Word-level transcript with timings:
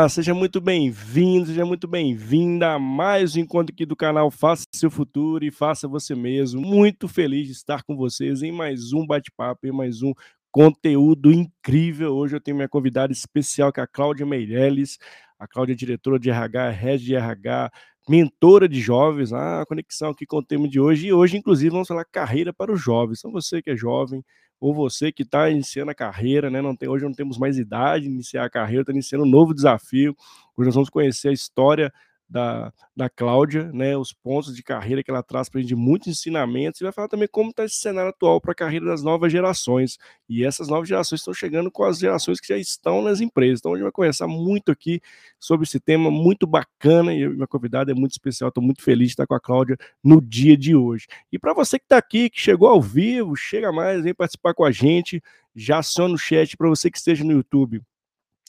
Olá, 0.00 0.08
seja 0.08 0.32
muito 0.32 0.62
bem-vindo, 0.62 1.48
seja 1.48 1.66
muito 1.66 1.86
bem-vinda 1.86 2.72
a 2.72 2.78
mais 2.78 3.36
um 3.36 3.40
encontro 3.40 3.74
aqui 3.74 3.84
do 3.84 3.94
canal 3.94 4.30
Faça 4.30 4.64
Seu 4.74 4.90
Futuro 4.90 5.44
e 5.44 5.50
Faça 5.50 5.86
Você 5.86 6.14
Mesmo. 6.14 6.58
Muito 6.58 7.06
feliz 7.06 7.44
de 7.44 7.52
estar 7.52 7.82
com 7.82 7.94
vocês 7.94 8.42
em 8.42 8.50
mais 8.50 8.94
um 8.94 9.06
bate-papo, 9.06 9.66
em 9.66 9.70
mais 9.70 10.00
um 10.00 10.14
conteúdo 10.50 11.30
incrível. 11.30 12.14
Hoje 12.14 12.34
eu 12.34 12.40
tenho 12.40 12.56
minha 12.56 12.68
convidada 12.68 13.12
especial, 13.12 13.70
que 13.70 13.78
é 13.78 13.82
a 13.82 13.86
Cláudia 13.86 14.24
Meirelles. 14.24 14.96
A 15.38 15.46
Cláudia 15.46 15.74
é 15.74 15.76
diretora 15.76 16.18
de 16.18 16.30
RH, 16.30 16.70
rede 16.70 17.04
de 17.04 17.14
RH, 17.14 17.70
mentora 18.08 18.66
de 18.66 18.80
jovens, 18.80 19.34
ah, 19.34 19.60
a 19.60 19.66
conexão 19.66 20.12
aqui 20.12 20.24
com 20.24 20.38
o 20.38 20.42
tema 20.42 20.66
de 20.66 20.80
hoje. 20.80 21.08
E 21.08 21.12
hoje, 21.12 21.36
inclusive, 21.36 21.68
vamos 21.68 21.88
falar 21.88 22.06
carreira 22.06 22.54
para 22.54 22.72
os 22.72 22.80
jovens. 22.80 23.18
Então, 23.18 23.32
você 23.32 23.60
que 23.60 23.68
é 23.68 23.76
jovem, 23.76 24.24
ou 24.60 24.74
você 24.74 25.10
que 25.10 25.22
está 25.22 25.48
iniciando 25.48 25.90
a 25.90 25.94
carreira, 25.94 26.50
né? 26.50 26.60
Não 26.60 26.76
tem, 26.76 26.88
hoje 26.88 27.04
não 27.04 27.14
temos 27.14 27.38
mais 27.38 27.58
idade 27.58 28.04
de 28.04 28.10
iniciar 28.10 28.44
a 28.44 28.50
carreira, 28.50 28.82
está 28.82 28.92
iniciando 28.92 29.24
um 29.24 29.28
novo 29.28 29.54
desafio. 29.54 30.14
Hoje 30.56 30.66
nós 30.66 30.74
vamos 30.74 30.90
conhecer 30.90 31.28
a 31.28 31.32
história 31.32 31.92
da, 32.30 32.72
da 32.96 33.10
Cláudia, 33.10 33.72
né, 33.72 33.96
os 33.96 34.12
pontos 34.12 34.54
de 34.54 34.62
carreira 34.62 35.02
que 35.02 35.10
ela 35.10 35.22
traz 35.22 35.48
para 35.48 35.58
a 35.58 35.62
gente, 35.62 35.74
muitos 35.74 36.06
ensinamentos, 36.06 36.80
e 36.80 36.84
vai 36.84 36.92
falar 36.92 37.08
também 37.08 37.28
como 37.30 37.50
está 37.50 37.64
esse 37.64 37.74
cenário 37.74 38.10
atual 38.10 38.40
para 38.40 38.52
a 38.52 38.54
carreira 38.54 38.86
das 38.86 39.02
novas 39.02 39.32
gerações. 39.32 39.98
E 40.28 40.44
essas 40.44 40.68
novas 40.68 40.88
gerações 40.88 41.20
estão 41.20 41.34
chegando 41.34 41.70
com 41.70 41.82
as 41.82 41.98
gerações 41.98 42.38
que 42.40 42.46
já 42.46 42.56
estão 42.56 43.02
nas 43.02 43.20
empresas. 43.20 43.58
Então, 43.58 43.72
a 43.72 43.76
gente 43.76 43.82
vai 43.82 43.92
conversar 43.92 44.28
muito 44.28 44.70
aqui 44.70 45.00
sobre 45.40 45.66
esse 45.66 45.80
tema 45.80 46.08
muito 46.08 46.46
bacana, 46.46 47.12
e 47.12 47.28
minha 47.28 47.48
convidada 47.48 47.90
é 47.90 47.94
muito 47.94 48.12
especial, 48.12 48.48
estou 48.48 48.62
muito 48.62 48.82
feliz 48.82 49.08
de 49.08 49.14
estar 49.14 49.26
com 49.26 49.34
a 49.34 49.40
Cláudia 49.40 49.76
no 50.02 50.20
dia 50.20 50.56
de 50.56 50.76
hoje. 50.76 51.08
E 51.32 51.38
para 51.38 51.52
você 51.52 51.78
que 51.80 51.84
está 51.84 51.98
aqui, 51.98 52.30
que 52.30 52.40
chegou 52.40 52.68
ao 52.68 52.80
vivo, 52.80 53.34
chega 53.34 53.72
mais, 53.72 54.04
vem 54.04 54.14
participar 54.14 54.54
com 54.54 54.64
a 54.64 54.70
gente, 54.70 55.20
já 55.54 55.78
aciona 55.78 56.14
o 56.14 56.18
chat 56.18 56.56
para 56.56 56.68
você 56.68 56.90
que 56.90 56.98
esteja 56.98 57.24
no 57.24 57.32
YouTube 57.32 57.82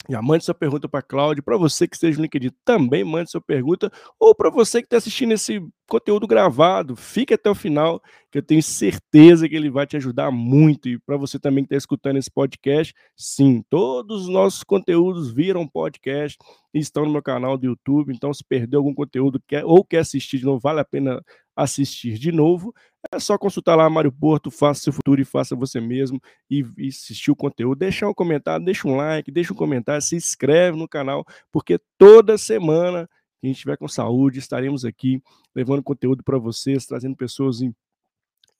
já 0.08 0.20
mande 0.20 0.44
sua 0.44 0.54
pergunta 0.54 0.88
para 0.88 1.00
a 1.00 1.02
Cláudia. 1.02 1.42
Para 1.42 1.56
você 1.56 1.86
que 1.86 1.94
esteja 1.94 2.18
no 2.18 2.22
LinkedIn, 2.22 2.50
também 2.64 3.04
mande 3.04 3.30
sua 3.30 3.40
pergunta. 3.40 3.90
Ou 4.18 4.34
para 4.34 4.50
você 4.50 4.80
que 4.80 4.86
está 4.86 4.96
assistindo 4.96 5.32
esse 5.32 5.62
conteúdo 5.88 6.26
gravado, 6.26 6.96
fique 6.96 7.34
até 7.34 7.48
o 7.48 7.54
final, 7.54 8.02
que 8.30 8.38
eu 8.38 8.42
tenho 8.42 8.62
certeza 8.62 9.48
que 9.48 9.54
ele 9.54 9.70
vai 9.70 9.86
te 9.86 9.96
ajudar 9.96 10.30
muito. 10.32 10.88
E 10.88 10.98
para 10.98 11.16
você 11.16 11.38
também 11.38 11.62
que 11.62 11.66
está 11.66 11.76
escutando 11.76 12.16
esse 12.16 12.30
podcast, 12.30 12.92
sim, 13.16 13.62
todos 13.70 14.22
os 14.22 14.28
nossos 14.28 14.64
conteúdos 14.64 15.30
viram 15.30 15.68
podcast 15.68 16.36
e 16.74 16.80
estão 16.80 17.04
no 17.04 17.12
meu 17.12 17.22
canal 17.22 17.56
do 17.56 17.66
YouTube. 17.66 18.12
Então, 18.12 18.34
se 18.34 18.42
perdeu 18.42 18.80
algum 18.80 18.94
conteúdo 18.94 19.40
quer, 19.46 19.64
ou 19.64 19.84
quer 19.84 19.98
assistir 19.98 20.38
de 20.38 20.44
novo, 20.44 20.58
vale 20.58 20.80
a 20.80 20.84
pena 20.84 21.22
assistir 21.54 22.18
de 22.18 22.32
novo. 22.32 22.74
É 23.14 23.20
só 23.20 23.36
consultar 23.36 23.76
lá 23.76 23.90
Mário 23.90 24.10
Porto, 24.10 24.50
faça 24.50 24.84
seu 24.84 24.92
futuro 24.92 25.20
e 25.20 25.24
faça 25.24 25.54
você 25.54 25.78
mesmo 25.78 26.18
e, 26.48 26.64
e 26.78 26.88
assistir 26.88 27.30
o 27.30 27.36
conteúdo. 27.36 27.78
Deixa 27.78 28.08
um 28.08 28.14
comentário, 28.14 28.64
deixa 28.64 28.88
um 28.88 28.96
like, 28.96 29.30
deixa 29.30 29.52
um 29.52 29.56
comentário, 29.56 30.00
se 30.00 30.16
inscreve 30.16 30.78
no 30.78 30.88
canal, 30.88 31.22
porque 31.52 31.78
toda 31.98 32.38
semana 32.38 33.06
que 33.38 33.46
a 33.46 33.48
gente 33.48 33.56
estiver 33.56 33.76
com 33.76 33.86
saúde, 33.86 34.38
estaremos 34.38 34.82
aqui 34.84 35.20
levando 35.54 35.82
conteúdo 35.82 36.24
para 36.24 36.38
vocês, 36.38 36.86
trazendo 36.86 37.14
pessoas 37.14 37.60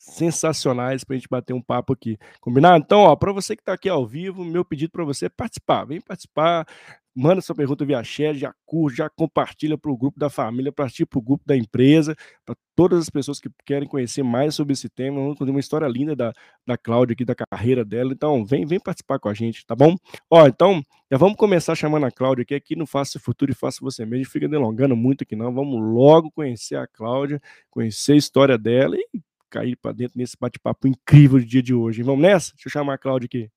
sensacionais 0.03 1.05
para 1.05 1.15
a 1.15 1.19
gente 1.19 1.29
bater 1.29 1.53
um 1.53 1.63
papo 1.63 1.93
aqui. 1.93 2.19
Combinado? 2.41 2.83
Então, 2.85 3.01
ó, 3.03 3.15
para 3.15 3.33
você 3.33 3.55
que 3.55 3.63
está 3.63 3.73
aqui 3.73 3.89
ao 3.89 4.05
vivo, 4.05 4.45
meu 4.45 4.65
pedido 4.65 4.91
para 4.91 5.05
você 5.05 5.27
é 5.27 5.29
participar. 5.29 5.85
Vem 5.85 6.01
participar, 6.01 6.67
manda 7.15 7.41
sua 7.41 7.55
pergunta 7.55 7.85
via 7.85 8.03
chat, 8.03 8.37
já 8.37 8.53
curte, 8.67 8.99
já 8.99 9.09
compartilha 9.09 9.79
para 9.79 9.93
o 9.93 9.97
grupo 9.97 10.19
da 10.19 10.29
família, 10.29 10.73
para 10.73 10.89
o 11.15 11.23
grupo 11.23 11.45
da 11.47 11.57
empresa, 11.57 12.17
para 12.45 12.57
todas 12.75 12.99
as 12.99 13.11
pessoas 13.11 13.39
que 13.39 13.49
querem 13.65 13.89
conhecer 13.89 14.25
mais 14.25 14.57
sobre 14.57 14.73
esse 14.73 14.89
tema. 14.89 15.21
Vamos 15.21 15.39
contar 15.39 15.53
uma 15.53 15.61
história 15.61 15.87
linda 15.87 16.17
da, 16.17 16.33
da 16.67 16.77
Cláudia 16.77 17.15
aqui, 17.15 17.25
da 17.25 17.37
carreira 17.37 17.85
dela. 17.85 18.13
Então, 18.13 18.45
vem, 18.45 18.67
vem 18.67 18.81
participar 18.81 19.21
com 19.21 19.29
a 19.29 19.35
gente, 19.35 19.65
tá 19.65 19.77
bom? 19.77 19.95
Ó, 20.29 20.49
então, 20.49 20.83
já 21.09 21.17
vamos 21.17 21.37
começar 21.37 21.77
chamando 21.77 22.07
a 22.07 22.11
Cláudia 22.11 22.43
aqui, 22.43 22.57
aqui 22.57 22.75
no 22.75 22.87
Faça 22.87 23.21
Futuro 23.21 23.53
e 23.53 23.55
Faça 23.55 23.79
Você 23.83 24.05
Mesmo. 24.05 24.33
Fica 24.33 24.49
delongando 24.49 24.97
muito 24.97 25.23
aqui 25.23 25.37
não, 25.37 25.55
vamos 25.55 25.81
logo 25.81 26.29
conhecer 26.33 26.75
a 26.75 26.89
Cláudia, 26.89 27.41
conhecer 27.71 28.15
a 28.15 28.17
história 28.17 28.59
dela 28.59 28.97
e 28.97 29.23
cair 29.53 29.77
para 29.77 29.93
dentro 29.93 30.19
nesse 30.19 30.35
bate-papo 30.41 30.89
incrível 30.89 31.39
do 31.39 31.45
dia 31.45 31.63
de 31.63 31.75
hoje. 31.75 32.03
Vamos 32.03 32.23
nessa? 32.23 32.53
Deixa 32.55 32.69
eu 32.69 32.73
chamar 32.73 32.95
a 32.95 32.99
Cláudia 32.99 33.27
aqui. 33.27 33.51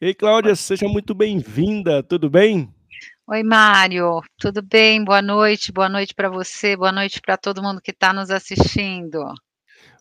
Ei, 0.00 0.14
Cláudia, 0.14 0.56
seja 0.56 0.88
muito 0.88 1.14
bem-vinda, 1.14 2.02
tudo 2.02 2.30
bem? 2.30 2.74
Oi, 3.26 3.42
Mário, 3.42 4.22
tudo 4.38 4.62
bem? 4.62 5.04
Boa 5.04 5.20
noite, 5.20 5.70
boa 5.70 5.90
noite 5.90 6.14
para 6.14 6.30
você, 6.30 6.74
boa 6.74 6.90
noite 6.90 7.20
para 7.20 7.36
todo 7.36 7.62
mundo 7.62 7.82
que 7.82 7.90
está 7.90 8.10
nos 8.10 8.30
assistindo. 8.30 9.22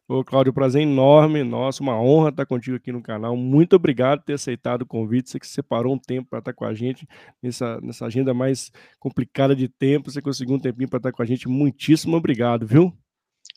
Ô, 0.08 0.24
Cláudio, 0.24 0.54
prazer 0.54 0.82
enorme, 0.82 1.44
nosso, 1.44 1.84
uma 1.84 2.02
honra 2.02 2.30
estar 2.30 2.46
contigo 2.46 2.78
aqui 2.78 2.92
no 2.92 3.02
canal. 3.02 3.36
Muito 3.36 3.76
obrigado 3.76 4.22
por 4.22 4.26
ter 4.26 4.34
aceitado 4.34 4.82
o 4.84 4.86
convite. 4.86 5.30
Você 5.30 5.40
que 5.40 5.46
separou 5.46 5.94
um 5.94 6.00
tempo 6.00 6.30
para 6.30 6.40
estar 6.40 6.54
com 6.54 6.66
a 6.66 6.74
gente 6.74 7.06
nessa, 7.44 7.80
nessa 7.82 8.08
agenda 8.08 8.34
mais 8.34 8.72
complicada 8.98 9.56
de 9.56 9.68
tempo. 9.68 10.10
Você 10.10 10.20
conseguiu 10.20 10.56
um 10.56 10.60
tempinho 10.60 10.90
para 10.90 10.98
estar 10.98 11.12
com 11.12 11.22
a 11.22 11.26
gente. 11.26 11.48
Muitíssimo 11.48 12.18
obrigado, 12.18 12.66
viu? 12.66 12.92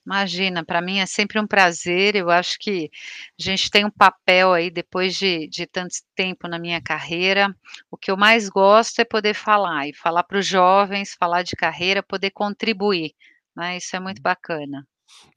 Imagina, 0.04 0.65
para 0.65 0.82
mim 0.82 0.98
é 0.98 1.06
sempre 1.06 1.38
um 1.38 1.47
prazer. 1.47 2.16
Eu 2.16 2.28
acho 2.28 2.59
que 2.59 2.91
a 3.38 3.43
gente 3.43 3.70
tem 3.70 3.84
um 3.84 3.91
papel 3.91 4.53
aí, 4.53 4.70
depois 4.70 5.15
de, 5.15 5.47
de 5.48 5.66
tanto 5.66 5.94
tempo 6.15 6.48
na 6.48 6.59
minha 6.59 6.81
carreira. 6.81 7.54
O 7.91 7.97
que 7.97 8.10
eu 8.10 8.16
mais 8.16 8.48
gosto 8.48 9.00
é 9.00 9.04
poder 9.04 9.34
falar 9.34 9.88
e 9.88 9.94
falar 9.94 10.25
para 10.25 10.38
os 10.38 10.47
jovens, 10.47 11.15
falar 11.19 11.42
de 11.42 11.54
carreira, 11.54 12.03
poder 12.03 12.31
contribuir. 12.31 13.12
Né? 13.56 13.76
Isso 13.76 13.94
é 13.94 14.00
muito 14.00 14.19
hum. 14.19 14.22
bacana. 14.22 14.87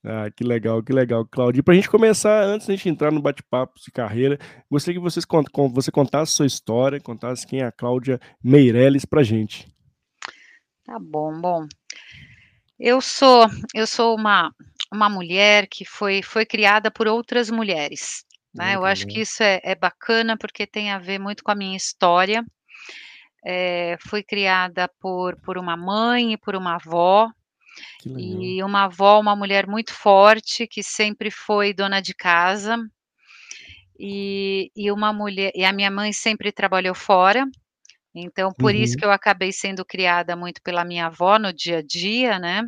Ah, 0.04 0.32
que 0.32 0.44
legal, 0.44 0.82
que 0.82 0.94
legal, 0.94 1.26
Claudio. 1.26 1.64
Para 1.64 1.74
a 1.74 1.76
gente 1.76 1.90
começar, 1.90 2.44
antes 2.44 2.66
de 2.66 2.74
a 2.74 2.76
gente 2.76 2.90
entrar 2.90 3.12
no 3.12 3.22
bate-papo 3.22 3.74
de 3.80 3.92
carreira, 3.92 4.40
gostaria 4.72 5.00
que 5.00 5.04
vocês, 5.04 5.26
você 5.74 5.92
contasse 5.92 6.32
sua 6.32 6.46
história, 6.46 7.00
contasse 7.00 7.46
quem 7.46 7.60
é 7.62 7.66
a 7.66 7.72
Cláudia 7.72 8.20
Meirelles 8.44 9.06
para 9.06 9.22
a 9.22 9.24
gente. 9.24 9.68
Tá 10.86 10.98
bom, 11.00 11.40
bom. 11.42 11.68
Eu 12.80 13.00
sou 13.02 13.48
eu 13.74 13.88
sou 13.88 14.16
uma 14.16 14.52
uma 14.92 15.10
mulher 15.10 15.68
que 15.68 15.86
foi 15.86 16.22
foi 16.22 16.46
criada 16.46 16.92
por 16.92 17.08
outras 17.08 17.50
mulheres, 17.50 18.24
né, 18.54 18.76
eu 18.76 18.86
acho 18.86 19.08
que 19.08 19.22
isso 19.22 19.42
é 19.44 19.60
é 19.64 19.76
bacana, 19.76 20.38
porque 20.38 20.68
tem 20.68 20.92
a 20.92 21.00
ver 21.00 21.20
muito 21.20 21.44
com 21.44 21.52
a 21.52 21.56
minha 21.56 21.76
história. 21.78 22.44
Eh, 23.46 23.98
fui 24.10 24.24
criada 24.24 24.90
por 25.00 25.38
por 25.42 25.58
uma 25.58 25.78
mãe 25.78 26.34
e 26.34 26.38
por 26.38 26.56
uma 26.56 26.76
avó, 26.76 27.30
e 28.18 28.64
uma 28.64 28.86
avó, 28.86 29.20
uma 29.22 29.36
mulher 29.36 29.68
muito 29.68 29.94
forte, 29.94 30.68
que 30.68 30.84
sempre 30.84 31.32
foi 31.32 31.74
dona 31.74 32.02
de 32.02 32.14
casa, 32.16 32.78
e 34.00 34.72
e 34.76 34.92
uma 34.92 35.14
mulher 35.14 35.52
e 35.56 35.66
a 35.66 35.74
minha 35.74 35.92
mãe 35.92 36.14
sempre 36.14 36.52
trabalhou 36.52 36.96
fora, 36.96 37.46
então, 38.16 38.54
por 38.58 38.74
isso 38.76 38.96
Uhum. 38.96 38.98
que 38.98 39.06
eu 39.06 39.12
acabei 39.12 39.52
sendo 39.52 39.86
criada 39.86 40.36
muito 40.36 40.62
pela 40.64 40.86
minha 40.86 41.08
avó 41.08 41.38
no 41.40 41.54
dia 41.54 41.80
a 41.80 41.82
dia, 41.84 42.40
né. 42.40 42.64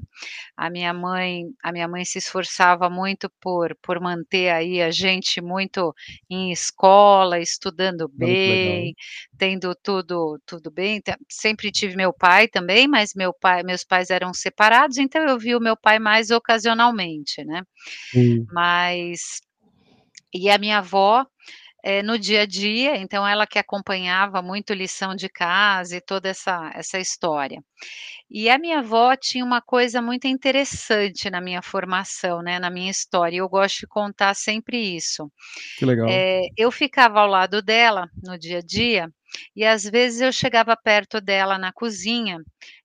A 0.58 0.70
minha 0.70 0.94
mãe 0.94 1.46
a 1.64 1.72
minha 1.72 1.88
mãe 1.88 2.06
se 2.06 2.18
esforçava 2.20 2.90
muito 2.90 3.30
por 3.42 3.76
por 3.82 4.00
manter 4.02 4.50
aí 4.52 4.82
a 4.82 4.92
gente 4.92 5.42
muito 5.42 5.94
em 6.30 6.52
escola, 6.52 7.40
estudando 7.40 8.08
legal. 8.46 8.90
bem, 8.90 8.96
tendo 9.38 9.76
tudo 9.84 10.40
tudo 10.46 10.72
bem. 10.72 11.02
Sempre 11.30 11.72
tive 11.72 11.96
meu 11.96 12.14
pai 12.14 12.48
também, 12.48 12.88
mas 12.88 13.14
meu 13.16 13.34
pai 13.34 13.64
meus 13.64 13.84
pais 13.84 14.10
eram 14.10 14.34
separados, 14.34 14.98
então 14.98 15.24
eu 15.28 15.40
vi 15.40 15.56
o 15.56 15.60
meu 15.62 15.78
pai 15.78 16.00
mais 16.00 16.32
ocasionalmente, 16.32 17.44
né. 17.46 17.64
Sim. 18.14 18.50
Mas 18.52 19.42
e 20.34 20.50
a 20.50 20.58
minha 20.58 20.80
avó, 20.80 21.26
eh, 21.84 22.04
no 22.04 22.18
dia 22.20 22.42
a 22.44 22.46
dia, 22.46 22.98
então 22.98 23.28
ela 23.28 23.48
que 23.48 23.60
acompanhava 23.60 24.42
muito 24.42 24.74
lição 24.74 25.16
de 25.16 25.30
casa 25.30 25.98
e 25.98 26.02
toda 26.02 26.30
essa 26.30 26.72
essa 26.76 27.00
história. 27.00 27.62
E 28.30 28.50
a 28.50 28.60
minha 28.60 28.80
avó 28.80 29.16
tinha 29.18 29.46
uma 29.46 29.62
coisa 29.62 30.02
muito 30.02 30.28
interessante 30.28 31.30
na 31.30 31.42
minha 31.42 31.62
formação, 31.62 32.42
né, 32.44 32.60
na 32.60 32.70
minha 32.72 32.92
história, 32.92 33.36
e 33.38 33.40
eu 33.40 33.50
gosto 33.50 33.82
de 33.82 33.88
contar 33.88 34.36
sempre 34.36 34.78
isso. 34.98 35.32
Que 35.78 35.86
legal. 35.86 36.28
Eh, 36.32 36.48
eu 36.58 36.72
ficava 36.72 37.20
ao 37.22 37.28
lado 37.28 37.62
dela 37.62 38.08
no 38.24 38.38
dia 38.38 38.60
a 38.60 38.62
dia, 38.62 39.10
e 39.56 39.66
às 39.66 39.84
vezes 39.84 40.22
eu 40.22 40.32
chegava 40.34 40.76
perto 40.78 41.22
dela 41.22 41.58
na 41.58 41.72
cozinha, 41.74 42.40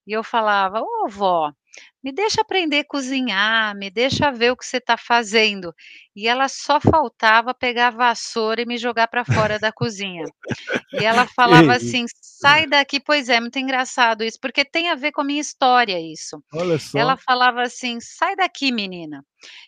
e 0.06 0.12
eu 0.12 0.24
falava: 0.24 0.80
"Ô 0.82 1.08
vó, 1.08 1.52
me 2.02 2.12
deixa 2.12 2.40
aprender 2.42 2.80
a 2.80 2.84
cozinhar, 2.84 3.74
me 3.76 3.90
deixa 3.90 4.30
ver 4.32 4.52
o 4.52 4.56
que 4.56 4.64
você 4.66 4.78
está 4.78 4.96
fazendo", 4.96 5.74
e 6.16 6.28
ela 6.28 6.48
só 6.48 6.80
faltava 6.80 7.54
pegar 7.54 7.88
a 7.88 7.90
vassoura 7.90 8.62
e 8.62 8.66
me 8.66 8.78
jogar 8.78 9.08
para 9.08 9.24
fora 9.24 9.58
da 9.58 9.72
cozinha. 9.72 10.30
E 10.92 11.02
ela 11.04 11.26
falava 11.36 11.74
assim: 11.74 12.06
"Sai 12.22 12.66
daqui", 12.68 13.00
pois 13.00 13.28
é, 13.28 13.40
muito 13.40 13.58
engraçado 13.58 14.24
isso, 14.24 14.38
porque 14.40 14.64
tem 14.64 14.90
a 14.90 14.94
ver 14.96 15.12
com 15.12 15.22
a 15.22 15.24
minha 15.24 15.40
história 15.40 16.00
isso. 16.00 16.42
Olha 16.52 16.78
Ela 16.94 17.16
só. 17.16 17.22
falava 17.26 17.62
assim: 17.62 17.98
"Sai 18.00 18.36
daqui 18.36 18.72
menina", 18.72 19.24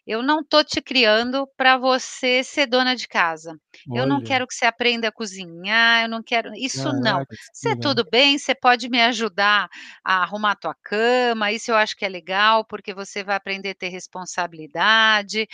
eu 0.06 0.22
não 0.22 0.40
estou 0.40 0.64
te 0.64 0.80
criando 0.82 1.46
para 1.56 1.76
você 1.76 2.42
ser 2.44 2.66
dona 2.66 2.94
de 2.96 3.08
casa. 3.08 3.58
Eu 3.92 4.06
não 4.06 4.20
Olha. 4.20 4.22
quero 4.22 4.46
que 4.46 4.54
você 4.54 4.66
aprenda 4.66 5.08
a 5.08 5.12
cozinhar, 5.12 6.02
eu 6.04 6.08
não 6.08 6.22
quero 6.22 6.54
isso 6.54 6.92
não. 6.92 7.24
Caracas, 7.24 7.50
que 7.58 7.66
Você 7.66 7.74
legal. 7.74 7.76
tudo 7.76 8.04
bem, 8.10 8.38
você 8.38 8.54
pode 8.54 8.88
me 8.88 9.00
ajudar 9.02 9.68
a 10.04 10.22
arrumar 10.22 10.52
a 10.52 10.56
tua 10.56 10.74
cama, 10.82 11.52
isso 11.52 11.70
eu 11.70 11.76
acho 11.76 11.96
que 11.96 12.04
é 12.04 12.08
legal, 12.08 12.64
porque 12.64 12.94
você 12.94 13.22
vai 13.24 13.36
aprender 13.36 13.70
a 13.70 13.74
ter 13.74 13.88
responsabilidade, 13.88 15.46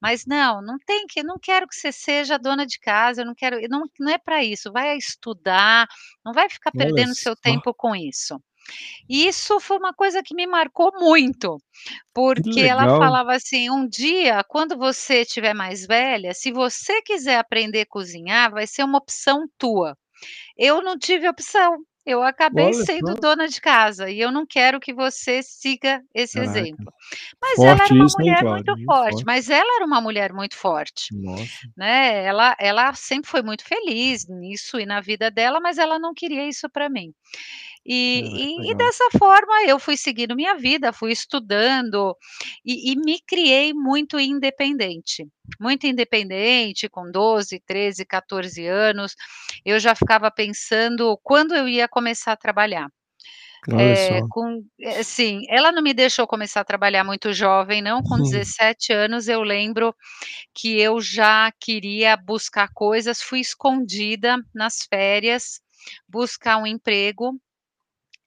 mas 0.00 0.24
não, 0.26 0.60
não 0.62 0.78
tem 0.78 1.06
que 1.06 1.22
não 1.22 1.38
quero 1.38 1.66
que 1.68 1.74
você 1.74 1.92
seja 1.92 2.38
dona 2.38 2.66
de 2.66 2.78
casa, 2.78 3.22
eu 3.22 3.26
não 3.26 3.34
quero 3.34 3.58
não 3.68 3.84
não 3.98 4.12
é 4.12 4.18
para 4.18 4.42
isso, 4.44 4.72
vai 4.72 4.96
estudar, 4.96 5.86
não 6.24 6.32
vai 6.32 6.48
ficar 6.48 6.72
Olha 6.74 6.94
perdendo 6.98 7.14
seu 7.14 7.36
tempo 7.36 7.72
com 7.74 7.94
isso. 7.94 8.40
E 9.08 9.26
isso 9.28 9.60
foi 9.60 9.78
uma 9.78 9.92
coisa 9.94 10.22
que 10.22 10.34
me 10.34 10.46
marcou 10.46 10.92
muito, 10.98 11.58
Que 12.34 12.42
porque 12.44 12.60
ela 12.62 12.88
falava 12.88 13.34
assim: 13.34 13.70
"Um 13.70 13.88
dia, 13.88 14.44
quando 14.48 14.76
você 14.78 15.22
estiver 15.22 15.54
mais 15.54 15.86
velha, 15.86 16.34
se 16.34 16.52
você 16.52 17.02
quiser 17.02 17.38
aprender 17.38 17.82
a 17.82 17.86
cozinhar, 17.86 18.52
vai 18.52 18.66
ser 18.66 18.84
uma 18.84 18.98
opção 18.98 19.46
tua". 19.58 19.96
Eu 20.56 20.82
não 20.82 20.98
tive 20.98 21.28
opção, 21.28 21.78
eu 22.06 22.22
acabei 22.22 22.72
Olha 22.72 22.74
sendo 22.74 23.16
dona 23.16 23.48
de 23.48 23.60
casa 23.60 24.10
e 24.10 24.20
eu 24.20 24.30
não 24.32 24.46
quero 24.46 24.80
que 24.80 24.94
você 24.94 25.42
siga 25.42 26.02
esse 26.14 26.38
Caraca. 26.38 26.38
exemplo. 26.40 26.92
Mas 27.42 27.62
ela 27.64 27.84
era 27.86 27.94
Forte 27.94 27.94
uma 27.94 28.06
isso, 28.06 28.16
mulher 28.16 28.44
muito 28.48 28.72
forte, 28.86 28.98
forte. 29.08 29.26
mas 29.26 29.50
ela 29.50 29.76
era 29.76 29.86
uma 29.86 30.00
mulher 30.00 30.32
muito 30.32 30.56
forte, 30.56 31.10
Nossa. 31.10 31.68
né, 31.76 32.24
ela 32.26 32.56
ela 32.60 32.94
sempre 32.94 33.30
foi 33.30 33.42
muito 33.42 33.64
feliz 33.64 34.26
nisso 34.28 34.80
e 34.80 34.86
na 34.86 35.00
vida 35.02 35.30
dela, 35.30 35.60
mas 35.60 35.78
ela 35.78 35.98
não 35.98 36.14
queria 36.14 36.48
isso 36.48 36.68
para 36.70 36.88
mim. 36.90 37.12
E 37.88 38.68
e 38.70 38.74
legal. 38.74 38.76
dessa 38.76 39.04
forma 39.18 39.64
eu 39.66 39.78
fui 39.78 39.96
seguindo 39.96 40.36
minha 40.36 40.54
vida, 40.56 40.92
fui 40.92 41.12
estudando 41.12 42.16
e 42.64 42.92
e 42.92 42.96
me 42.96 43.20
criei 43.26 43.72
muito 43.74 44.18
independente, 44.20 45.26
muito 45.60 45.86
independente, 45.86 46.88
com 46.88 47.10
12, 47.10 47.60
13, 47.66 48.04
14 48.06 48.66
anos, 48.66 49.14
eu 49.64 49.80
já 49.80 49.94
ficava 49.94 50.30
pensando 50.30 51.18
quando 51.22 51.54
eu 51.54 51.68
ia 51.68 51.88
começar 51.88 52.32
a 52.32 52.36
trabalhar. 52.36 52.88
Só. 53.96 54.26
com 54.28 54.62
eh, 54.80 55.00
assim, 55.00 55.42
ela 55.48 55.72
não 55.72 55.82
me 55.82 55.94
deixou 55.94 56.26
começar 56.26 56.60
a 56.62 56.64
trabalhar 56.64 57.04
muito 57.04 57.32
jovem 57.32 57.82
não, 57.82 58.02
com 58.02 58.18
17 58.22 58.92
anos 58.92 59.28
eu 59.28 59.42
lembro 59.42 59.94
que 60.54 60.80
eu 60.80 61.00
já 61.00 61.52
queria 61.60 62.16
buscar 62.16 62.68
coisas, 62.74 63.22
fui 63.22 63.40
escondida 63.40 64.36
nas 64.54 64.84
férias, 64.88 65.60
buscar 66.08 66.58
um 66.58 66.66
emprego, 66.66 67.38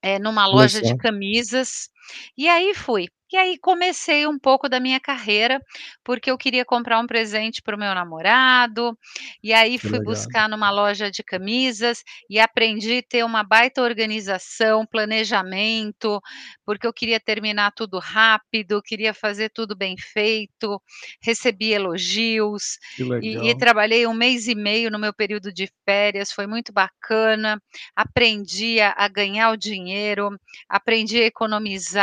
eh, 0.01 0.19
numa 0.19 0.47
loja 0.47 0.81
de 0.81 0.95
camisas, 0.97 1.89
e 2.37 2.47
aí 2.49 2.73
fui. 2.75 3.07
E 3.33 3.37
aí 3.37 3.57
comecei 3.59 4.27
um 4.27 4.37
pouco 4.37 4.67
da 4.67 4.79
minha 4.79 4.99
carreira, 4.99 5.61
porque 6.03 6.29
eu 6.29 6.37
queria 6.37 6.65
comprar 6.65 6.99
um 6.99 7.07
presente 7.07 7.61
para 7.61 7.75
o 7.77 7.79
meu 7.79 7.95
namorado, 7.95 8.97
e 9.41 9.53
aí 9.53 9.79
Que 9.79 9.87
fui 9.87 9.99
legal. 9.99 10.01
buscar 10.01 10.49
numa 10.49 10.69
loja 10.69 11.09
de 11.09 11.23
camisas 11.23 12.03
e 12.29 12.39
aprendi 12.39 13.01
ter 13.01 13.23
uma 13.23 13.41
baita 13.43 13.81
organização, 13.83 14.85
planejamento, 14.85 16.19
porque 16.65 16.85
eu 16.85 16.91
queria 16.93 17.19
terminar 17.21 17.71
tudo 17.73 17.99
rápido, 17.99 18.81
queria 18.83 19.13
fazer 19.13 19.49
tudo 19.49 19.77
bem 19.77 19.95
feito, 19.97 20.81
recebi 21.23 21.71
elogios, 21.71 22.77
e 23.19 23.49
e 23.49 23.55
trabalhei 23.55 24.05
1 24.07 24.13
mês 24.13 24.47
e 24.47 24.55
meio 24.55 24.91
no 24.91 24.99
meu 24.99 25.13
período 25.13 25.53
de 25.53 25.69
férias, 25.87 26.31
foi 26.33 26.47
muito 26.47 26.73
bacana, 26.73 27.61
aprendi 27.95 28.81
a 28.81 28.93
a 28.97 29.07
ganhar 29.07 29.51
o 29.51 29.57
dinheiro, 29.57 30.29
aprendi 30.69 31.21
a 31.21 31.25
economizar, 31.25 32.00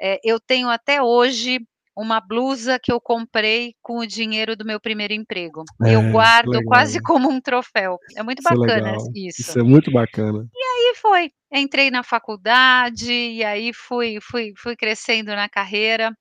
eh, 0.00 0.20
eu 0.24 0.38
tenho 0.40 0.68
até 0.68 1.02
hoje 1.02 1.60
uma 1.96 2.20
blusa 2.20 2.78
que 2.80 2.92
eu 2.92 3.00
comprei 3.00 3.74
com 3.82 3.98
o 3.98 4.06
dinheiro 4.06 4.54
do 4.54 4.64
meu 4.64 4.80
primeiro 4.80 5.12
emprego, 5.12 5.64
eu 5.80 6.00
É, 6.00 6.04
que 6.04 6.12
guardo 6.12 6.64
quase 6.64 7.00
como 7.02 7.28
um 7.28 7.40
troféu, 7.40 7.98
é 8.16 8.22
muito 8.22 8.38
Isso 8.38 8.48
é 8.48 8.56
bacana 8.56 8.90
legal, 8.90 9.04
isso. 9.16 9.40
isso 9.40 9.58
é 9.58 9.62
muito 9.64 9.90
bacana. 9.90 10.46
E 10.54 10.62
aí 10.62 10.94
foi, 10.94 11.32
entrei 11.52 11.90
na 11.90 12.02
faculdade, 12.02 13.12
e 13.12 13.44
aí 13.44 13.72
fui 13.74 14.18
fui 14.22 14.52
fui 14.56 14.76
crescendo 14.76 15.28
na 15.34 15.48
carreira, 15.48 16.12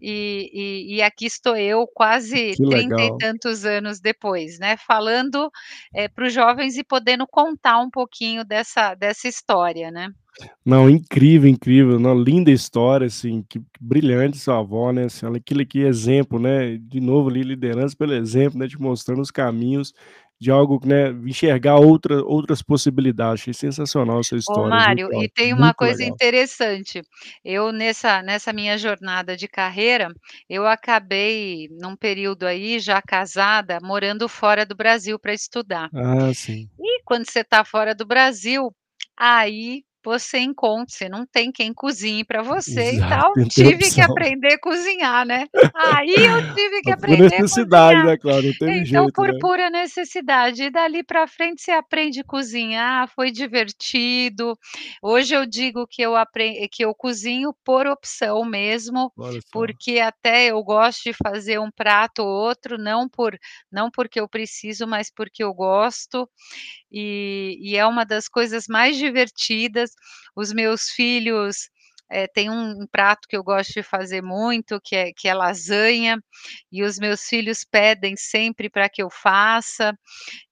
e 0.00 0.50
e 0.92 0.96
e 0.98 1.02
aqui 1.02 1.26
estou 1.26 1.56
eu 1.56 1.86
quase 1.94 2.56
Que 2.56 2.66
trinta 2.68 3.02
e 3.02 3.12
tantos 3.18 3.64
anos 3.66 4.00
depois, 4.00 4.58
né, 4.60 4.76
falando, 4.78 5.50
eh, 5.94 6.08
para 6.08 6.26
os 6.26 6.32
jovens 6.34 6.76
e 6.78 6.84
podendo 6.84 7.26
contar 7.28 7.78
um 7.80 7.90
pouquinho 7.90 8.44
dessa 8.44 8.94
dessa 8.94 9.28
história, 9.28 9.90
né. 9.90 10.08
Não, 10.64 10.90
incrível, 10.90 11.48
incrível, 11.48 11.98
não, 11.98 12.14
linda 12.14 12.50
história, 12.50 13.06
assim, 13.06 13.42
que 13.48 13.60
brilhante 13.80 14.36
sua 14.38 14.58
avó, 14.58 14.92
né, 14.92 15.04
assim, 15.04 15.26
aquilo 15.34 15.64
que 15.66 15.78
exemplo, 15.80 16.38
né, 16.38 16.76
de 16.76 17.00
novo 17.00 17.30
ali 17.30 17.42
liderança 17.42 17.96
pelo 17.96 18.12
exemplo, 18.12 18.58
né, 18.58 18.68
te 18.68 18.78
mostrando 18.80 19.22
os 19.22 19.30
caminhos 19.30 19.94
de 20.40 20.50
algo, 20.50 20.80
né, 20.86 21.10
enxergar 21.26 21.76
outra 21.78 22.22
outras 22.24 22.62
possibilidades, 22.62 23.42
achei 23.42 23.54
sensacional 23.54 24.18
a 24.20 24.22
sua 24.24 24.38
Ô 24.46 24.62
história, 24.62 24.80
viu, 24.80 24.98
Mário, 24.98 25.12
e 25.12 25.28
tem 25.28 25.52
uma 25.52 25.72
coisa 25.74 26.02
legal. 26.02 26.04
interessante, 26.04 27.02
eu 27.44 27.70
nessa 27.72 28.22
nessa 28.22 28.52
minha 28.52 28.76
jornada 28.78 29.36
de 29.36 29.46
carreira, 29.46 30.12
eu 30.48 30.66
acabei 30.66 31.68
num 31.80 31.94
período 31.96 32.44
aí 32.46 32.78
já 32.80 33.00
casada, 33.02 33.78
morando 33.82 34.28
fora 34.28 34.64
do 34.66 34.74
Brasil 34.74 35.18
para 35.18 35.32
estudar. 35.34 35.90
Ah, 35.92 36.32
sim. 36.34 36.70
E 36.78 37.02
quando 37.04 37.26
você 37.30 37.40
está 37.40 37.64
fora 37.64 37.94
do 37.94 38.06
Brasil, 38.06 38.74
aí 39.16 39.84
você 40.04 40.38
encontra 40.38 40.94
você 40.94 41.08
não 41.08 41.26
tem 41.26 41.52
quem 41.52 41.72
cozinhe 41.74 42.24
para 42.24 42.42
você 42.42 42.96
e 42.98 43.02
Exato, 43.02 43.04
tal, 43.04 43.36
não 43.36 43.48
tem 43.54 43.66
tive 43.66 43.90
que 43.92 44.00
opção. 44.00 44.02
aprender 44.02 44.54
a 44.54 44.60
cozinhar, 44.60 45.26
né. 45.26 45.46
Aí 45.74 46.10
eu 46.24 46.42
tive 46.54 46.82
que 46.82 46.90
Por 47.04 47.16
aprender 47.16 47.36
a 47.36 47.44
necessidade, 47.44 48.02
cozinhar. 48.02 48.04
né, 48.04 48.16
não 48.42 48.54
teve 48.54 48.84
Então 48.84 48.84
jeito, 48.84 49.14
por 49.14 49.34
né. 49.34 49.38
pura 49.38 49.70
necessidade, 49.70 50.64
e 50.64 50.70
dali 50.70 51.02
para 51.02 51.26
frente 51.26 51.62
você 51.62 51.72
aprende 51.72 52.22
cozinhar, 52.24 53.08
foi 53.14 53.30
divertido, 53.30 54.58
hoje 55.02 55.34
eu 55.34 55.46
digo 55.46 55.86
que 55.88 56.02
eu 56.02 56.16
apren 56.16 56.68
que 56.70 56.84
eu 56.84 56.94
cozinho 56.94 57.54
por 57.64 57.86
opção 57.86 58.44
mesmo, 58.44 59.12
porque 59.50 59.98
até 59.98 60.46
eu 60.50 60.62
gosto 60.62 61.04
de 61.04 61.12
fazer 61.12 61.58
um 61.60 61.70
prato 61.70 62.20
ou 62.22 62.28
outro, 62.28 62.78
não 62.78 63.08
por 63.08 63.36
não 63.72 63.90
porque 63.90 64.20
eu 64.20 64.28
preciso, 64.28 64.86
mas 64.86 65.10
porque 65.12 65.42
eu 65.42 65.52
gosto, 65.54 66.28
e 66.92 67.56
e 67.60 67.76
é 67.76 67.86
uma 67.86 68.04
das 68.04 68.28
coisas 68.28 68.66
mais 68.68 68.96
divertidas, 68.96 69.90
os 70.36 70.52
meus 70.52 70.88
filhos, 70.90 71.68
eh, 72.10 72.26
tem 72.28 72.50
um 72.50 72.82
um 72.82 72.86
prato 72.90 73.26
que 73.28 73.36
eu 73.36 73.42
gosto 73.44 73.72
de 73.74 73.82
fazer 73.82 74.22
muito, 74.22 74.80
que 74.82 74.96
é 74.96 75.12
que 75.16 75.28
é 75.28 75.34
lasanha, 75.34 76.18
e 76.72 76.82
os 76.84 76.98
meus 76.98 77.22
filhos 77.24 77.64
pedem 77.64 78.16
sempre 78.16 78.70
para 78.70 78.88
que 78.88 79.02
eu 79.02 79.10
faça, 79.10 79.94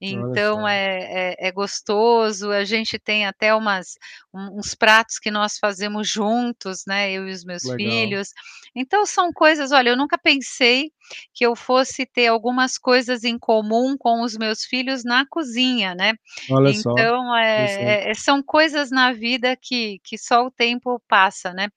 então 0.00 0.66
só. 0.66 0.68
é 0.68 1.34
é 1.34 1.48
é 1.48 1.52
gostoso, 1.52 2.50
a 2.52 2.64
gente 2.64 2.98
tem 2.98 3.26
até 3.26 3.54
umas 3.54 3.94
um 4.34 4.58
uns 4.60 4.74
pratos 4.76 5.18
que 5.20 5.30
nós 5.30 5.58
fazemos 5.58 6.08
juntos, 6.08 6.84
né, 6.86 7.10
eu 7.12 7.28
e 7.28 7.32
os 7.32 7.44
meus 7.44 7.64
Legal. 7.64 8.18
filhos. 8.18 8.28
Então 8.76 9.06
são 9.06 9.32
coisas 9.32 9.72
olha, 9.72 9.90
eu 9.90 9.96
nunca 9.98 10.18
pensei 10.18 10.90
que 11.34 11.44
eu 11.46 11.56
fosse 11.56 12.06
ter 12.06 12.28
algumas 12.28 12.78
coisas 12.78 13.24
em 13.24 13.38
comum 13.38 13.96
com 13.98 14.22
os 14.22 14.36
meus 14.38 14.64
filhos 14.64 15.04
na 15.04 15.26
cozinha, 15.30 15.94
né. 15.94 16.14
Olha 16.48 16.72
só, 16.74 17.04
Então, 17.04 17.36
interessante. 17.54 17.98
eh 18.00 18.10
eh, 18.10 18.14
são 18.14 18.42
coisas 18.42 18.90
na 18.90 19.12
vida 19.12 19.56
que 19.60 19.98
que 20.04 20.18
só 20.18 20.46
o 20.46 20.50
tempo 20.50 21.00
passa, 21.08 21.47
né. 21.54 21.68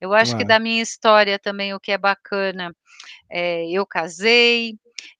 Eu 0.00 0.14
acho 0.14 0.36
que 0.36 0.44
É. 0.44 0.46
da 0.46 0.58
minha 0.60 0.82
história 0.82 1.38
também 1.38 1.74
o 1.74 1.80
que 1.80 1.92
é 1.92 1.98
bacana, 1.98 2.72
eh, 3.30 3.66
eu 3.70 3.86
casei, 3.86 4.74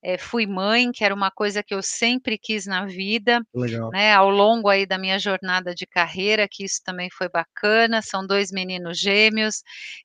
eh, 0.05 0.19
fui 0.19 0.47
mãe, 0.47 0.93
que 0.93 1.05
era 1.05 1.15
uma 1.15 1.31
coisa 1.33 1.63
que 1.65 1.75
eu 1.75 1.83
sempre 1.83 2.39
quis 2.39 2.67
na 2.67 2.87
vida, 2.87 3.41
Legal. 3.55 3.95
né, 3.95 4.15
ao 4.15 4.31
longo 4.31 4.69
aí 4.71 4.87
da 4.87 4.99
minha 4.99 5.19
jornada 5.19 5.75
de 5.75 5.87
carreira, 5.87 6.49
que 6.51 6.65
isso 6.65 6.81
também 6.85 7.09
foi 7.13 7.29
bacana, 7.31 8.03
são 8.03 8.27
2 8.27 8.53
meninos 8.53 8.99
gêmeos, 9.01 9.63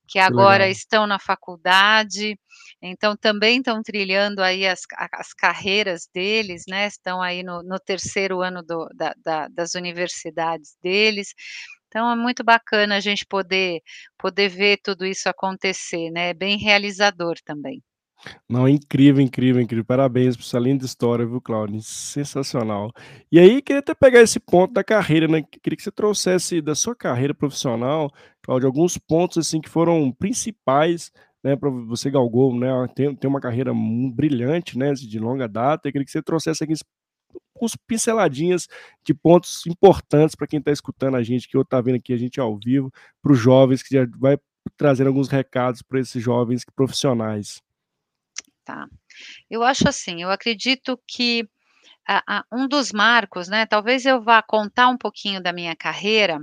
que 0.07 0.19
Que 0.23 0.31
agora 0.31 0.69
legal. 0.69 0.69
estão 0.69 1.07
na 1.07 1.19
faculdade, 1.19 2.37
então 2.81 3.15
também 3.17 3.59
estão 3.59 3.81
trilhando 3.83 4.41
aí 4.43 4.67
as 4.67 4.81
as 5.13 5.33
carreiras 5.33 6.07
deles, 6.13 6.63
né, 6.69 6.87
estão 6.87 7.21
aí 7.21 7.43
no 7.43 7.63
no 7.63 7.79
3º 7.79 8.41
ano 8.41 8.63
do 8.63 8.87
da 8.95 9.13
da 9.25 9.47
das 9.49 9.75
universidades 9.75 10.75
deles, 10.83 11.29
então 11.93 12.11
é 12.11 12.15
muito 12.15 12.43
bacana 12.43 12.95
a 12.95 12.99
gente 12.99 13.23
poder 13.25 13.81
poder 14.17 14.49
ver 14.49 14.79
tudo 14.83 15.05
isso 15.05 15.29
acontecer, 15.29 16.09
né, 16.09 16.29
é 16.29 16.33
bem 16.33 16.57
realizador 16.57 17.35
também. 17.45 17.83
Não, 18.49 18.67
incrível, 18.67 19.21
incrível, 19.21 19.61
incrível, 19.61 19.85
parabéns 19.85 20.35
por 20.35 20.43
essa 20.43 20.57
linda 20.59 20.85
história, 20.85 21.25
viu, 21.25 21.41
Cláudia, 21.41 21.79
sensacional. 21.81 22.91
E 23.31 23.39
aí 23.39 23.61
queria 23.61 23.79
até 23.79 23.93
pegar 23.93 24.21
esse 24.21 24.39
ponto 24.39 24.73
da 24.73 24.83
carreira, 24.83 25.27
né, 25.27 25.41
que 25.41 25.59
queria 25.59 25.77
que 25.77 25.83
você 25.83 25.91
trouxesse 25.91 26.61
da 26.61 26.73
sua 26.75 26.95
carreira 26.95 27.33
profissional, 27.33 28.09
Cláudia, 28.41 28.67
alguns 28.67 28.97
pontos, 28.97 29.37
assim, 29.37 29.59
que 29.61 29.69
foram 29.69 30.11
principais, 30.11 31.11
né, 31.43 31.55
pra 31.55 31.69
você 31.69 32.09
galgou, 32.09 32.57
né, 32.57 32.69
tem 32.95 33.13
tem 33.15 33.29
uma 33.29 33.41
carreira 33.41 33.73
brilhante, 34.13 34.77
né, 34.77 34.93
de 34.93 35.19
longa 35.19 35.47
data, 35.47 35.87
eu 35.87 35.91
queria 35.91 36.05
que 36.05 36.11
você 36.11 36.21
trouxesse 36.23 36.63
aqui 36.63 36.73
uns 37.61 37.75
pinceladinhas 37.75 38.67
de 39.03 39.13
pontos 39.13 39.65
importantes 39.67 40.35
para 40.35 40.47
quem 40.47 40.59
está 40.59 40.71
escutando 40.71 41.15
a 41.15 41.23
gente, 41.23 41.47
que 41.47 41.57
ou 41.57 41.63
tá 41.63 41.79
vendo 41.81 41.95
aqui 41.95 42.13
a 42.13 42.17
gente 42.17 42.39
ao 42.39 42.57
vivo, 42.57 42.91
para 43.21 43.31
os 43.31 43.39
jovens, 43.39 43.81
que 43.81 43.95
já 43.95 44.05
vai 44.17 44.37
trazendo 44.77 45.07
alguns 45.07 45.29
recados 45.29 45.81
para 45.81 45.99
esses 45.99 46.21
jovens 46.21 46.65
profissionais. 46.75 47.61
Tá. 48.65 48.87
Eu 49.49 49.63
acho 49.63 49.87
assim, 49.87 50.21
eu 50.21 50.29
acredito 50.29 50.99
que 51.07 51.47
a 52.07 52.39
a 52.39 52.45
um 52.51 52.67
dos 52.67 52.91
marcos, 52.91 53.47
né, 53.47 53.65
talvez 53.65 54.05
eu 54.05 54.21
vá 54.21 54.41
contar 54.41 54.87
um 54.89 54.97
pouquinho 54.97 55.41
da 55.41 55.53
minha 55.53 55.75
carreira, 55.75 56.39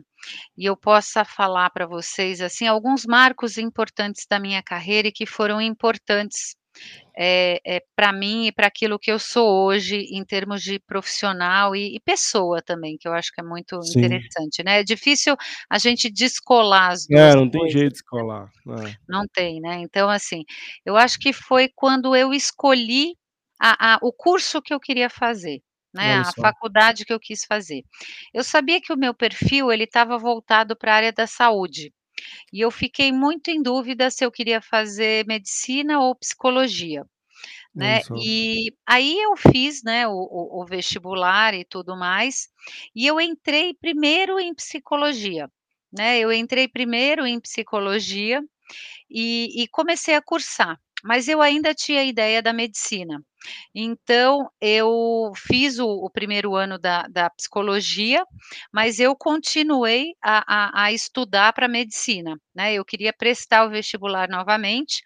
e 0.57 0.65
eu 0.67 0.77
possa 0.77 1.25
falar 1.25 1.71
pra 1.71 1.87
vocês, 1.87 2.41
assim, 2.41 2.67
alguns 2.67 3.07
marcos 3.07 3.59
importantes 3.59 4.27
da 4.29 4.39
minha 4.39 4.63
carreira 4.63 5.09
e 5.09 5.13
que 5.13 5.27
foram 5.27 5.61
importantes, 5.61 6.57
eh 7.17 7.61
eh, 7.67 7.83
pra 7.97 8.13
mim 8.13 8.47
e 8.47 8.53
pra 8.53 8.67
aquilo 8.69 8.99
que 8.99 9.13
eu 9.13 9.19
sou 9.19 9.67
hoje 9.67 9.97
em 10.13 10.25
termos 10.25 10.63
de 10.63 10.79
profissional 10.81 11.77
e 11.77 11.97
e 11.97 12.01
pessoa 12.01 12.63
também, 12.63 12.97
que 12.99 13.09
eu 13.09 13.13
acho 13.15 13.33
que 13.33 13.41
é 13.41 13.45
muito 13.45 13.77
Sim. 13.81 13.91
interessante, 13.91 14.63
né. 14.65 14.81
É 14.81 14.85
difícil 14.85 15.37
a 15.71 15.79
gente 15.79 16.11
descolar 16.11 16.93
as 16.93 17.07
2 17.09 17.11
É, 17.13 17.35
não 17.35 17.49
tem 17.51 17.69
coisas, 17.69 17.69
jeito 17.69 17.93
de 17.93 17.93
descolar. 17.95 18.51
É. 18.69 19.01
não 19.09 19.27
tem, 19.29 19.61
né. 19.61 19.77
Então, 19.81 20.09
assim, 20.11 20.45
eu 20.85 20.97
acho 20.97 21.19
que 21.19 21.33
foi 21.33 21.69
quando 21.75 22.17
eu 22.17 22.33
escolhi 22.35 23.17
a 23.61 23.95
a 23.97 23.99
o 24.03 24.13
curso 24.13 24.63
que 24.63 24.75
eu 24.75 24.81
queria 24.81 25.11
fazer, 25.11 25.63
né, 25.95 26.15
a 26.17 26.33
faculdade 26.35 27.05
que 27.05 27.13
eu 27.13 27.21
quis 27.21 27.45
fazer. 27.47 27.83
Eu 28.35 28.45
sabia 28.45 28.81
que 28.81 28.93
o 28.93 28.97
meu 28.99 29.15
perfil 29.15 29.73
ele 29.73 29.85
estava 29.85 30.19
voltado 30.19 30.77
pra 30.77 30.95
área 30.97 31.13
da 31.13 31.27
saúde, 31.27 31.93
e 32.53 32.61
eu 32.61 32.71
fiquei 32.71 33.13
muito 33.13 33.49
em 33.51 33.63
dúvida 33.63 34.11
se 34.11 34.25
eu 34.25 34.31
queria 34.33 34.61
fazer 34.63 35.27
medicina 35.27 36.01
ou 36.01 36.15
psicologia, 36.17 37.05
né. 37.75 38.03
E 38.15 38.73
aí 38.87 39.19
eu 39.21 39.37
fiz, 39.37 39.83
né, 39.85 40.07
o 40.09 40.13
o 40.13 40.63
o 40.63 40.67
vestibular 40.67 41.55
e 41.55 41.65
tudo 41.65 41.97
mais, 41.97 42.49
e 42.95 43.07
eu 43.07 43.21
entrei 43.21 43.75
primeiro 43.75 44.39
em 44.41 44.55
psicologia, 44.55 45.51
né, 45.93 46.19
eu 46.21 46.33
entrei 46.33 46.69
primeiro 46.69 47.27
em 47.27 47.41
psicologia, 47.41 48.43
e 49.11 49.63
e 49.65 49.69
comecei 49.69 50.15
a 50.17 50.23
cursar, 50.23 50.79
mas 51.05 51.29
eu 51.29 51.43
ainda 51.43 51.75
tinha 51.75 52.01
a 52.03 52.05
ideia 52.05 52.43
da 52.43 52.53
medicina. 52.53 53.23
Então 53.75 54.49
eu 54.61 55.33
fiz 55.37 55.79
o 55.79 55.89
o 56.07 56.11
primeiro 56.11 56.55
ano 56.57 56.79
da 56.79 57.05
da 57.09 57.31
psicologia, 57.31 58.25
mas 58.73 59.01
eu 59.01 59.17
continuei 59.17 60.13
a 60.23 60.45
a 60.83 60.85
a 60.87 60.93
estudar 60.93 61.53
pra 61.55 61.69
medicina, 61.69 62.37
né, 62.55 62.75
eu 62.75 62.85
queria 62.85 63.13
prestar 63.15 63.67
o 63.67 63.71
vestibular 63.71 64.29
novamente, 64.31 65.03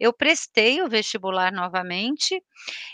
eu 0.00 0.12
prestei 0.12 0.82
o 0.82 0.88
vestibular 0.88 1.52
novamente, 1.52 2.42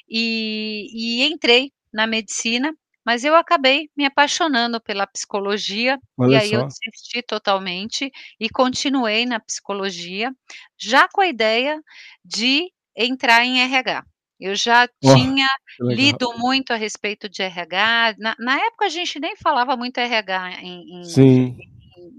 e 0.09 0.87
e 0.95 1.25
entrei 1.27 1.73
na 1.93 2.07
medicina, 2.07 2.75
mas 3.05 3.25
eu 3.25 3.35
acabei 3.37 3.89
me 3.97 4.05
apaixonando 4.07 4.81
pela 4.81 5.07
psicologia, 5.07 5.99
e 6.19 6.23
Olha 6.23 6.39
aí 6.41 6.53
eu 6.53 6.61
só. 6.63 6.67
desisti 6.69 7.23
totalmente 7.23 8.11
e 8.41 8.49
continuei 8.51 9.27
na 9.27 9.41
psicologia, 9.41 10.33
já 10.79 11.09
com 11.09 11.21
a 11.21 11.27
ideia 11.29 11.81
de 12.25 12.71
entrar 12.97 13.45
em 13.45 13.61
RH. 13.63 14.05
Eu 14.41 14.55
já 14.57 14.89
Ó, 15.05 15.15
tinha 15.15 15.47
lido 15.81 16.33
muito 16.39 16.73
a 16.73 16.77
respeito 16.77 17.29
de 17.29 17.43
RH, 17.43 18.15
na 18.19 18.35
na 18.39 18.57
época 18.67 18.87
a 18.87 18.89
gente 18.89 19.21
nem 19.21 19.37
falava 19.37 19.77
muito 19.77 19.99
RH 19.99 20.61
em 20.63 21.01
em 21.01 21.05
Sim. 21.05 21.57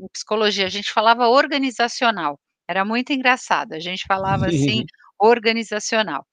em 0.01 0.08
psicologia, 0.13 0.65
a 0.65 0.70
gente 0.70 0.92
falava 0.92 1.27
organizacional, 1.30 2.39
era 2.68 2.86
muito 2.86 3.12
engraçado, 3.13 3.74
a 3.74 3.80
gente 3.80 4.06
falava 4.08 4.48
assim, 4.48 4.86
organizacional. 5.19 6.25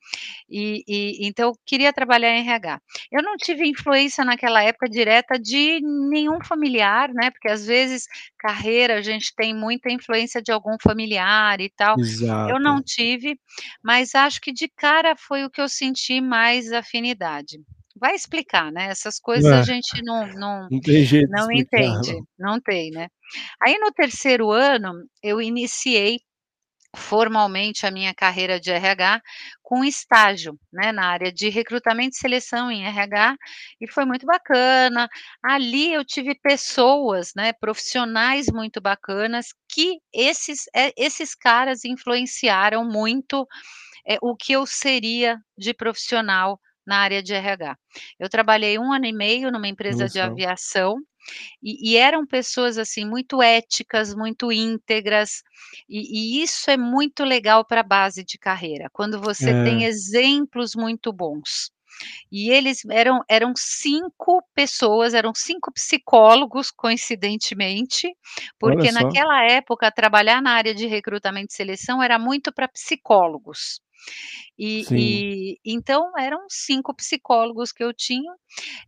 E 0.51 0.83
e 0.89 1.29
então 1.29 1.53
queria 1.67 1.93
trabalhar 1.93 2.31
em 2.31 2.41
RH. 2.49 2.81
Eu 3.13 3.23
não 3.23 3.37
tive 3.37 3.67
influência 3.69 4.25
naquela 4.25 4.63
época 4.65 4.89
direta 4.89 5.39
de 5.41 5.81
nenhum 6.11 6.39
familiar, 6.45 7.11
né, 7.15 7.31
porque 7.33 7.49
às 7.51 7.67
vezes 7.67 8.05
carreira 8.39 8.99
a 8.99 9.03
gente 9.03 9.33
tem 9.37 9.55
muita 9.55 9.93
influência 9.93 10.43
de 10.43 10.53
algum 10.53 10.77
familiar 10.83 11.61
e 11.61 11.71
tal, 11.77 11.99
eu 12.47 12.61
não 12.61 12.83
Exato. 12.83 12.85
tive, 12.85 13.39
mas 13.85 14.15
acho 14.15 14.41
que 14.41 14.53
de 14.53 14.69
cara 14.77 15.15
foi 15.17 15.45
o 15.45 15.51
que 15.51 15.61
eu 15.63 15.69
senti 15.69 16.21
mais 16.21 16.73
afinidade. 16.73 17.59
Vai 18.01 18.15
explicar, 18.17 18.73
né, 18.73 18.87
essas 18.91 19.19
coisas 19.21 19.53
a 19.53 19.63
É, 19.63 19.65
gente 19.65 20.03
não 20.05 20.29
não 20.35 20.71
não 20.71 20.81
tem 20.81 21.05
jeito 21.05 21.33
não 21.33 21.51
entende, 21.53 22.13
não. 22.13 22.27
não 22.39 22.61
tem, 22.61 22.91
né. 22.93 23.09
Aí 23.63 23.79
no 23.81 23.93
3º 23.93 24.51
ano, 24.53 24.93
eu 25.23 25.41
iniciei 25.43 26.21
formalmente 26.97 27.87
a 27.87 27.91
minha 27.91 28.15
carreira 28.15 28.61
de 28.61 28.71
RH 28.73 29.23
com 29.63 29.85
estágio, 29.85 30.59
né, 30.73 30.93
na 30.93 31.07
área 31.09 31.33
de 31.33 31.49
recrutamento 31.49 32.17
e 32.17 32.19
seleção 32.19 32.71
em 32.71 32.85
RH, 32.87 33.37
e 33.81 33.91
foi 33.91 34.05
muito 34.05 34.27
bacana. 34.27 35.09
Ali 35.45 35.93
eu 35.95 36.05
tive 36.05 36.35
pessoas, 36.35 37.33
né, 37.37 37.53
profissionais 37.55 38.47
muito 38.53 38.81
bacanas 38.81 39.49
que 39.69 39.99
esses 40.15 40.65
eh, 40.77 40.93
esses 40.97 41.35
caras 41.35 41.85
influenciaram 41.85 42.85
muito, 42.85 43.47
eh, 44.09 44.19
o 44.23 44.37
que 44.37 44.53
eu 44.55 44.67
seria 44.67 45.39
de 45.59 45.75
profissional 45.75 46.61
na 46.87 46.99
área 46.99 47.23
de 47.23 47.35
RH. 47.35 47.77
Eu 48.21 48.29
trabalhei 48.31 48.79
1 48.79 48.93
ano 48.93 49.07
e 49.07 49.13
meio 49.13 49.53
numa 49.53 49.69
empresa 49.69 50.09
de 50.11 50.21
só. 50.21 50.21
aviação, 50.21 50.97
e 51.63 51.93
e 51.93 51.97
eram 51.97 52.27
pessoas, 52.27 52.79
assim, 52.79 53.05
muito 53.07 53.43
éticas, 53.43 54.15
muito 54.15 54.53
íntegras, 54.53 55.43
e 55.89 56.41
e 56.41 56.43
isso 56.45 56.71
é 56.71 56.77
muito 56.77 57.25
legal 57.25 57.65
pra 57.67 57.83
base 57.83 58.25
de 58.25 58.39
carreira, 58.39 58.89
quando 58.93 59.21
você 59.21 59.55
tem 59.55 59.85
É. 59.85 59.87
exemplos 59.87 60.75
muito 60.77 61.13
bons. 61.13 61.71
E 62.33 62.51
eles 62.51 62.85
eram 62.91 63.21
eram 63.29 63.55
5 63.57 64.43
pessoas, 64.55 65.15
eram 65.15 65.33
5 65.35 65.73
psicólogos 65.73 66.71
coincidentemente, 66.73 68.09
porque 68.59 68.93
naquela 68.93 69.45
época 69.45 69.93
trabalhar 69.93 70.43
na 70.43 70.53
área 70.53 70.75
de 70.75 70.87
recrutamento 70.87 71.53
e 71.53 71.57
seleção 71.57 72.03
era 72.03 72.19
muito 72.19 72.53
pra 72.55 72.69
psicólogos. 72.69 73.81
E 74.59 74.85
e 74.93 75.59
então 75.65 76.13
eram 76.19 76.41
5 76.49 76.95
psicólogos 76.95 77.73
que 77.73 77.83
eu 77.83 77.93
tinha, 77.93 78.33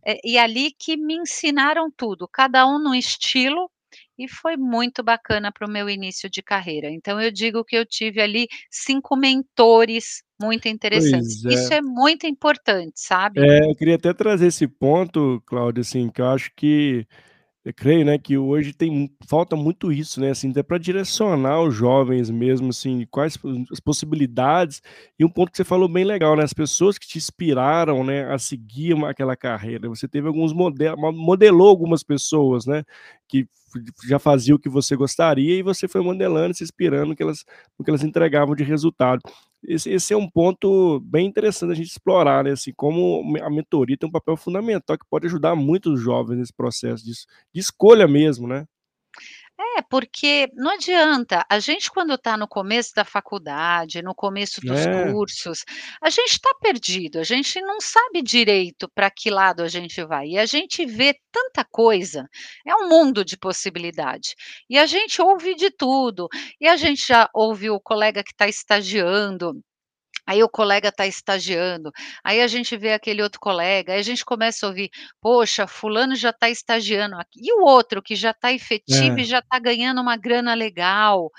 eh, 0.05 0.19
e 0.23 0.37
ali 0.37 0.71
que 0.77 0.97
me 0.97 1.15
ensinaram 1.15 1.89
tudo, 1.95 2.27
cada 2.31 2.67
um 2.67 2.79
num 2.79 2.95
estilo, 2.95 3.69
e 4.17 4.27
foi 4.27 4.55
muito 4.57 5.03
bacana 5.03 5.51
para 5.51 5.67
o 5.67 5.71
meu 5.71 5.89
início 5.89 6.29
de 6.29 6.41
carreira. 6.41 6.89
Então 6.89 7.19
eu 7.19 7.31
digo 7.31 7.63
que 7.63 7.75
eu 7.75 7.85
tive 7.85 8.21
ali 8.21 8.47
5 8.69 9.15
mentores 9.15 10.23
muito 10.41 10.67
interessantes. 10.67 11.41
Pois 11.41 11.53
Isso 11.53 11.73
é. 11.73 11.77
é 11.77 11.81
muito 11.81 12.25
importante, 12.25 12.93
sabe. 12.95 13.41
É, 13.41 13.65
eu 13.65 13.75
queria 13.75 13.95
até 13.95 14.13
trazer 14.13 14.47
esse 14.47 14.67
ponto, 14.67 15.41
Cláudia, 15.45 15.81
assim, 15.81 16.09
que 16.09 16.21
eu 16.21 16.27
acho 16.27 16.51
que 16.55 17.05
eu 17.65 17.73
creio, 17.73 18.05
né, 18.05 18.17
que 18.19 18.37
hoje 18.37 18.73
tem 18.73 19.09
falta 19.27 19.55
muito 19.55 19.91
isso, 19.91 20.21
né, 20.21 20.29
assim, 20.31 20.51
até 20.51 20.61
pra 20.63 20.77
direcionar 20.77 21.61
os 21.63 21.73
jovens 21.75 22.29
mesmo, 22.29 22.69
assim, 22.69 23.07
quais 23.11 23.37
as 23.71 23.79
possibilidades, 23.79 24.81
e 25.19 25.25
um 25.25 25.29
ponto 25.29 25.51
que 25.51 25.57
você 25.57 25.63
falou 25.63 25.89
bem 25.89 26.05
legal, 26.05 26.35
né, 26.35 26.43
as 26.43 26.53
pessoas 26.53 26.97
que 26.99 27.07
te 27.07 27.17
inspiraram, 27.17 28.03
né, 28.03 28.31
a 28.31 28.37
seguir 28.37 28.93
uma 28.93 29.09
aquela 29.09 29.35
carreira, 29.35 29.89
você 29.89 30.07
teve 30.07 30.27
alguns 30.27 30.53
model 30.53 30.95
mo 30.97 31.11
modelou 31.11 31.67
algumas 31.69 32.03
pessoas, 32.03 32.67
né, 32.67 32.83
que 33.27 33.47
já 34.07 34.19
fazia 34.19 34.55
o 34.55 34.59
que 34.59 34.69
você 34.69 34.95
gostaria 34.95 35.57
e 35.59 35.63
você 35.63 35.87
foi 35.87 36.01
modelando 36.01 36.53
se 36.55 36.63
inspirando 36.63 37.15
que 37.15 37.23
elas 37.23 37.43
no 37.77 37.83
que 37.83 37.91
elas 37.91 38.03
entregavam 38.03 38.55
de 38.55 38.63
resultado. 38.63 39.21
Esse 39.67 39.89
esse 39.91 40.13
é 40.13 40.17
um 40.17 40.29
ponto 40.29 40.99
bem 41.01 41.25
interessante 41.27 41.69
da 41.69 41.75
gente 41.75 41.87
explorar, 41.89 42.43
né, 42.43 42.51
assim, 42.51 42.71
como 42.75 43.23
a 43.41 43.49
mentoria 43.49 43.97
tem 43.97 44.07
um 44.07 44.11
papel 44.11 44.37
fundamental 44.37 44.97
que 44.97 45.05
pode 45.09 45.27
ajudar 45.27 45.55
muito 45.55 45.93
os 45.93 45.99
jovens 46.01 46.37
nesse 46.37 46.53
processo 46.53 47.03
de 47.05 47.11
de 47.53 47.59
escolha 47.61 48.07
mesmo, 48.07 48.47
né. 48.47 48.65
É, 49.57 49.81
porque 49.89 50.49
não 50.53 50.71
adianta, 50.71 51.45
a 51.49 51.59
gente 51.59 51.89
quando 51.89 52.17
tá 52.17 52.35
no 52.35 52.45
começo 52.47 52.91
da 52.93 53.05
faculdade, 53.05 54.01
no 54.01 54.13
começo 54.13 54.61
dos 54.61 54.85
É. 54.85 54.85
cursos, 54.85 55.63
a 56.01 56.09
gente 56.09 56.39
tá 56.41 56.53
perdido, 56.61 57.19
a 57.19 57.23
gente 57.23 57.61
não 57.61 57.79
sabe 57.79 58.21
direito 58.21 58.89
pra 58.93 59.09
que 59.09 59.29
lado 59.29 59.63
a 59.63 59.69
gente 59.69 60.03
vai, 60.03 60.27
e 60.31 60.37
a 60.37 60.45
gente 60.45 60.85
vê 60.85 61.15
tanta 61.31 61.63
coisa, 61.63 62.27
é 62.67 62.75
um 62.75 62.89
mundo 62.89 63.23
de 63.23 63.37
possibilidade, 63.37 64.35
e 64.69 64.77
a 64.77 64.85
gente 64.85 65.21
ouve 65.21 65.55
de 65.55 65.71
tudo, 65.71 66.27
e 66.59 66.67
a 66.67 66.75
gente 66.75 67.05
já 67.07 67.29
ouviu 67.33 67.75
o 67.75 67.81
colega 67.81 68.23
que 68.25 68.35
tá 68.35 68.47
estagiando, 68.49 69.53
aí 70.27 70.43
o 70.43 70.49
colega 70.49 70.91
tá 70.91 71.05
estagiando, 71.07 71.91
aí 72.23 72.41
a 72.41 72.47
gente 72.47 72.77
vê 72.77 72.93
aquele 72.93 73.21
outro 73.23 73.39
colega, 73.39 73.93
aí 73.93 73.99
a 73.99 74.01
gente 74.03 74.25
começa 74.25 74.65
a 74.65 74.69
ouvir: 74.69 74.89
"Poxa, 75.21 75.67
fulano 75.67 76.15
já 76.15 76.33
tá 76.33 76.49
estagiando 76.49 77.15
aqui", 77.17 77.39
e 77.43 77.53
o 77.53 77.63
outro 77.63 78.01
que 78.01 78.15
já 78.15 78.33
tá 78.33 78.51
efetivo 78.53 79.19
e 79.19 79.23
É. 79.23 79.25
já 79.25 79.41
tá 79.41 79.59
ganhando 79.59 80.01
uma 80.01 80.17
grana 80.17 80.53
legal. 80.53 81.31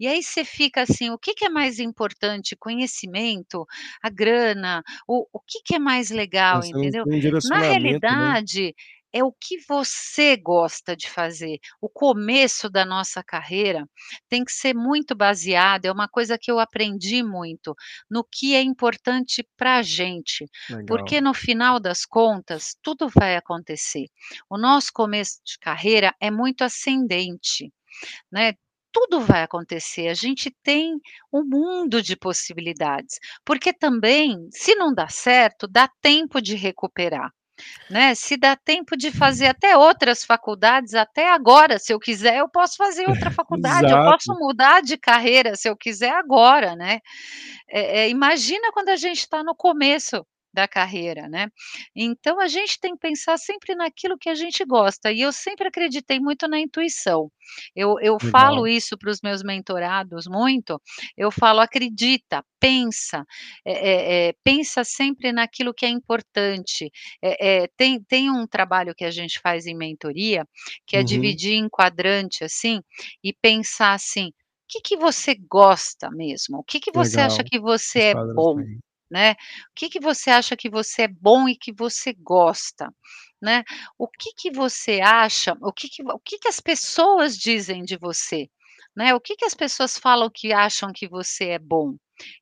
E 0.00 0.06
aí 0.06 0.22
você 0.22 0.44
fica 0.44 0.82
assim: 0.82 1.10
"O 1.10 1.18
que 1.18 1.34
que 1.34 1.44
é 1.46 1.48
mais 1.50 1.78
importante, 1.80 2.56
conhecimento, 2.56 3.66
a 4.02 4.10
grana, 4.10 4.82
o 5.08 5.26
o 5.32 5.40
que 5.40 5.60
que 5.64 5.74
é 5.76 5.78
mais 5.78 6.10
É, 6.52 6.56
legal", 6.56 6.60
não 6.60 6.68
entendeu. 6.68 7.06
um 7.06 7.18
Na 7.42 7.58
direcionamento, 7.58 8.14
né. 8.16 8.36
É 9.14 9.22
o 9.22 9.32
que 9.32 9.58
você 9.68 10.36
gosta 10.36 10.96
de 10.96 11.08
fazer. 11.08 11.58
O 11.80 11.88
começo 11.88 12.68
da 12.68 12.84
nossa 12.84 13.22
carreira 13.22 13.88
tem 14.28 14.44
que 14.44 14.52
ser 14.52 14.74
muito 14.74 15.14
baseado, 15.14 15.84
é 15.86 15.92
uma 15.92 16.08
coisa 16.08 16.36
que 16.36 16.50
eu 16.50 16.58
aprendi 16.58 17.22
muito, 17.22 17.74
no 18.10 18.24
que 18.24 18.54
é 18.56 18.60
importante 18.62 19.46
pra 19.56 19.82
gente, 19.82 20.46
Legal. 20.68 20.86
porque 20.86 21.20
no 21.20 21.32
final 21.32 21.78
das 21.78 22.04
contas, 22.04 22.76
tudo 22.82 23.08
vai 23.08 23.36
acontecer. 23.36 24.06
O 24.50 24.58
nosso 24.58 24.90
começo 24.92 25.38
de 25.44 25.58
carreira 25.60 26.12
é 26.20 26.30
muito 26.30 26.62
ascendente, 26.64 27.72
né. 28.32 28.54
tudo 28.92 29.20
vai 29.20 29.42
acontecer, 29.42 30.08
a 30.08 30.14
gente 30.14 30.50
tem 30.62 30.94
um 31.32 31.44
mundo 31.44 32.02
de 32.02 32.16
possibilidades, 32.16 33.18
porque 33.44 33.72
também, 33.72 34.48
se 34.52 34.74
não 34.76 34.94
dá 34.94 35.08
certo, 35.08 35.66
dá 35.68 35.88
tempo 36.02 36.40
de 36.40 36.54
recuperar, 36.56 37.30
né, 37.90 38.14
se 38.14 38.36
dá 38.36 38.56
tempo 38.56 38.96
de 38.96 39.10
fazer 39.12 39.46
até 39.48 39.76
outras 39.76 40.24
faculdades, 40.24 40.94
até 40.94 41.30
agora, 41.32 41.78
se 41.78 41.92
eu 41.92 41.98
quiser, 42.00 42.38
eu 42.38 42.48
posso 42.48 42.76
fazer 42.76 43.08
outra 43.08 43.30
faculdade, 43.32 43.92
eu 43.92 44.00
posso 44.00 44.34
mudar 44.38 44.82
de 44.82 44.96
carreira, 44.98 45.56
se 45.56 45.68
eu 45.68 45.76
quiser, 45.76 46.12
agora, 46.12 46.76
né. 46.76 47.00
Eh 47.70 48.04
eh, 48.06 48.10
imagina 48.10 48.72
quando 48.72 48.90
a 48.90 48.96
gente 48.96 49.20
está 49.20 49.42
no 49.44 49.54
começo 49.56 50.26
da 50.54 50.68
carreira, 50.68 51.28
né. 51.28 51.48
Então 51.96 52.40
a 52.40 52.48
gente 52.48 52.80
tem 52.80 52.92
que 52.94 53.00
pensar 53.00 53.36
sempre 53.38 53.74
naquilo 53.76 54.18
que 54.18 54.30
a 54.30 54.34
gente 54.36 54.64
gosta, 54.64 55.12
e 55.12 55.20
eu 55.22 55.32
sempre 55.32 55.68
acreditei 55.68 56.20
muito 56.20 56.48
na 56.48 56.60
intuição. 56.60 57.30
Eu 57.76 57.96
eu 58.00 58.18
falo 58.20 58.66
isso 58.68 58.96
para 58.98 59.10
os 59.10 59.20
meus 59.22 59.42
mentorados 59.42 60.26
muito, 60.28 60.80
eu 61.16 61.30
falo: 61.32 61.60
"Acredita, 61.60 62.44
pensa, 62.60 63.24
eh 63.66 64.28
eh, 64.30 64.34
pensa 64.44 64.84
sempre 64.84 65.32
naquilo 65.32 65.74
que 65.74 65.86
é 65.86 65.90
importante", 65.90 66.90
eh, 67.22 67.68
tem 67.76 68.02
tem 68.04 68.30
um 68.30 68.46
trabalho 68.46 68.94
que 68.96 69.04
a 69.04 69.10
gente 69.10 69.40
faz 69.40 69.66
em 69.66 69.76
mentoria, 69.76 70.46
que 70.86 70.96
é 70.96 71.02
Uhum. 71.02 71.04
dividir 71.04 71.54
em 71.54 71.68
quadrante, 71.68 72.44
assim, 72.44 72.80
e 73.24 73.32
pensar 73.32 73.94
assim: 73.94 74.32
"Que 74.68 74.80
que 74.80 74.96
você 74.96 75.34
gosta 75.50 76.10
mesmo? 76.10 76.58
O 76.60 76.64
que 76.64 76.80
que 76.80 76.92
você 76.92 77.20
acha 77.20 77.42
Legal, 77.42 77.44
que 77.44 77.58
você 77.60 77.98
os 77.98 78.06
é 78.12 78.14
bom?". 78.34 78.66
Né. 79.10 79.32
"O 79.32 79.74
que 79.76 79.88
que 79.90 80.00
você 80.00 80.30
acha 80.30 80.56
que 80.56 80.70
você 80.70 81.02
é 81.02 81.08
bom 81.08 81.48
e 81.48 81.56
que 81.56 81.72
você 81.72 82.12
gosta?", 82.14 82.88
né. 83.42 83.64
"O 83.98 84.08
que 84.08 84.32
que 84.36 84.50
você 84.52 85.00
acha 85.02 85.56
o 85.62 85.72
que 85.72 85.88
que 85.88 86.02
o 86.04 86.18
que 86.20 86.38
que 86.38 86.48
as 86.48 86.60
pessoas 86.60 87.36
dizem 87.38 87.82
de 87.84 87.96
você?", 87.98 88.48
né, 88.96 89.14
"O 89.14 89.20
que 89.20 89.36
que 89.36 89.44
as 89.46 89.54
pessoas 89.54 89.98
falam 89.98 90.30
que 90.32 90.52
acham 90.52 90.92
que 90.94 91.08
você 91.08 91.50
é 91.50 91.58
bom?", 91.58 91.96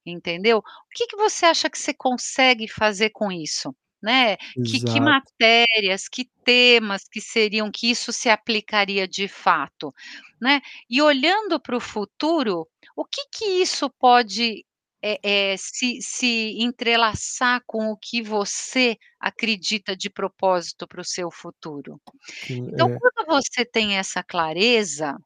entendeu. 0.06 0.58
"O 0.58 0.62
que 0.94 1.06
que 1.08 1.16
você 1.16 1.46
acha 1.46 1.70
que 1.70 1.78
você 1.78 1.94
consegue 1.94 2.68
fazer 2.68 3.10
com 3.10 3.32
isso?", 3.32 3.74
né, 4.02 4.36
"Que 4.64 4.80
que 4.82 5.00
Exato. 5.00 5.22
matérias, 5.40 6.08
que 6.08 6.26
temas 6.44 7.04
que 7.10 7.20
seriam 7.20 7.70
que 7.72 7.90
isso 7.90 8.12
se 8.12 8.28
aplicaria 8.30 9.08
de 9.08 9.28
fato?", 9.28 9.92
né. 10.40 10.60
E 10.90 11.02
olhando 11.02 11.60
para 11.60 11.76
o 11.76 11.80
futuro, 11.80 12.68
o 12.96 13.04
que 13.06 13.26
que 13.32 13.44
isso 13.62 13.90
pode, 14.00 14.64
eh 15.02 15.18
eh, 15.24 15.56
se 15.58 16.00
se 16.02 16.56
entrelaçar 16.62 17.62
com 17.66 17.88
o 17.92 17.96
que 17.96 18.22
você 18.22 18.96
acredita 19.20 19.96
de 19.96 20.10
propósito 20.10 20.86
para 20.88 21.00
o 21.00 21.04
seu 21.04 21.30
futuro. 21.30 22.00
Então 22.68 22.88
é. 22.96 23.00
quando 23.00 23.26
você 23.28 23.64
tem 23.66 23.98
essa 23.98 24.22
clareza, 24.24 25.16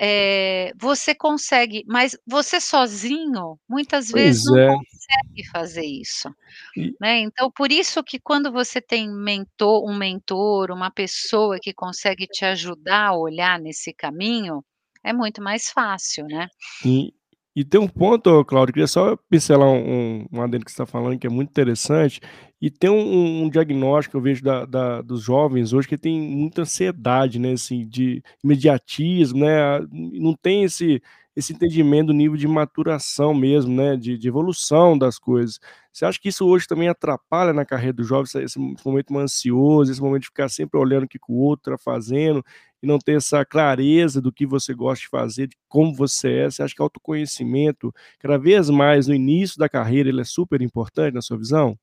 eh, 0.00 0.72
você 0.80 1.14
consegue 1.14 1.84
mas 1.88 2.16
você 2.26 2.60
sozinho, 2.60 3.58
muitas 3.68 4.10
vezes 4.10 4.42
Pois 4.42 4.44
não 4.44 4.58
é. 4.58 4.74
consegue 4.76 5.48
fazer 5.52 5.84
isso, 5.86 6.30
E 6.76 6.94
né, 7.00 7.20
então 7.20 7.50
por 7.52 7.72
isso 7.72 8.04
que 8.04 8.20
quando 8.20 8.52
você 8.52 8.80
tem 8.82 9.10
mentor 9.10 9.84
um 9.90 9.94
mentor, 9.96 10.70
uma 10.72 10.90
pessoa 10.92 11.58
que 11.62 11.74
consegue 11.74 12.26
te 12.28 12.44
ajudar 12.46 13.08
a 13.10 13.16
olhar 13.18 13.58
nesse 13.60 13.92
caminho, 13.94 14.64
é 15.04 15.12
muito 15.14 15.42
mais 15.42 15.70
fácil, 15.70 16.26
né. 16.28 16.48
Sim. 16.82 17.14
E 17.56 17.64
tem 17.64 17.80
um 17.80 17.86
ponto, 17.86 18.28
eu 18.28 18.44
queria 18.66 18.86
só 18.88 19.16
pincelar 19.30 19.68
um 19.68 20.26
um 20.32 20.42
adendo 20.42 20.64
que 20.64 20.72
você 20.72 20.74
está 20.82 20.86
falando, 20.86 21.16
que 21.18 21.26
é 21.26 21.30
muito 21.30 21.50
interessante, 21.50 22.20
e 22.60 22.68
tem 22.68 22.90
um 22.90 23.44
um 23.44 23.48
diagnóstico 23.48 24.12
que 24.12 24.16
eu 24.16 24.20
vejo 24.22 24.42
da 24.42 24.64
da 24.66 25.00
dos 25.02 25.22
jovens 25.22 25.72
hoje, 25.72 25.86
que 25.86 25.96
tem 25.96 26.20
muita 26.20 26.62
ansiedade, 26.62 27.38
né, 27.38 27.52
assim, 27.52 27.86
de 27.86 28.20
imediatismo, 28.42 29.38
né, 29.44 29.78
não 29.92 30.34
tem 30.34 30.64
esse 30.64 31.00
esse 31.36 31.52
entendimento 31.52 32.06
do 32.08 32.12
nível 32.12 32.36
de 32.36 32.46
maturação 32.48 33.32
mesmo, 33.32 33.72
né, 33.72 33.96
de 33.96 34.18
de 34.18 34.26
evolução 34.28 34.98
das 34.98 35.16
coisas. 35.16 35.60
Você 35.94 36.04
acha 36.04 36.18
que 36.20 36.28
isso 36.28 36.44
hoje 36.46 36.66
também 36.66 36.88
atrapalha 36.88 37.52
na 37.52 37.64
carreira 37.64 37.92
do 37.92 38.02
jovem, 38.04 38.24
esse 38.42 38.58
momento 38.84 39.16
ansioso, 39.16 39.92
esse 39.92 40.02
momento 40.02 40.22
de 40.22 40.28
ficar 40.28 40.48
sempre 40.48 40.78
olhando 40.80 41.04
o 41.04 41.08
que 41.08 41.20
que 41.20 41.30
o 41.30 41.36
outro 41.36 41.72
está 41.72 41.84
fazendo, 41.84 42.44
e 42.82 42.86
não 42.86 42.98
ter 42.98 43.16
essa 43.16 43.44
clareza 43.44 44.20
do 44.20 44.32
que 44.32 44.44
você 44.44 44.74
gosta 44.74 45.02
de 45.02 45.08
fazer, 45.08 45.46
de 45.46 45.56
como 45.68 45.94
você 45.94 46.32
é, 46.32 46.50
você 46.50 46.62
acha 46.64 46.74
que 46.74 46.82
autoconhecimento, 46.82 47.94
cada 48.18 48.36
vez 48.38 48.68
mais 48.70 49.06
no 49.06 49.14
início 49.14 49.56
da 49.56 49.68
carreira, 49.68 50.08
ele 50.08 50.20
é 50.20 50.24
super 50.24 50.60
importante 50.60 51.14
na 51.14 51.22
sua 51.22 51.38
visão? 51.38 51.78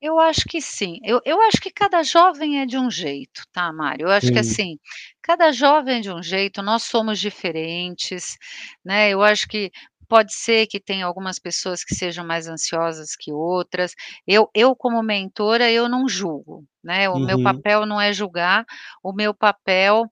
Eu 0.00 0.18
acho 0.20 0.42
que 0.48 0.60
sim, 0.60 0.98
eu 1.02 1.20
eu 1.24 1.40
acho 1.42 1.58
que 1.60 1.70
cada 1.70 2.02
jovem 2.02 2.60
é 2.60 2.66
de 2.66 2.76
um 2.78 2.90
jeito, 2.90 3.42
tá, 3.50 3.72
Mário, 3.72 4.06
eu 4.06 4.10
acho 4.10 4.30
que 4.30 4.34
Sim. 4.34 4.38
assim, 4.38 4.78
cada 5.22 5.50
jovem 5.52 5.96
é 5.96 6.00
de 6.00 6.10
um 6.12 6.22
jeito, 6.22 6.62
nós 6.62 6.82
somos 6.84 7.18
diferentes, 7.18 8.36
né, 8.84 9.10
eu 9.10 9.22
acho 9.22 9.48
que 9.48 9.70
pode 10.08 10.34
ser 10.34 10.66
que 10.68 10.80
tenha 10.80 11.06
algumas 11.06 11.38
pessoas 11.38 11.84
que 11.84 11.94
sejam 11.94 12.26
mais 12.26 12.48
ansiosas 12.48 13.16
que 13.18 13.32
outras, 13.32 13.94
eu 14.26 14.48
eu 14.54 14.74
como 14.76 15.02
mentora, 15.02 15.70
eu 15.70 15.88
não 15.88 16.08
julgo, 16.08 16.64
né, 16.84 17.08
o 17.10 17.20
meu 17.20 17.38
Uhum. 17.38 17.40
papel 17.40 17.86
não 17.86 18.00
é 18.00 18.12
julgar, 18.12 18.64
o 19.02 19.12
meu 19.12 19.34
papel 19.34 20.04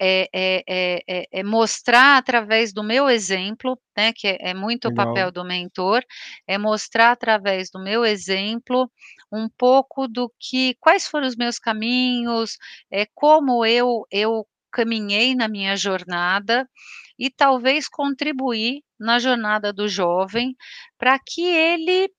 é 0.00 0.28
é 0.32 0.62
é 0.68 1.02
é 1.08 1.24
é 1.40 1.42
mostrar 1.44 2.18
através 2.18 2.72
do 2.72 2.84
meu 2.84 3.08
exemplo, 3.10 3.78
né, 3.96 4.12
que 4.14 4.28
é 4.28 4.38
é 4.50 4.54
muito 4.54 4.88
o 4.88 4.92
Legal. 4.92 5.30
papel 5.32 5.32
do 5.32 5.44
mentor, 5.44 6.02
é 6.46 6.56
mostrar 6.58 7.12
através 7.12 7.70
do 7.70 7.82
meu 7.82 8.04
exemplo, 8.04 8.90
um 9.32 9.48
pouco 9.58 10.06
do 10.08 10.32
que 10.40 10.76
quais 10.80 11.06
foram 11.08 11.26
os 11.28 11.36
meus 11.36 11.58
caminhos, 11.58 12.56
eh, 12.92 13.06
como 13.14 13.64
eu 13.66 14.06
eu 14.10 14.46
caminhei 14.72 15.34
na 15.34 15.48
minha 15.48 15.76
jornada, 15.76 16.68
e 17.18 17.30
talvez 17.30 17.88
contribuir 17.88 18.82
na 19.00 19.18
jornada 19.18 19.72
do 19.72 19.88
jovem, 19.88 20.56
pra 20.98 21.18
que 21.18 21.42
ele 21.44 22.10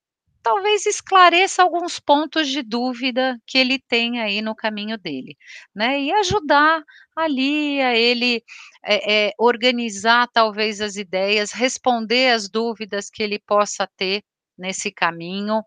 talvez 0.43 0.85
esclareça 0.87 1.63
alguns 1.63 1.99
pontos 1.99 2.47
de 2.49 2.63
dúvida 2.63 3.37
que 3.47 3.57
ele 3.59 3.79
tem 3.89 4.21
aí 4.21 4.41
no 4.41 4.55
caminho 4.55 4.97
dele, 4.97 5.37
né, 5.75 6.01
e 6.01 6.11
ajudar 6.13 6.83
ali 7.15 7.81
a 7.81 7.95
ele, 7.97 8.43
eh 8.85 9.27
eh, 9.29 9.33
organizar 9.39 10.27
talvez 10.33 10.81
as 10.81 10.95
ideias, 10.97 11.51
responder 11.53 12.31
as 12.33 12.49
dúvidas 12.49 13.09
que 13.09 13.23
ele 13.23 13.39
possa 13.39 13.87
ter 13.97 14.23
nesse 14.57 14.91
caminho, 14.91 15.61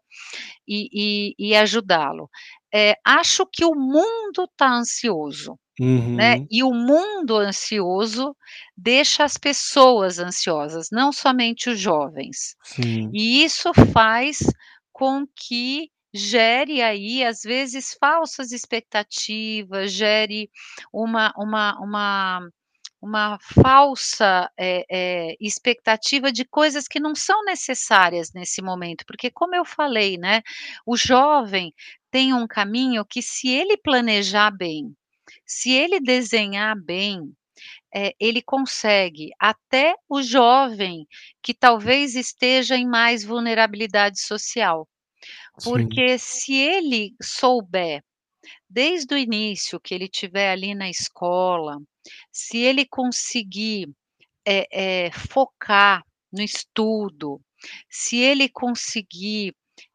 e 0.68 0.88
e 0.92 1.34
e 1.50 1.56
ajudá-lo. 1.56 2.30
Eh, 2.74 2.96
acho 3.06 3.46
que 3.52 3.64
o 3.66 3.74
mundo 3.76 4.48
tá 4.56 4.68
ansioso, 4.70 5.58
né, 6.16 6.38
Uhum. 6.38 6.48
e 6.50 6.62
o 6.64 6.72
mundo 6.74 7.36
ansioso 7.38 8.36
deixa 8.76 9.24
as 9.24 9.36
pessoas 9.38 10.18
ansiosas, 10.18 10.88
não 10.92 11.12
somente 11.12 11.70
os 11.70 11.80
jovens. 11.80 12.56
Sim. 12.62 13.12
E 13.12 13.44
isso 13.44 13.72
faz 13.92 14.38
com 14.92 15.26
que 15.36 15.90
gere 16.14 16.82
aí, 16.82 17.24
às 17.24 17.42
vezes, 17.42 17.96
falsas 18.00 18.52
expectativas, 18.52 19.92
gere 19.92 20.50
uma 20.92 21.32
uma 21.38 21.78
uma 21.80 22.40
uma 23.02 23.38
falsa, 23.42 24.50
eh 24.58 24.84
eh, 24.90 25.36
expectativa 25.40 26.32
de 26.32 26.44
coisas 26.46 26.88
que 26.88 27.00
não 27.00 27.14
são 27.16 27.44
necessárias 27.44 28.32
nesse 28.34 28.62
momento, 28.62 29.04
porque 29.06 29.30
como 29.30 29.54
eu 29.56 29.64
falei, 29.64 30.18
né, 30.18 30.42
o 30.86 30.96
jovem 30.96 31.74
tem 32.10 32.32
um 32.34 32.46
caminho 32.48 33.04
que 33.06 33.22
se 33.22 33.48
ele 33.50 33.76
planejar 33.78 34.50
bem, 34.52 34.94
se 35.46 35.70
ele 35.72 36.00
desenhar 36.00 36.76
bem, 36.80 37.20
eh, 37.94 38.14
ele 38.20 38.42
consegue, 38.42 39.30
até 39.38 39.94
o 40.08 40.22
jovem 40.22 41.06
que 41.42 41.54
talvez 41.54 42.14
esteja 42.16 42.76
em 42.76 42.86
mais 42.86 43.24
vulnerabilidade 43.24 44.20
social, 44.20 44.88
Sim. 45.58 45.70
porque 45.70 46.18
se 46.18 46.54
ele 46.54 47.14
souber, 47.22 48.02
desde 48.70 49.14
o 49.14 49.18
início 49.18 49.80
que 49.80 49.94
ele 49.94 50.06
estiver 50.06 50.50
ali 50.52 50.74
na 50.74 50.90
escola, 50.90 51.78
se 52.32 52.58
ele 52.58 52.86
conseguir, 52.86 53.88
eh 54.46 54.66
eh, 54.72 55.10
focar 55.12 56.02
no 56.32 56.42
estudo, 56.42 57.40
se 57.90 58.16
ele 58.18 58.48
conseguir, 58.48 59.54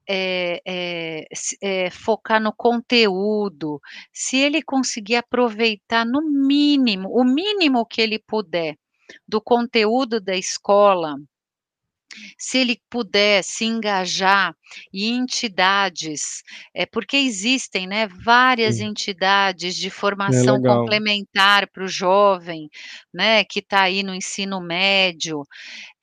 eh, 0.10 1.26
se 1.34 1.58
eh, 1.62 1.90
focar 1.92 2.42
no 2.42 2.54
conteúdo, 2.56 3.80
se 4.14 4.38
ele 4.38 4.62
conseguir 4.64 5.18
aproveitar 5.18 6.06
no 6.06 6.22
mínimo, 6.22 7.10
o 7.12 7.24
mínimo 7.24 7.86
que 7.86 8.02
ele 8.02 8.20
puder, 8.20 8.76
do 9.28 9.42
conteúdo 9.42 10.20
da 10.22 10.36
escola 10.36 11.16
se 12.38 12.60
ele 12.60 12.80
puder 12.90 13.44
se 13.44 13.66
engajar 13.66 14.54
em 14.94 15.16
entidades, 15.18 16.44
eh, 16.74 16.86
porque 16.86 17.18
existem, 17.18 17.88
né, 17.88 18.08
várias 18.08 18.80
Sim. 18.80 18.80
entidades 18.80 19.76
de 19.76 19.90
É 20.26 20.34
formação 20.36 20.60
complementar 20.62 21.68
para 21.72 21.84
o 21.84 21.88
jovem, 21.88 22.70
né, 23.14 23.44
que 23.44 23.62
tá 23.62 23.82
aí 23.84 24.04
no 24.04 24.14
ensino 24.14 24.62
médio, 24.62 25.42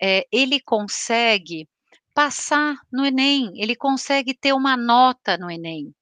eh, 0.03 0.27
ele 0.33 0.61
consegue 0.61 1.69
passar 2.15 2.77
no 2.93 3.05
Enem, 3.05 3.53
ele 3.57 3.77
consegue 3.77 4.35
ter 4.35 4.53
uma 4.55 4.77
nota 4.77 5.37
no 5.39 5.51
Enem. 5.51 5.93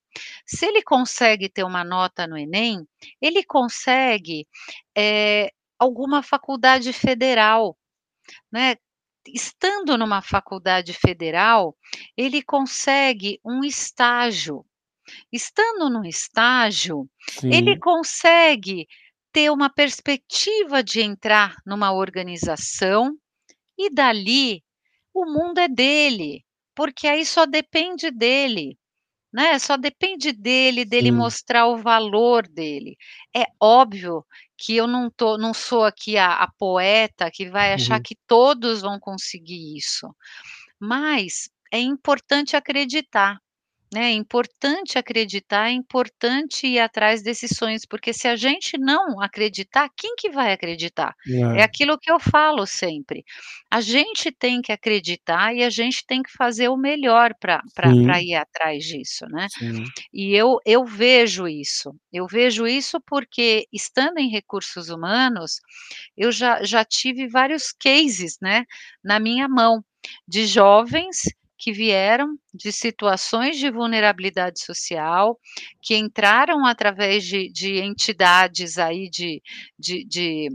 Se 0.47 0.67
ele 0.67 0.83
consegue 0.83 1.49
ter 1.49 1.65
uma 1.65 1.85
nota 1.85 2.27
no 2.27 2.37
Enem, 2.39 2.87
ele 3.21 3.43
consegue, 3.45 4.47
eh, 4.97 5.51
alguma 5.79 6.23
faculdade 6.23 6.93
federal, 6.93 7.77
né. 8.53 8.77
Estando 9.29 9.97
numa 9.99 10.23
faculdade 10.23 10.93
federal, 10.95 11.77
ele 12.17 12.43
consegue 12.43 13.41
um 13.45 13.65
estágio. 13.65 14.67
Estando 15.33 15.91
no 15.91 16.05
estágio, 16.07 17.09
ele 17.51 17.75
Sim. 17.75 17.81
consegue 17.81 18.87
ter 19.33 19.51
uma 19.51 19.71
perspectiva 19.71 20.83
de 20.83 21.01
entrar 21.03 21.57
numa 21.67 21.93
organização, 21.93 23.17
e 23.79 23.91
dali, 23.91 24.63
o 25.15 25.25
mundo 25.27 25.59
é 25.59 25.69
dele, 25.69 26.45
porque 26.75 27.07
aí 27.09 27.25
só 27.27 27.47
depende 27.47 28.11
dele, 28.11 28.79
né, 29.33 29.59
só 29.59 29.77
depende 29.77 30.33
dele, 30.33 30.85
dele 30.85 31.11
Sim. 31.11 31.13
mostrar 31.13 31.67
o 31.69 31.79
valor 31.79 32.49
dele. 32.49 32.97
É 33.37 33.45
óbvio 33.61 34.25
que 34.59 34.77
eu 34.77 34.87
não 34.89 35.11
tô 35.11 35.39
não 35.39 35.55
sou 35.55 35.85
aqui 35.85 36.19
a 36.19 36.35
a 36.45 36.49
poeta 36.59 37.31
que 37.33 37.51
vai 37.51 37.75
achar 37.75 37.99
Uhum. 37.99 38.03
que 38.03 38.17
todos 38.29 38.83
vão 38.83 38.99
conseguir 39.01 39.77
isso, 39.79 40.15
mas 40.81 41.51
é 41.73 41.81
importante 41.81 42.57
acreditar, 42.57 43.39
né, 43.93 44.07
é 44.11 44.13
importante 44.13 44.99
acreditar, 44.99 45.69
é 45.69 45.73
importante 45.73 46.67
ir 46.67 46.79
atrás 46.81 47.23
desses 47.23 47.51
sonhos, 47.57 47.85
porque 47.87 48.13
se 48.13 48.29
a 48.29 48.37
gente 48.37 48.79
não 48.79 49.21
acreditar, 49.21 49.89
quem 49.97 50.15
que 50.17 50.31
vai 50.31 50.53
acreditar? 50.53 51.15
É 51.55 51.61
É. 51.61 51.63
aquilo 51.63 51.99
que 51.99 52.11
eu 52.11 52.19
falo 52.21 52.67
sempre, 52.67 53.25
a 53.71 53.81
gente 53.83 54.33
tem 54.33 54.63
que 54.63 54.73
acreditar 54.73 55.55
e 55.55 55.63
a 55.65 55.71
gente 55.71 56.05
tem 56.07 56.23
que 56.23 56.31
fazer 56.33 56.69
o 56.69 56.77
melhor 56.77 57.35
Sim. 57.83 58.23
ir 58.23 58.35
atrás 58.35 58.85
disso, 58.85 59.27
né. 59.31 59.49
Sim. 59.59 59.93
E 60.13 60.35
eu 60.35 60.59
eu 60.67 60.85
vejo 60.87 61.49
isso, 61.49 61.95
eu 62.13 62.27
vejo 62.29 62.67
isso 62.67 63.01
porque 63.07 63.67
estando 63.73 64.19
em 64.19 64.31
recursos 64.31 64.89
humanos, 64.91 65.61
eu 66.17 66.33
já 66.33 66.63
já 66.65 66.85
tive 66.85 67.29
vários 67.29 67.73
cases, 67.73 68.39
né, 68.43 68.65
na 69.05 69.21
minha 69.21 69.49
mão, 69.49 69.85
de 70.29 70.47
jovens 70.47 71.19
que 71.63 71.73
vieram 71.73 72.37
de 72.55 72.73
situações 72.73 73.59
de 73.59 73.71
vulnerabilidade 73.71 74.61
social, 74.65 75.39
que 75.83 75.97
entraram 75.97 76.67
através 76.67 77.25
de 77.25 77.51
de 77.53 77.79
entidades 77.81 78.79
aí 78.79 79.09
de 79.11 79.43
de 79.79 80.05
de 80.07 80.49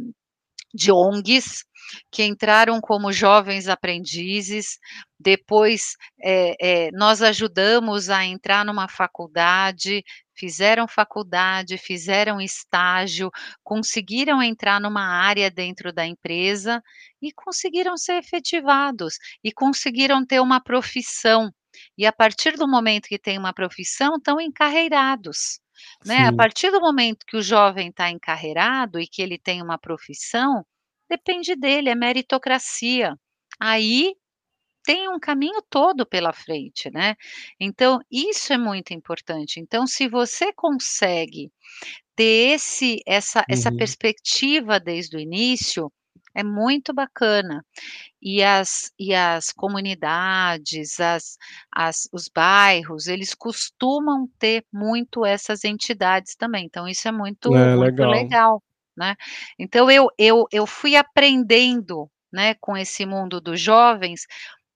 de 0.76 0.92
ONGs, 0.92 1.64
que 2.12 2.24
entraram 2.26 2.82
como 2.82 3.12
jovens 3.14 3.68
aprendizes, 3.70 4.80
depois, 5.20 5.94
eh 6.24 6.56
eh, 6.62 6.92
nós 6.94 7.22
ajudamos 7.24 8.10
a 8.12 8.26
entrar 8.26 8.66
numa 8.66 8.88
faculdade, 8.90 10.04
fizeram 10.38 10.88
faculdade, 10.88 11.78
fizeram 11.78 12.40
estágio, 12.42 13.30
conseguiram 13.64 14.42
entrar 14.44 14.80
numa 14.80 15.02
área 15.04 15.50
dentro 15.52 15.92
da 15.94 16.06
empresa, 16.06 16.82
e 17.22 17.32
conseguiram 17.34 17.98
ser 17.98 18.14
efetivados, 18.20 19.16
e 19.44 19.52
conseguiram 19.52 20.26
ter 20.26 20.40
uma 20.40 20.62
profissão, 20.62 21.52
e 21.98 22.06
a 22.06 22.12
partir 22.14 22.58
do 22.58 22.68
momento 22.68 23.08
que 23.08 23.20
tem 23.20 23.38
uma 23.38 23.54
profissão, 23.54 24.16
estão 24.18 24.40
encarreirados, 24.42 25.60
né. 26.06 26.28
A 26.28 26.34
partir 26.34 26.72
do 26.72 26.80
momento 26.82 27.26
que 27.28 27.38
o 27.38 27.42
jovem 27.42 27.90
está 27.90 28.10
encarreirado 28.10 29.00
e 29.00 29.08
que 29.08 29.22
ele 29.22 29.38
tem 29.38 29.62
uma 29.62 29.78
profissão, 29.78 30.66
depende 31.10 31.56
dele, 31.56 31.90
é 31.90 31.96
meritocracia. 31.96 33.16
Aí, 33.60 34.14
tem 34.88 35.10
um 35.10 35.20
caminho 35.20 35.62
todo 35.70 36.08
pela 36.08 36.34
frente, 36.34 36.90
né. 36.92 37.16
Então, 37.60 38.00
isso 38.12 38.54
é 38.54 38.60
muito 38.60 38.94
importante, 38.96 39.60
então 39.62 39.88
se 39.88 40.10
você 40.10 40.54
consegue 40.54 41.52
ter 42.16 42.56
esse 42.56 43.02
essa 43.08 43.46
essa 43.50 43.72
Uhum. 43.72 43.72
perspectiva 43.72 44.80
desde 44.80 45.18
o 45.18 45.20
início, 45.22 45.92
é 46.36 46.44
muito 46.44 46.94
bacana. 46.94 47.66
E 48.22 48.44
as 48.44 48.92
e 49.00 49.14
as 49.16 49.52
comunidades, 49.54 51.00
as 51.00 51.38
as 51.74 52.08
os 52.14 52.30
bairros, 52.30 53.08
eles 53.08 53.34
costumam 53.36 54.28
ter 54.40 54.66
muito 54.74 55.26
essas 55.26 55.64
entidades 55.66 56.36
também, 56.36 56.66
então 56.66 56.88
isso 56.88 57.08
é 57.08 57.12
muito 57.12 57.52
É, 57.54 57.76
muito 57.76 58.06
legal. 58.06 58.08
legal, 58.08 58.64
né. 58.98 59.16
Então 59.60 59.90
eu 59.92 60.10
eu 60.18 60.46
eu 60.52 60.68
fui 60.68 60.96
aprendendo, 60.96 62.10
né, 62.34 62.56
com 62.56 62.78
esse 62.78 63.06
mundo 63.06 63.42
dos 63.42 63.60
jovens, 63.62 64.26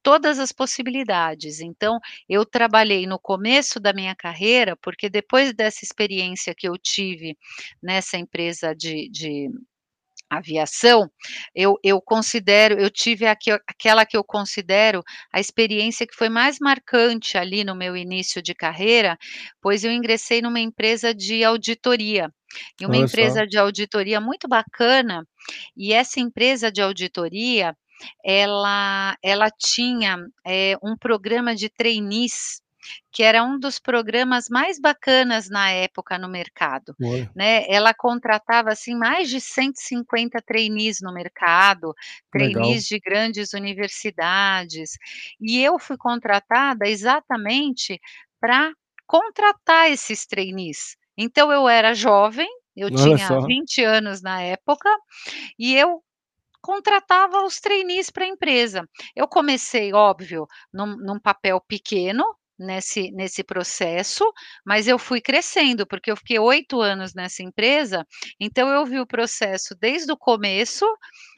todas 0.03 0.39
as 0.39 0.51
possibilidades, 0.51 1.59
então, 1.61 1.99
eu 2.29 2.45
trabalhei 2.45 3.05
no 3.07 3.19
começo 3.19 3.79
da 3.79 3.93
minha 3.93 4.15
carreira, 4.15 4.75
porque 4.77 5.09
depois 5.09 5.53
dessa 5.53 5.85
experiência 5.85 6.53
que 6.55 6.67
eu 6.67 6.77
tive 6.77 7.37
nessa 7.83 8.17
empresa 8.17 8.75
de 8.75 9.09
de 9.11 9.49
aviação, 10.29 11.11
eu 11.55 11.77
eu 11.83 12.01
considero 12.01 12.79
eu 12.79 12.89
tive 12.91 13.25
aque 13.27 13.51
aquela 13.67 14.05
que 14.05 14.17
eu 14.17 14.23
considero 14.23 15.03
a 15.33 15.39
experiência 15.41 16.07
que 16.07 16.15
foi 16.15 16.29
mais 16.29 16.57
marcante 16.59 17.37
ali 17.37 17.63
no 17.65 17.75
meu 17.75 17.97
início 17.97 18.41
de 18.41 18.55
carreira, 18.55 19.17
pois 19.61 19.83
eu 19.85 19.91
ingressei 19.91 20.41
numa 20.41 20.59
empresa 20.61 21.13
de 21.15 21.43
auditoria, 21.43 22.29
e 22.81 22.85
uma 22.85 22.97
Olha 22.97 23.07
só. 23.07 23.07
empresa 23.07 23.45
de 23.47 23.57
auditoria 23.57 24.21
muito 24.21 24.47
bacana, 24.47 25.25
e 25.77 25.93
essa 25.93 26.19
empresa 26.21 26.71
de 26.71 26.81
auditoria, 26.81 27.75
ela 28.25 29.15
ela 29.23 29.49
tinha, 29.51 30.17
eh, 30.45 30.75
um 30.83 30.97
programa 30.97 31.55
de 31.55 31.69
trainees, 31.69 32.61
que 33.11 33.23
era 33.23 33.43
um 33.43 33.59
dos 33.59 33.79
programas 33.79 34.47
mais 34.49 34.79
bacanas 34.79 35.49
na 35.49 35.69
época 35.71 36.17
no 36.17 36.27
mercado, 36.29 36.95
Olha. 36.99 37.35
né. 37.35 37.65
Ela 37.69 37.93
contratava, 37.93 38.71
assim, 38.71 38.95
mais 38.95 39.29
de 39.29 39.39
150 39.41 40.41
trainees 40.41 40.99
no 41.01 41.13
mercado, 41.13 41.93
Legal. 42.33 42.33
trainees 42.33 42.85
de 42.85 42.99
grandes 42.99 43.53
universidades, 43.53 44.97
e 45.39 45.61
eu 45.63 45.77
fui 45.79 45.97
contratada 45.97 46.87
exatamente 46.87 47.99
pra 48.39 48.71
contratar 49.07 49.91
esses 49.91 50.25
trainees. 50.25 50.97
Então 51.17 51.51
eu 51.51 51.67
era 51.69 51.93
jovem, 51.93 52.47
eu 52.75 52.89
Olha 52.89 53.17
tinha 53.17 53.27
só. 53.27 53.41
20 53.45 53.83
anos 53.83 54.21
na 54.23 54.41
época, 54.41 54.89
e 55.59 55.75
eu 55.75 56.03
contratava 56.61 57.43
os 57.45 57.59
trainees 57.59 58.09
pra 58.09 58.25
empresa. 58.25 58.87
Eu 59.15 59.27
comecei, 59.27 59.93
óbvio, 59.93 60.47
num 60.73 60.95
num 60.97 61.19
papel 61.19 61.59
pequeno, 61.67 62.23
nesse 62.59 63.11
nesse 63.11 63.43
processo, 63.43 64.23
mas 64.65 64.87
eu 64.87 64.99
fui 64.99 65.19
crescendo, 65.21 65.85
porque 65.87 66.11
eu 66.11 66.17
fiquei 66.17 66.37
8 66.39 66.79
anos 66.81 67.13
nessa 67.15 67.41
empresa, 67.43 68.05
então 68.39 68.69
eu 68.69 68.85
vi 68.85 68.99
o 68.99 69.07
processo 69.07 69.75
desde 69.79 70.11
o 70.11 70.17
começo, 70.17 70.85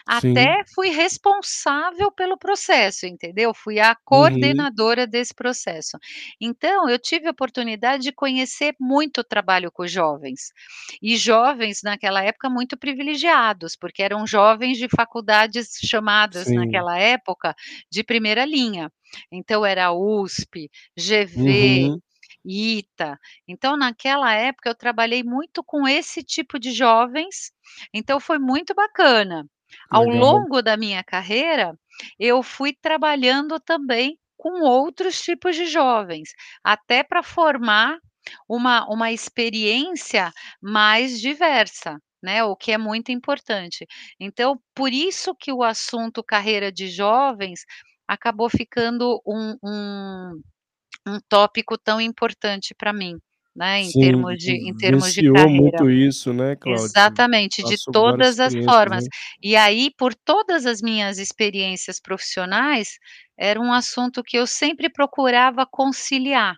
Sim. 0.09 0.53
até 0.53 0.63
fui 0.75 0.89
responsável 0.89 2.11
pelo 2.11 2.37
processo, 2.37 3.05
entendeu. 3.05 3.53
Fui 3.53 3.79
a 3.79 3.95
Uhum. 4.11 4.67
coordenadora 4.75 5.07
desse 5.07 5.33
processo. 5.33 5.97
Então, 6.41 6.89
eu 6.89 6.99
tive 6.99 7.27
a 7.27 7.31
oportunidade 7.31 8.03
de 8.03 8.11
conhecer 8.11 8.75
muito 8.79 9.19
o 9.21 9.23
trabalho 9.23 9.71
com 9.71 9.87
jovens, 9.87 10.51
e 11.01 11.15
jovens 11.17 11.79
naquela 11.83 12.23
época 12.23 12.49
muito 12.49 12.77
privilegiados, 12.77 13.75
porque 13.75 14.03
eram 14.03 14.25
jovens 14.27 14.77
de 14.77 14.87
faculdades 14.89 15.69
chamadas 15.83 16.47
Sim. 16.47 16.53
naquela 16.53 16.97
época, 16.99 17.55
de 17.91 18.03
primeira 18.03 18.45
linha. 18.45 18.91
Então 19.31 19.65
era 19.65 19.91
USP, 19.93 20.69
GV, 20.97 21.91
Uhum. 21.91 22.01
ITA, 22.45 23.17
então 23.47 23.77
naquela 23.77 24.33
época 24.33 24.69
eu 24.69 24.75
trabalhei 24.75 25.23
muito 25.23 25.63
com 25.63 25.87
esse 25.87 26.23
tipo 26.23 26.59
de 26.59 26.71
jovens, 26.71 27.51
então 27.93 28.19
foi 28.19 28.39
muito 28.39 28.73
bacana. 28.75 29.45
Ao 29.89 30.05
Legal. 30.05 30.09
longo 30.09 30.62
da 30.62 30.77
minha 30.77 31.03
carreira, 31.03 31.73
eu 32.19 32.43
fui 32.43 32.73
trabalhando 32.81 33.59
também 33.59 34.17
com 34.38 34.62
outros 34.63 35.21
tipos 35.21 35.55
de 35.55 35.65
jovens, 35.67 36.29
até 36.63 37.03
pra 37.03 37.23
formar 37.23 37.97
uma 38.49 38.86
uma 38.89 39.12
experiência 39.12 40.31
mais 40.62 41.19
diversa, 41.21 41.97
né, 42.23 42.43
o 42.43 42.55
que 42.55 42.71
é 42.71 42.77
muito 42.77 43.12
importante. 43.12 43.86
Então, 44.19 44.59
por 44.75 44.91
isso 44.93 45.36
que 45.36 45.51
o 45.53 45.63
assunto 45.63 46.23
carreira 46.23 46.71
de 46.71 46.88
jovens, 46.89 47.62
acabou 48.07 48.49
ficando 48.49 49.21
um 49.25 49.55
um 49.63 50.41
um 51.07 51.19
tópico 51.29 51.77
tão 51.77 52.01
importante 52.01 52.75
pra 52.75 52.93
mim, 52.93 53.17
né, 53.55 53.81
em 53.81 53.91
Sim, 53.91 53.93
termos 53.93 54.37
de 54.37 54.51
em 54.69 54.73
termos 54.75 55.13
de 55.13 55.23
carreira. 55.23 55.47
muito 55.47 55.89
isso, 55.89 56.33
né, 56.33 56.55
Cláudia, 56.55 57.21
Exatamente, 57.25 57.63
de 57.63 57.77
passou 57.77 57.93
várias 58.01 58.27
todas 58.27 58.39
as 58.39 58.53
formas. 58.63 59.05
né. 59.05 59.09
E 59.43 59.55
aí, 59.55 59.91
por 59.97 60.15
todas 60.15 60.65
as 60.65 60.81
minhas 60.81 61.19
experiências 61.19 61.99
profissionais, 62.01 62.99
era 63.37 63.59
um 63.61 63.73
assunto 63.73 64.23
que 64.23 64.37
eu 64.37 64.47
sempre 64.47 64.89
procurava 64.91 65.65
conciliar, 65.69 66.55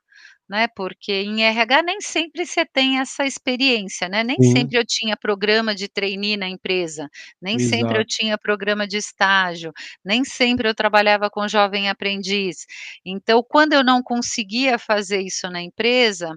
né, 0.50 0.68
porque 0.76 1.12
em 1.24 1.44
RH 1.44 1.82
nem 1.84 2.02
sempre 2.02 2.46
você 2.46 2.66
tem 2.66 3.00
essa 3.00 3.26
experiência, 3.26 4.08
né, 4.10 4.24
nem 4.24 4.42
Sim. 4.42 4.44
sempre 4.44 4.78
eu 4.80 4.86
tinha 4.86 5.18
programa 5.18 5.74
de 5.76 5.88
trainee 5.90 6.38
na 6.38 6.48
empresa, 6.50 7.10
nem 7.42 7.60
sempre 7.60 8.00
eu 8.00 8.06
Exato. 8.06 8.08
tinha 8.08 8.38
programa 8.38 8.88
de 8.88 8.98
estágio, 8.98 9.72
nem 10.04 10.24
sempre 10.26 10.68
eu 10.70 10.76
trabalhava 10.76 11.30
com 11.30 11.48
jovem 11.48 11.90
aprendiz. 11.90 12.66
Então, 13.06 13.44
quando 13.48 13.74
eu 13.74 13.84
não 13.84 14.04
conseguia 14.04 14.78
fazer 14.80 15.22
isso 15.22 15.50
na 15.50 15.62
empresa, 15.62 16.32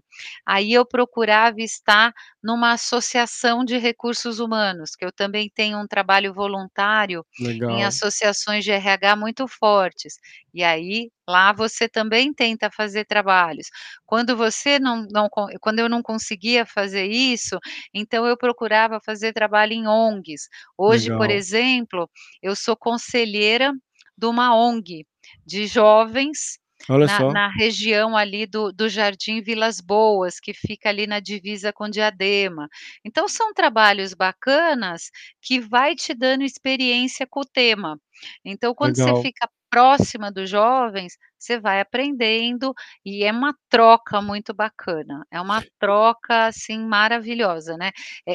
aí 0.47 0.73
eu 0.73 0.87
procurava 0.87 1.61
estar 1.61 2.13
numa 2.43 2.73
associação 2.73 3.65
de 3.65 3.77
recursos 3.79 4.39
humanos, 4.41 4.97
que 4.97 5.05
eu 5.05 5.13
também 5.13 5.51
tenho 5.55 5.79
um 5.79 5.87
trabalho 5.87 6.33
voluntário 6.35 7.25
em 7.69 7.85
Legal. 7.85 7.85
associações 7.85 8.65
de 8.65 8.71
RH 8.73 9.17
muito 9.17 9.47
fortes, 9.49 10.15
e 10.55 10.65
aí, 10.65 11.11
lá 11.29 11.53
você 11.53 11.89
também 11.89 12.33
tenta 12.35 12.71
fazer 12.71 13.05
trabalhos. 13.05 13.69
Quando 14.07 14.37
você 14.37 14.79
não 14.79 15.07
não 15.11 15.29
quando 15.61 15.79
eu 15.81 15.89
não 15.89 16.03
conseguia 16.03 16.65
fazer 16.67 17.07
isso, 17.07 17.59
então 17.95 18.27
eu 18.27 18.37
procurava 18.37 19.01
fazer 19.05 19.33
trabalho 19.33 19.73
em 19.73 19.87
ONGs. 19.87 20.49
Hoje, 20.77 21.11
por 21.13 21.31
Legal. 21.31 21.31
exemplo, 21.31 22.09
eu 22.43 22.57
sou 22.57 22.77
conselheira 22.77 23.73
de 24.17 24.27
uma 24.27 24.55
ONG, 24.57 25.07
de 25.47 25.67
jovens, 25.67 26.59
na 27.01 27.23
na 27.25 27.49
região 27.51 28.17
ali 28.17 28.47
do 28.47 28.73
do 28.73 28.89
Jardim 28.89 29.41
Vilas 29.43 29.81
Boas, 29.81 30.41
que 30.41 30.53
fica 30.55 30.89
ali 30.89 31.07
na 31.07 31.21
divisa 31.21 31.73
com 31.73 31.89
Diadema. 31.89 32.69
Então 33.05 33.29
são 33.29 33.53
trabalhos 33.55 34.15
bacanas, 34.15 35.11
que 35.43 35.61
vai 35.61 35.95
te 35.95 36.15
dando 36.15 36.43
experiência 36.45 37.27
com 37.29 37.41
o 37.41 37.45
tema. 37.47 37.99
Então 38.45 38.75
quando 38.75 38.97
você 38.97 39.15
Legal. 39.15 39.23
fica 39.23 39.49
próxima 39.71 40.33
dos 40.33 40.49
jovens, 40.49 41.15
você 41.39 41.61
vai 41.61 41.81
aprendendo, 41.81 42.73
e 43.05 43.23
é 43.25 43.31
uma 43.31 43.55
troca 43.69 44.23
muito 44.23 44.55
bacana, 44.55 45.27
é 45.31 45.39
uma 45.41 45.63
troca, 45.79 46.47
assim, 46.47 46.79
maravilhosa, 46.87 47.77
né. 47.77 47.91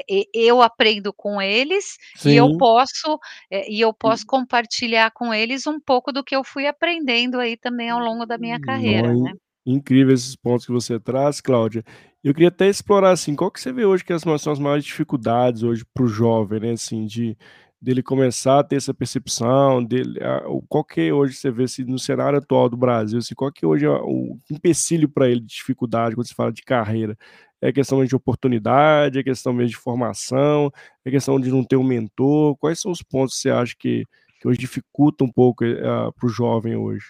E 0.09 0.27
eu 0.33 0.61
aprendo 0.61 1.11
com 1.13 1.41
eles, 1.41 1.97
e 2.25 2.35
eu 2.35 2.49
Sim. 2.49 2.57
posso, 2.57 3.19
eh, 3.51 3.67
e 3.71 3.81
eu 3.81 3.91
posso 3.93 4.23
Hum. 4.23 4.27
compartilhar 4.27 5.11
com 5.11 5.33
eles 5.33 5.65
um 5.67 5.79
pouco 5.79 6.11
do 6.11 6.23
que 6.23 6.35
eu 6.35 6.43
fui 6.43 6.67
aprendendo 6.67 7.39
aí 7.39 7.57
também 7.57 7.89
ao 7.89 7.99
longo 7.99 8.25
da 8.27 8.37
minha 8.37 8.59
carreira, 8.59 9.15
né. 9.23 9.33
in 9.65 9.75
incrível 9.75 10.13
esses 10.13 10.35
pontos 10.35 10.65
que 10.65 10.71
você 10.73 10.99
traz, 10.99 11.39
Cláudia. 11.41 11.83
Eu 12.23 12.33
queria 12.33 12.49
até 12.49 12.67
explorar, 12.69 13.11
assim, 13.11 13.35
qual 13.35 13.49
que 13.51 13.59
você 13.61 13.71
vê 13.71 13.85
hoje 13.85 14.03
que 14.03 14.11
as 14.13 14.21
são 14.41 14.51
as 14.53 14.59
maiores 14.59 14.83
dificuldades 14.85 15.63
hoje 15.63 15.85
para 15.93 16.03
o 16.03 16.07
jovem, 16.07 16.59
né, 16.59 16.71
assim, 16.71 17.05
de 17.05 17.37
dele 17.83 18.01
começar 18.03 18.59
a 18.59 18.63
ter 18.63 18.77
essa 18.77 18.93
percepção, 18.93 19.83
dele 19.83 20.19
a 20.23 20.41
qual 20.69 20.83
que 20.85 21.11
hoje 21.11 21.35
você 21.35 21.51
vê, 21.51 21.65
assim, 21.65 21.83
no 21.83 21.99
cenário 21.99 22.39
atual 22.39 22.69
do 22.69 22.77
Brasil, 22.77 23.19
assim, 23.19 23.35
qual 23.35 23.51
que 23.51 23.65
hoje 23.65 23.85
é 23.85 23.89
o 23.91 24.37
empecilho 24.51 25.09
para 25.09 25.29
ele 25.29 25.41
de 25.41 25.47
dificuldade, 25.47 26.15
quando 26.15 26.27
se 26.27 26.35
fala 26.35 26.51
de 26.53 26.63
carreira? 26.63 27.17
É 27.61 27.71
questão 27.73 28.03
de 28.05 28.15
oportunidade, 28.15 29.19
é 29.19 29.23
questão 29.23 29.53
mesmo 29.53 29.71
de 29.71 29.77
formação, 29.77 30.71
é 31.05 31.11
questão 31.11 31.39
de 31.39 31.49
não 31.51 31.63
ter 31.63 31.75
um 31.77 31.83
mentor? 31.83 32.57
Quais 32.57 32.79
são 32.81 32.91
os 32.91 33.01
pontos 33.03 33.35
que 33.35 33.41
você 33.43 33.49
acha 33.51 33.75
que 33.79 34.05
que 34.41 34.47
hoje 34.49 34.59
dificulta 34.59 35.23
um 35.23 35.31
pouco, 35.31 35.63
eh, 35.65 35.79
a 35.87 36.11
para 36.11 36.27
o 36.27 36.29
jovem 36.29 36.75
hoje? 36.75 37.05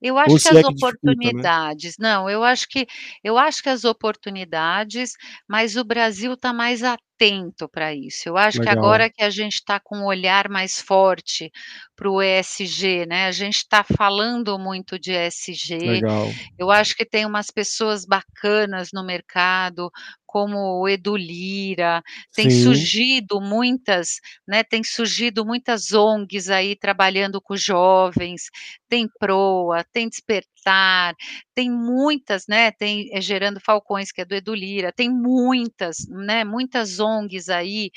Eu 0.00 0.16
Ou 0.24 0.36
acho 0.36 0.40
que 0.40 0.48
as 0.48 0.60
é 0.60 0.64
que 0.64 0.74
dificulta, 0.74 1.32
né? 1.32 1.46
oportunidades 1.46 1.94
não, 1.98 2.28
eu 2.30 2.42
acho 2.44 2.68
que 2.68 2.86
eu 3.24 3.38
acho 3.38 3.62
que 3.62 3.68
as 3.68 3.84
oportunidades, 3.84 5.12
mas 5.48 5.76
o 5.76 5.84
Brasil 5.84 6.32
está 6.34 6.52
mais 6.52 6.82
atento 6.82 7.68
para 7.68 7.94
isso. 7.94 8.28
Eu 8.28 8.36
acho 8.36 8.60
que 8.60 8.68
Legal. 8.68 8.72
agora 8.84 9.08
que 9.10 9.22
a 9.22 9.30
gente 9.30 9.54
está 9.54 9.78
com 9.80 9.98
um 9.98 10.04
olhar 10.06 10.48
mais 10.48 10.80
forte 10.80 11.50
para 11.96 12.10
o 12.10 12.20
ESG, 12.22 13.06
né, 13.06 13.26
a 13.26 13.32
gente 13.32 13.58
está 13.58 13.84
falando 13.84 14.58
muito 14.58 14.98
de 14.98 15.12
ESG, 15.12 16.02
Legal. 16.02 16.36
eu 16.58 16.70
acho 16.70 16.96
que 16.96 17.04
tem 17.04 17.24
umas 17.26 17.50
pessoas 17.50 18.04
bacanas 18.04 18.88
no 18.92 19.04
mercado, 19.04 19.90
como 20.26 20.80
o 20.80 20.88
Edu 20.88 21.14
Lyra, 21.16 22.02
tem 22.34 22.50
Sim. 22.50 22.62
surgido 22.62 23.40
muitas, 23.40 24.18
né, 24.48 24.64
tem 24.64 24.82
surgido 24.82 25.44
muitas 25.44 25.92
ONGs 25.92 26.48
aí 26.50 26.74
trabalhando 26.74 27.40
com 27.40 27.56
jovens, 27.56 28.44
tem 28.92 29.08
Proa, 29.18 29.82
tem 29.90 30.06
Despertar, 30.06 31.14
tem 31.54 31.70
muitas, 31.70 32.46
né, 32.46 32.70
tem 32.72 33.08
Gerando 33.22 33.58
Falcões, 33.58 34.12
que 34.12 34.20
é 34.20 34.24
do 34.26 34.34
Edu 34.34 34.52
Lyra, 34.54 34.92
tem 34.92 35.08
muitas, 35.10 36.06
né, 36.10 36.44
muitas 36.44 37.00
ONGs 37.00 37.48
aí, 37.48 37.90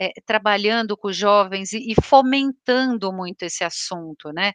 eh, 0.00 0.12
trabalhando 0.26 0.96
com 0.96 1.12
jovens 1.12 1.72
e 1.74 1.92
e 1.92 1.94
fomentando 2.02 3.12
muito 3.12 3.42
esse 3.44 3.62
assunto, 3.64 4.32
né. 4.32 4.52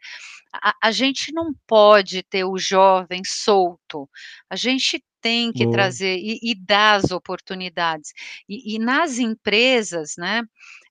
A 0.54 0.74
a 0.84 0.92
gente 0.92 1.32
não 1.32 1.52
pode 1.66 2.22
ter 2.24 2.44
o 2.44 2.58
jovem 2.58 3.22
solto, 3.26 4.08
a 4.50 4.56
gente 4.56 5.04
tem 5.22 5.52
que 5.52 5.66
Boa. 5.66 5.72
trazer 5.76 6.16
e 6.18 6.38
e 6.42 6.54
dar 6.56 6.96
as 6.96 7.10
oportunidades. 7.12 8.12
E 8.48 8.76
e 8.76 8.78
nas 8.80 9.18
empresas, 9.18 10.14
né, 10.18 10.42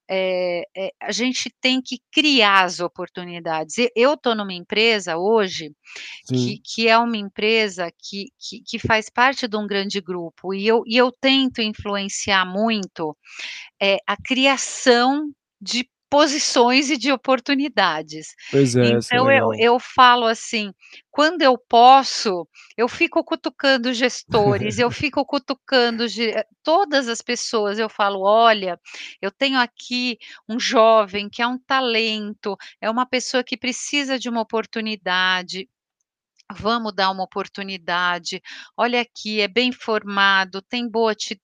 eh 0.10 0.63
eh, 0.78 0.92
a 1.02 1.12
gente 1.12 1.52
tem 1.62 1.82
que 1.82 2.00
criar 2.12 2.63
as 2.66 2.80
oportunidades. 2.82 3.76
Eu 3.96 4.13
estou 4.16 4.36
numa 4.36 4.54
empresa 4.54 5.18
hoje, 5.18 5.72
que 6.28 6.60
que 6.66 6.88
é 6.89 6.98
uma 7.00 7.18
empresa 7.18 7.92
que 8.00 8.28
que 8.39 8.62
que 8.66 8.80
faz 8.80 9.10
parte 9.10 9.48
de 9.48 9.58
um 9.58 9.68
grande 9.68 10.02
grupo, 10.02 10.54
e 10.54 10.68
eu 10.68 10.84
e 10.88 10.98
eu 10.98 11.12
tento 11.22 11.62
influenciar 11.62 12.46
muito, 12.46 13.18
eh, 13.82 13.98
a 14.08 14.18
criação 14.18 15.32
de 15.62 15.89
posições 16.13 16.91
e 16.91 16.97
de 16.97 17.12
oportunidades. 17.12 18.36
Pois 18.52 18.76
é, 18.76 18.86
é 18.86 18.89
Então 18.91 19.32
eu 19.32 19.49
eu 19.58 19.80
falo 19.80 20.28
assim, 20.28 20.71
quando 21.10 21.41
eu 21.41 21.58
posso, 21.58 22.47
eu 22.78 22.88
fico 22.88 23.23
cutucando 23.23 23.91
gestores, 23.91 24.78
eu 24.78 24.91
fico 25.10 25.26
cutucando 25.26 26.08
ge 26.08 26.32
todas 26.62 27.08
as 27.08 27.19
pessoas, 27.19 27.80
eu 27.80 27.89
falo: 27.89 28.21
"Olha, 28.21 28.80
eu 29.19 29.32
tenho 29.32 29.60
aqui 29.60 30.19
um 30.47 30.60
jovem 30.60 31.28
que 31.30 31.41
é 31.41 31.47
um 31.47 31.58
talento, 31.58 32.56
é 32.80 32.88
uma 32.91 33.08
pessoa 33.08 33.43
que 33.43 33.58
precisa 33.58 34.19
de 34.19 34.30
uma 34.30 34.41
oportunidade, 34.41 35.67
vamos 36.52 36.93
dar 36.93 37.10
uma 37.12 37.23
oportunidade. 37.23 38.39
Olha 38.78 39.02
aqui, 39.02 39.41
é 39.41 39.47
bem 39.47 39.71
formado, 39.71 40.62
tem 40.62 40.88
boa 40.88 41.12
atitude, 41.13 41.41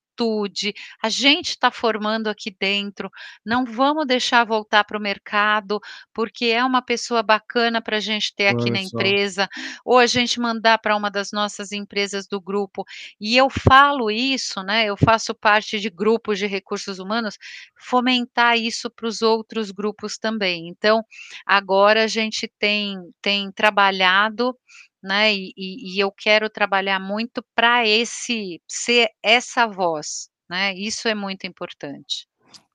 a 1.04 1.10
gente 1.10 1.50
está 1.50 1.72
formando 1.72 2.28
aqui 2.28 2.56
dentro, 2.60 3.10
não 3.46 3.66
vamos 3.66 4.06
deixar 4.08 4.44
voltar 4.46 4.84
para 4.84 4.98
o 4.98 5.02
mercado, 5.02 5.80
porque 6.14 6.46
é 6.48 6.64
uma 6.64 6.82
pessoa 6.82 7.22
bacana 7.24 7.82
para 7.82 8.00
gente 8.00 8.34
ter 8.36 8.48
aqui 8.48 8.70
Olha 8.70 8.72
na 8.72 8.80
só. 8.80 9.00
empresa, 9.00 9.48
ou 9.86 9.98
a 9.98 10.06
gente 10.08 10.40
mandar 10.40 10.78
para 10.80 10.96
uma 10.96 11.10
das 11.12 11.32
nossas 11.32 11.72
empresas 11.72 12.28
do 12.28 12.40
grupo". 12.42 12.84
E 13.20 13.38
eu 13.38 13.50
falo 13.50 14.10
isso, 14.12 14.62
né, 14.64 14.86
eu 14.86 14.98
faço 14.98 15.34
parte 15.36 15.80
de 15.80 15.90
grupos 15.90 16.40
de 16.40 16.48
recursos 16.48 17.00
humanos, 17.00 17.38
fomentar 17.78 18.58
isso 18.58 18.90
para 18.90 19.08
os 19.08 19.22
outros 19.22 19.72
grupos 19.72 20.18
também. 20.18 20.68
Então, 20.70 21.02
agora 21.46 22.04
a 22.04 22.08
gente 22.08 22.52
tem 22.60 22.98
tem 23.22 23.52
trabalhado, 23.52 24.56
né, 25.04 25.34
e 25.36 25.54
e 25.58 25.96
e 25.98 26.00
eu 26.00 26.12
quero 26.12 26.50
trabalhar 26.50 27.00
muito 27.00 27.44
para 27.56 27.88
esse 27.88 28.62
ser 28.70 29.10
essa 29.24 29.68
voz, 29.68 30.30
né, 30.50 30.74
isso 30.76 31.08
é 31.08 31.16
muito 31.16 31.46
importante. 31.48 32.26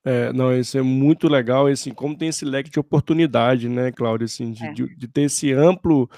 É, 0.03 0.31
não, 0.33 0.55
isso 0.57 0.77
é 0.77 0.81
muito 0.83 1.27
legal 1.27 1.65
assim, 1.67 1.91
como 1.93 2.15
tem 2.17 2.29
esse 2.29 2.45
leque 2.45 2.69
de 2.69 2.79
oportunidade, 2.79 3.67
né, 3.67 3.91
Cláudia, 3.91 4.25
assim, 4.25 4.51
de 4.51 4.67
É. 4.67 4.71
de 4.71 4.95
de 4.95 5.07
ter 5.07 5.23
esse 5.23 5.51
amplo 5.53 6.09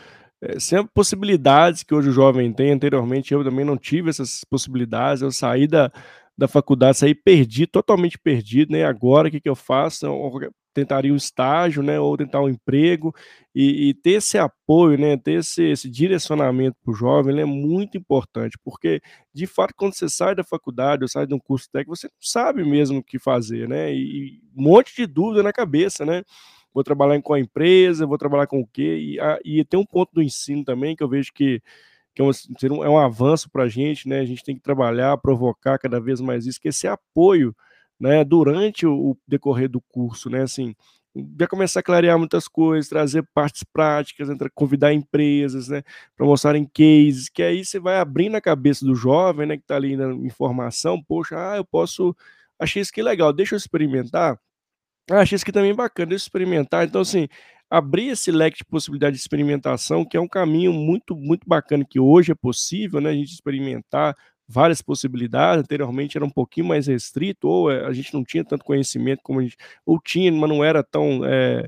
eh, 0.42 0.60
sempre 0.60 0.92
possibilidades 0.94 1.84
que 1.84 1.94
hoje 1.96 2.10
o 2.10 2.12
jovem 2.14 2.52
tem, 2.54 2.72
anteriormente 2.72 3.34
eu 3.34 3.44
também 3.44 3.66
não 3.66 3.78
tive 3.78 4.10
essas 4.10 4.44
possibilidades, 4.50 5.22
eu 5.24 5.32
saí 5.32 5.68
da 5.68 5.92
da 6.38 6.48
faculdade, 6.48 6.98
saí 7.00 7.16
perdido, 7.16 7.70
totalmente 7.72 8.18
perdido, 8.20 8.72
né, 8.74 8.86
agora 8.86 9.32
que 9.32 9.42
que 9.42 9.50
eu 9.50 9.56
faço? 9.56 10.06
Tentaria 10.78 11.12
um 11.14 11.16
estágio, 11.18 11.82
né, 11.84 12.00
ou 12.00 12.16
tentar 12.18 12.42
um 12.42 12.50
emprego, 12.50 13.14
e 13.56 13.90
e 13.90 13.94
ter 13.96 14.12
esse 14.14 14.38
apoio, 14.38 14.98
né, 14.98 15.18
ter 15.18 15.40
esse 15.40 15.64
esse 15.64 15.90
direcionamento 15.90 16.78
para 16.84 16.92
o 16.92 16.96
jovem, 16.96 17.40
é 17.42 17.46
muito 17.46 17.98
importante, 17.98 18.58
porque, 18.64 19.02
de 19.34 19.48
fato, 19.48 19.74
quando 19.76 19.94
você 19.96 20.08
sai 20.10 20.36
da 20.36 20.44
faculdade 20.44 21.04
ou 21.04 21.08
sai 21.10 21.26
de 21.28 21.34
um 21.34 21.40
curso 21.40 21.68
técnico, 21.72 21.96
você 21.96 22.08
não 22.08 22.14
sabe 22.22 22.64
mesmo 22.64 23.00
o 23.00 23.04
que 23.04 23.20
fazer, 23.20 23.68
né, 23.68 23.92
e 23.94 24.38
e 24.38 24.42
um 24.56 24.64
monte 24.64 24.96
de 24.96 25.08
dúvida 25.08 25.44
na 25.44 25.54
cabeça, 25.54 26.06
né. 26.06 26.24
Vou 26.74 26.84
trabalhar 26.84 27.16
em 27.18 27.22
qual 27.22 27.40
empresa, 27.40 28.06
vou 28.06 28.18
trabalhar 28.20 28.48
com 28.48 28.60
o 28.62 28.68
quê? 28.68 28.98
E 29.00 29.20
a 29.20 29.40
e 29.46 29.66
tem 29.66 29.80
um 29.80 29.86
ponto 29.86 30.12
do 30.14 30.22
ensino 30.24 30.64
também 30.64 30.96
que 30.96 31.04
eu 31.04 31.10
vejo 31.10 31.32
que 31.34 31.62
que 32.16 32.22
é 32.22 32.26
um 32.26 32.32
é 32.86 32.90
um 32.90 32.98
avanço 33.00 33.50
pra 33.52 33.68
gente, 33.70 34.08
né, 34.10 34.20
a 34.22 34.26
gente 34.26 34.44
tem 34.44 34.56
que 34.56 34.62
trabalhar, 34.64 35.18
provocar 35.20 35.80
cada 35.80 36.00
vez 36.02 36.22
mais 36.22 36.46
isso, 36.48 36.60
que 36.62 36.68
é 36.70 36.72
esse 36.72 36.88
apoio, 36.88 37.56
né, 38.00 38.24
durante 38.24 38.86
o 38.86 39.12
o 39.12 39.18
decorrer 39.28 39.70
do 39.70 39.82
curso, 39.82 40.30
né, 40.30 40.42
assim, 40.44 40.76
já 41.40 41.48
começar 41.48 41.80
a 41.80 41.84
clarear 41.84 42.18
muitas 42.20 42.48
coisas, 42.48 42.90
trazer 42.90 43.28
partes 43.34 43.64
práticas, 43.64 44.30
convidar 44.56 44.94
empresas, 44.94 45.68
né, 45.70 45.82
pra 46.16 46.26
mostrarem 46.26 46.66
cases, 46.66 47.30
que 47.30 47.42
aí 47.44 47.66
você 47.66 47.80
vai 47.80 47.98
abrindo 48.00 48.36
a 48.36 48.42
cabeça 48.42 48.86
do 48.86 48.96
jovem, 48.96 49.48
né, 49.48 49.58
que 49.58 49.64
está 49.64 49.76
ali 49.76 49.96
na 49.98 50.12
em 50.14 50.30
formação, 50.30 51.02
"Poxa, 51.04 51.36
ah, 51.54 51.58
eu 51.58 51.66
posso 51.66 52.16
achei 52.60 52.82
isso 52.82 52.92
aqui 52.92 53.02
legal, 53.04 53.34
deixa 53.34 53.56
eu 53.56 53.58
experimentar. 53.58 54.40
Ah, 55.12 55.22
achei 55.22 55.36
isso 55.38 55.44
aqui 55.46 55.52
também 55.52 55.74
bacana, 55.76 56.08
deixa 56.10 56.24
eu 56.24 56.28
experimentar". 56.28 56.86
Então, 56.86 57.02
assim, 57.02 57.28
abrir 57.70 58.10
esse 58.10 58.32
leque 58.32 58.58
de 58.60 58.66
possibilidade 58.66 59.16
de 59.16 59.22
experimentação, 59.22 60.06
que 60.06 60.18
é 60.18 60.22
um 60.22 60.28
caminho 60.28 60.74
muito, 60.74 61.16
muito 61.16 61.48
bacana, 61.48 61.86
que 61.90 62.00
hoje 62.00 62.32
é 62.32 62.36
possível, 62.36 63.02
né, 63.02 63.10
a 63.12 63.14
gente 63.14 63.34
experimentar 63.34 64.16
várias 64.48 64.82
possibilidades, 64.82 65.64
anteriormente 65.64 66.18
era 66.18 66.26
um 66.26 66.30
pouquinho 66.30 66.68
mais 66.68 66.88
restrito, 66.88 67.48
ou 67.48 67.70
a 67.70 67.92
gente 67.94 68.14
não 68.14 68.24
tinha 68.24 68.46
tanto 68.46 68.64
conhecimento 68.66 69.22
como 69.24 69.40
a 69.40 69.44
gente, 69.44 69.58
ou 69.86 70.00
tinha, 70.00 70.32
mas 70.32 70.50
não 70.50 70.64
era 70.64 70.84
tão... 70.84 71.26
É, 71.26 71.68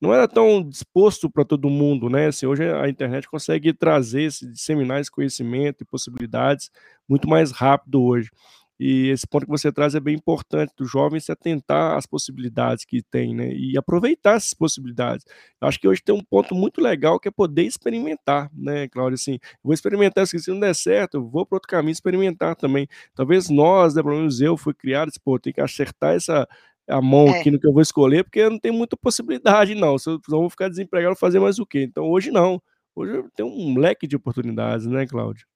não 0.00 0.12
era 0.12 0.28
tão 0.28 0.62
disposto 0.62 1.30
para 1.30 1.46
todo 1.46 1.70
mundo, 1.70 2.10
né? 2.10 2.26
Assim, 2.26 2.44
hoje 2.44 2.62
a 2.68 2.88
internet 2.88 3.26
consegue 3.26 3.72
trazer, 3.72 4.28
disseminar 4.28 5.00
esse 5.00 5.10
conhecimento 5.10 5.82
e 5.82 5.86
possibilidades 5.86 6.70
muito 7.08 7.26
mais 7.26 7.50
rápido 7.50 8.02
hoje. 8.02 8.30
E 8.78 9.08
esse 9.08 9.26
ponto 9.26 9.46
que 9.46 9.50
você 9.52 9.70
traz 9.72 9.94
é 9.94 10.00
bem 10.00 10.16
importante, 10.16 10.72
do 10.76 10.84
jovem 10.84 11.20
se 11.20 11.30
atentar 11.30 11.96
às 11.96 12.06
possibilidades 12.06 12.84
que 12.84 13.02
tem, 13.02 13.34
né? 13.34 13.52
E 13.52 13.78
aproveitar 13.78 14.36
essas 14.36 14.54
possibilidades. 14.54 15.24
Eu 15.60 15.68
acho 15.68 15.78
que 15.80 15.86
hoje 15.88 16.02
tem 16.02 16.14
um 16.14 16.22
ponto 16.24 16.54
muito 16.54 16.80
legal 16.80 17.20
que 17.20 17.28
é 17.28 17.30
poder 17.30 17.62
experimentar, 17.62 18.50
né, 18.52 18.88
Cláudio? 18.88 19.14
Assim, 19.14 19.38
vou 19.62 19.72
experimentar, 19.74 20.26
se 20.26 20.50
não 20.50 20.58
der 20.60 20.74
certo, 20.74 21.14
eu 21.18 21.28
vou 21.28 21.46
para 21.46 21.56
outro 21.56 21.68
caminho 21.68 21.92
experimentar 21.92 22.56
também. 22.56 22.88
Talvez 23.14 23.48
nós, 23.48 23.94
né, 23.94 24.02
pelo 24.02 24.16
menos 24.16 24.40
eu, 24.40 24.56
fui 24.56 24.74
criado, 24.74 25.10
pô, 25.24 25.38
tem 25.38 25.52
que 25.52 25.60
acertar 25.60 26.14
essa 26.14 26.46
a 26.88 27.00
mão 27.00 27.28
É. 27.28 27.40
aqui 27.40 27.50
no 27.50 27.58
que 27.58 27.66
eu 27.66 27.72
vou 27.72 27.80
escolher, 27.82 28.24
porque 28.24 28.40
eu 28.40 28.50
não 28.50 28.58
tenho 28.58 28.74
muita 28.74 28.96
possibilidade, 28.96 29.74
não. 29.74 29.96
Se 29.98 30.10
eu, 30.10 30.20
vou 30.28 30.50
ficar 30.50 30.68
desempregado, 30.68 31.16
fazer 31.16 31.40
mais 31.40 31.58
o 31.58 31.66
quê? 31.66 31.82
Então 31.82 32.04
hoje 32.10 32.30
não. 32.30 32.60
Hoje 32.94 33.16
eu 33.16 33.30
tenho 33.34 33.48
um 33.48 33.78
leque 33.78 34.06
de 34.06 34.16
oportunidades, 34.16 34.86
né, 34.86 35.06
Cláudio? 35.06 35.46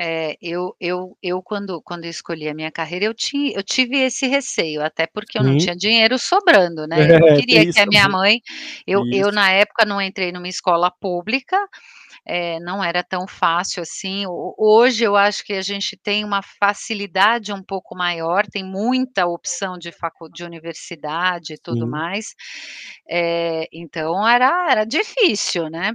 É, 0.00 0.36
eu 0.42 0.74
eu 0.80 1.16
eu 1.22 1.40
quando 1.40 1.80
quando 1.82 2.04
eu 2.04 2.10
escolhi 2.10 2.48
a 2.48 2.54
minha 2.54 2.70
carreira, 2.70 3.04
eu 3.04 3.14
ti 3.14 3.52
eu 3.54 3.62
tive 3.62 3.96
esse 3.98 4.26
receio, 4.26 4.82
até 4.82 5.06
porque 5.06 5.38
eu 5.38 5.44
não 5.44 5.52
Sim. 5.52 5.58
tinha 5.58 5.76
dinheiro 5.76 6.18
sobrando, 6.18 6.86
né, 6.86 7.12
eu 7.14 7.20
não 7.20 7.28
É, 7.34 7.36
queria 7.36 7.60
tem 7.60 7.72
que 7.72 7.80
a 7.80 7.86
minha 7.86 8.08
mãe 8.08 8.40
eu 8.86 9.04
eu 9.12 9.30
na 9.30 9.50
época 9.52 9.84
não 9.84 10.02
entrei 10.02 10.32
numa 10.32 10.48
escola 10.48 10.90
pública, 10.90 11.56
eh, 12.26 12.58
não 12.60 12.82
era 12.84 13.02
tão 13.04 13.26
fácil 13.28 13.82
assim, 13.82 14.26
ho 14.26 14.54
hoje 14.58 15.04
eu 15.04 15.16
acho 15.16 15.44
que 15.44 15.52
a 15.54 15.62
gente 15.62 15.96
tem 15.96 16.24
uma 16.24 16.42
facilidade 16.60 17.52
um 17.52 17.62
pouco 17.62 17.96
maior, 17.96 18.46
tem 18.46 18.64
muita 18.64 19.26
opção 19.26 19.78
de 19.78 19.92
facu 19.92 20.28
de 20.30 20.44
universidade 20.44 21.54
e 21.54 21.58
tudo 21.58 21.86
Sim. 21.86 21.88
mais, 21.88 22.34
eh, 23.10 23.66
então 23.72 24.26
era 24.28 24.70
era 24.70 24.84
difícil, 24.86 25.68
né. 25.70 25.92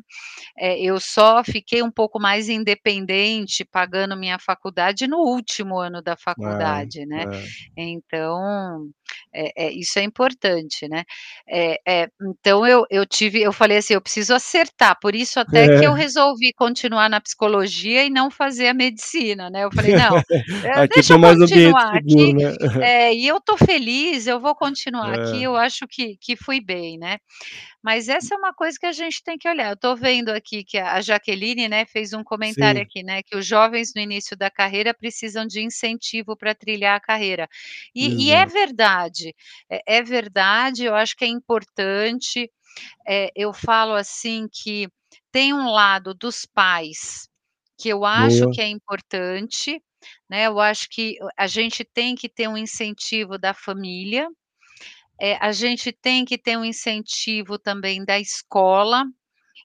Eh, 0.57 0.81
eu 0.83 0.99
só 0.99 1.43
fiquei 1.43 1.83
um 1.83 1.91
pouco 1.91 2.19
mais 2.21 2.49
independente 2.49 3.65
pagando 3.65 4.17
minha 4.17 4.39
faculdade 4.39 5.07
no 5.07 5.19
último 5.19 5.79
ano 5.79 6.01
da 6.01 6.15
É, 6.37 6.43
faculdade, 6.45 7.05
né. 7.07 7.25
é. 7.45 7.49
Então, 7.77 8.89
eh 9.33 9.51
eh, 9.55 9.71
isso 9.73 9.99
é 9.99 10.03
importante, 10.03 10.87
né. 10.87 11.03
Eh 11.47 11.77
eh, 11.87 12.07
então 12.21 12.65
eu 12.67 12.85
eu 12.89 13.05
tive 13.05 13.41
eu 13.41 13.53
falei 13.53 13.77
assim: 13.77 13.93
"Eu 13.95 14.01
preciso 14.01 14.33
acertar", 14.33 14.97
por 15.01 15.15
isso 15.15 15.39
até 15.39 15.69
que 15.69 15.85
eu 15.85 15.93
É. 15.93 15.95
resolvi 15.95 16.53
continuar 16.53 17.09
na 17.09 17.21
psicologia 17.21 18.05
e 18.05 18.09
não 18.09 18.31
fazer 18.31 18.67
a 18.69 18.73
medicina, 18.73 19.49
né, 19.49 19.63
eu 19.65 19.71
falei: 19.71 19.93
"Não, 19.93 20.21
eh, 20.63 20.83
Aqui 20.83 21.03
deixa 21.03 21.13
eu 21.13 21.19
continuar 21.19 21.97
seguro, 21.97 21.97
aqui, 21.97 22.33
né. 22.33 22.55
eh, 22.79 23.13
e 23.15 23.27
eu 23.27 23.39
tô 23.41 23.57
feliz, 23.57 24.27
eu 24.27 24.39
vou 24.39 24.55
continuar 24.55 25.13
aqui, 25.15 25.41
É. 25.41 25.43
eu 25.43 25.55
acho 25.55 25.87
que 25.87 26.17
que 26.21 26.35
fui 26.35 26.61
bem", 26.61 26.97
né. 26.97 27.17
Mas 27.83 28.09
essa 28.09 28.35
é 28.35 28.37
uma 28.39 28.53
coisa 28.53 28.77
que 28.79 28.85
a 28.87 28.91
gente 28.93 29.23
tem 29.23 29.37
que 29.37 29.47
olhar, 29.49 29.71
eu 29.71 29.77
tô 29.77 29.95
vendo 29.95 30.29
aqui 30.31 30.63
que 30.65 30.77
a 30.79 31.01
Jaqueline, 31.01 31.67
né, 31.69 31.85
fez 31.87 32.13
um 32.13 32.23
comentário 32.23 32.81
Sim. 32.81 32.83
aqui, 32.83 33.03
né, 33.03 33.23
que 33.23 33.37
os 33.37 33.45
jovens 33.47 33.93
no 33.95 34.01
início 34.01 34.37
da 34.37 34.49
carreira 34.51 34.93
precisam 34.93 35.45
de 35.47 35.61
incentivo 35.63 36.35
pra 36.37 36.55
trilhar 36.55 36.97
a 36.97 37.01
carreira. 37.01 37.47
E 37.95 38.27
e 38.29 38.31
é 38.33 38.45
Exato. 38.45 38.69
Verdade, 39.07 39.35
é 39.69 39.81
é 39.99 40.03
verdade, 40.03 40.85
eu 40.85 40.95
acho 40.95 41.15
que 41.15 41.25
é 41.25 41.27
importante, 41.27 42.51
eh, 43.07 43.31
eu 43.35 43.53
falo 43.53 43.93
assim 43.95 44.47
que 44.51 44.89
tem 45.31 45.53
um 45.53 45.69
lado 45.71 46.13
dos 46.13 46.45
pais, 46.45 47.29
que 47.79 47.89
eu 47.89 48.05
acho 48.05 48.41
Boa. 48.41 48.51
que 48.51 48.61
é 48.61 48.67
importante, 48.67 49.81
né, 50.29 50.47
eu 50.47 50.59
acho 50.59 50.89
que 50.89 51.17
a 51.37 51.47
gente 51.47 51.83
tem 51.85 52.15
que 52.15 52.29
ter 52.29 52.47
um 52.49 52.57
incentivo 52.57 53.37
da 53.37 53.53
família, 53.53 54.27
eh, 55.21 55.37
a 55.41 55.51
gente 55.53 55.91
tem 55.91 56.25
que 56.25 56.37
ter 56.37 56.57
um 56.57 56.65
incentivo 56.65 57.59
também 57.59 58.03
da 58.05 58.19
escola, 58.19 59.05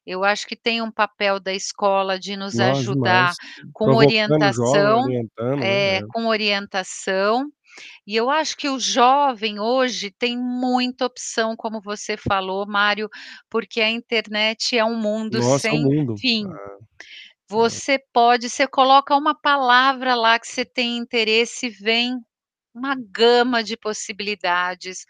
eu 0.06 0.24
acho 0.24 0.46
que 0.46 0.56
tem 0.56 0.82
um 0.82 0.90
papel 0.92 1.40
da 1.40 1.52
escola 1.54 2.18
de 2.18 2.36
nos 2.36 2.56
Nossa, 2.56 2.72
ajudar 2.72 3.32
demais. 3.32 3.70
com 3.72 3.86
Provocando 3.86 4.36
o 4.42 4.52
jovem, 4.52 5.06
orientação 5.06 5.06
né, 5.08 5.22
é, 5.60 5.96
é. 5.98 6.02
com 6.08 6.26
orientação, 6.26 7.46
e 8.06 8.14
eu 8.14 8.30
acho 8.30 8.56
que 8.56 8.68
o 8.68 8.78
jovem 8.78 9.58
hoje 9.58 10.10
tem 10.10 10.38
muita 10.38 11.06
opção, 11.06 11.56
como 11.56 11.80
você 11.80 12.16
falou, 12.16 12.66
Mário, 12.66 13.08
porque 13.50 13.80
a 13.80 13.90
internet 13.90 14.76
é 14.76 14.84
um 14.84 14.96
mundo 14.96 15.38
Nossa, 15.38 15.68
é 15.68 15.70
sem 15.70 15.82
mundo. 15.82 16.16
fim. 16.16 16.46
É. 16.46 16.54
É. 16.54 16.78
Você 17.46 17.98
pode 18.12 18.48
você 18.48 18.66
coloca 18.66 19.14
uma 19.14 19.34
palavra 19.34 20.14
lá 20.14 20.38
que 20.38 20.48
você 20.48 20.64
tem 20.64 20.96
interesse, 20.96 21.68
vem 21.68 22.18
uma 22.74 22.96
gama 22.96 23.62
de 23.62 23.76
possibilidades. 23.76 25.04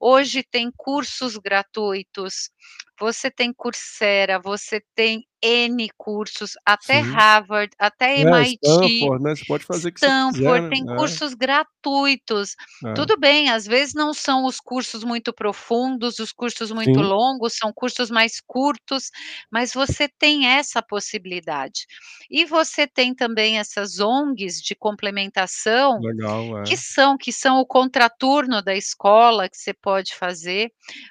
Hoje 0.00 0.42
tem 0.42 0.70
cursos 0.74 1.36
gratuitos, 1.36 2.50
você 2.98 3.30
tem 3.30 3.52
Coursera, 3.52 4.40
você 4.40 4.80
tem 4.94 5.26
N 5.42 5.88
cursos, 5.96 6.52
até 6.66 7.00
Sim. 7.00 7.02
Harvard, 7.02 7.70
até 7.78 8.20
É, 8.20 8.22
MIT, 8.22 8.58
Stanford, 8.62 9.22
né, 9.24 9.36
você 9.36 9.44
pode 9.44 9.64
fazer 9.64 9.88
o 9.88 9.92
que 9.92 10.00
você 10.00 10.12
quiser, 10.12 10.32
Stanford, 10.32 10.62
né. 10.62 10.70
tem 10.70 10.84
É. 10.88 10.96
cursos 10.96 11.34
gratuitos. 11.34 12.54
É. 12.84 12.94
Tudo 12.94 13.18
bem, 13.18 13.50
às 13.50 13.66
vezes 13.66 13.94
não 13.94 14.14
são 14.14 14.44
os 14.46 14.60
cursos 14.60 15.04
muito 15.04 15.32
profundos, 15.32 16.18
os 16.18 16.32
cursos 16.32 16.70
muito 16.72 17.00
Sim. 17.00 17.02
longos, 17.02 17.56
são 17.56 17.72
cursos 17.74 18.10
mais 18.10 18.40
curtos, 18.46 19.10
mas 19.52 19.72
você 19.74 20.08
tem 20.08 20.46
essa 20.46 20.82
possibilidade. 20.82 21.86
E 22.30 22.44
você 22.44 22.86
tem 22.86 23.14
também 23.14 23.58
essas 23.58 24.00
ONGs 24.00 24.60
de 24.62 24.74
complementação, 24.74 25.98
Legal, 25.98 26.56
que 26.64 26.74
é. 26.74 26.76
são 26.76 27.16
que 27.18 27.32
são 27.32 27.58
o 27.60 27.66
contraturno 27.66 28.62
da 28.62 28.74
escola 28.76 29.48
que 29.48 29.56
você 29.56 29.74
pode 29.74 30.14
fazer. 30.14 30.70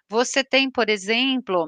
Você 0.09 0.43
tem, 0.43 0.69
por 0.71 0.89
exemplo, 0.89 1.67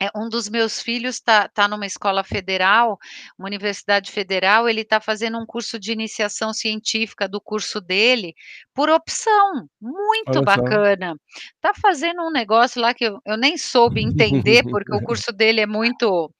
eh, 0.00 0.10
um 0.16 0.28
dos 0.28 0.48
meus 0.48 0.80
filhos 0.82 1.20
tá 1.20 1.48
tá 1.48 1.68
numa 1.68 1.86
escola 1.86 2.24
federal, 2.24 2.98
uma 3.38 3.46
universidade 3.48 4.10
federal, 4.12 4.68
ele 4.68 4.84
tá 4.84 5.00
fazendo 5.00 5.38
um 5.38 5.46
curso 5.46 5.78
de 5.78 5.92
iniciação 5.92 6.52
científica 6.52 7.28
do 7.28 7.40
curso 7.40 7.80
dele, 7.80 8.34
por 8.74 8.88
opção, 8.90 9.68
muito 9.80 10.42
Olha 10.42 10.42
bacana. 10.42 11.14
Tá 11.60 11.72
fazendo 11.74 12.22
um 12.22 12.30
negócio 12.32 12.80
lá 12.80 12.94
que 12.94 13.04
eu 13.06 13.18
eu 13.26 13.36
nem 13.36 13.56
soube 13.58 14.02
entender, 14.02 14.64
porque 14.70 14.94
o 14.94 15.00
curso 15.02 15.32
dele 15.32 15.60
é 15.62 15.66
muito 15.66 16.30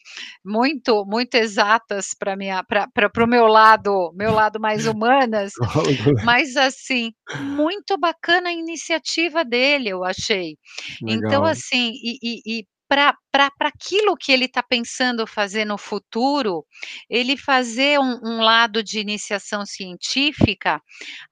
muito 0.45 1.05
muito 1.07 1.35
exatas 1.37 2.11
pra 2.19 2.37
minha 2.37 2.65
para 2.65 3.25
o 3.25 3.29
meu 3.29 3.47
lado 3.49 4.13
meu 4.15 4.33
lado 4.33 4.61
mais 4.61 4.87
humanas, 4.87 5.55
mas 6.21 6.57
assim, 6.57 7.13
muito 7.35 7.99
bacana 7.99 8.51
a 8.51 8.53
iniciativa 8.53 9.45
dele, 9.45 9.91
eu 9.91 10.05
achei. 10.05 10.57
Então 11.07 11.45
Legal. 11.45 11.47
assim, 11.47 11.93
e 12.03 12.19
e 12.23 12.61
e 12.61 12.67
pra 12.89 13.15
aquilo 13.61 14.17
que 14.17 14.33
ele 14.33 14.49
tá 14.49 14.63
pensando 14.63 15.27
fazer 15.27 15.65
no 15.65 15.77
futuro, 15.79 16.65
ele 17.11 17.37
fazer 17.37 17.99
um 18.01 18.17
um 18.23 18.41
lado 18.41 18.83
de 18.83 18.99
iniciação 19.01 19.65
científica, 19.67 20.81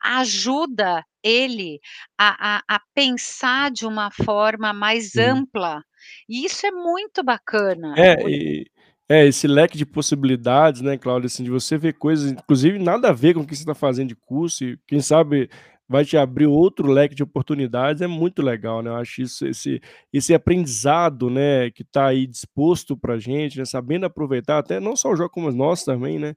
ajuda 0.02 1.04
ele 1.22 1.78
a 2.18 2.58
a 2.58 2.76
a 2.76 2.80
pensar 2.94 3.70
de 3.70 3.86
uma 3.86 4.10
forma 4.10 4.72
mais 4.72 5.12
Sim. 5.12 5.20
ampla, 5.22 5.82
e 6.28 6.44
isso 6.44 6.66
é 6.66 6.70
muito 6.70 7.22
bacana. 7.22 7.94
É, 7.96 8.28
e 8.28 8.66
é, 9.08 9.26
esse 9.26 9.46
leque 9.46 9.76
de 9.76 9.84
possibilidades, 9.86 10.80
né, 10.80 10.96
Cláudia, 10.96 11.26
assim, 11.26 11.44
de 11.44 11.50
você 11.50 11.76
ver 11.76 11.94
coisas, 11.94 12.32
inclusive 12.32 12.78
nada 12.78 13.10
a 13.10 13.12
ver 13.12 13.34
com 13.34 13.40
o 13.40 13.46
que 13.46 13.54
você 13.54 13.64
tá 13.64 13.74
fazendo 13.74 14.08
de 14.08 14.16
curso 14.16 14.64
e 14.64 14.78
quem 14.86 15.00
sabe 15.00 15.48
vai 15.88 16.04
te 16.04 16.16
abrir 16.16 16.46
outro 16.46 16.88
leque 16.90 17.14
de 17.14 17.22
oportunidades, 17.22 18.02
é 18.02 18.06
muito 18.06 18.42
legal, 18.42 18.82
né, 18.82 18.90
eu 18.90 18.96
acho 18.96 19.22
isso 19.22 19.46
esse 19.46 19.80
esse 20.12 20.34
aprendizado, 20.34 21.28
né, 21.30 21.70
que 21.70 21.84
tá 21.84 22.06
aí 22.06 22.26
disposto 22.26 22.96
pra 22.96 23.18
gente, 23.18 23.58
né, 23.58 23.64
sabendo 23.64 24.06
aproveitar, 24.06 24.58
até 24.58 24.80
não 24.80 24.96
só 24.96 25.10
o 25.12 25.16
jogo 25.16 25.30
como 25.30 25.50
nós 25.52 25.84
também, 25.84 26.18
né, 26.18 26.34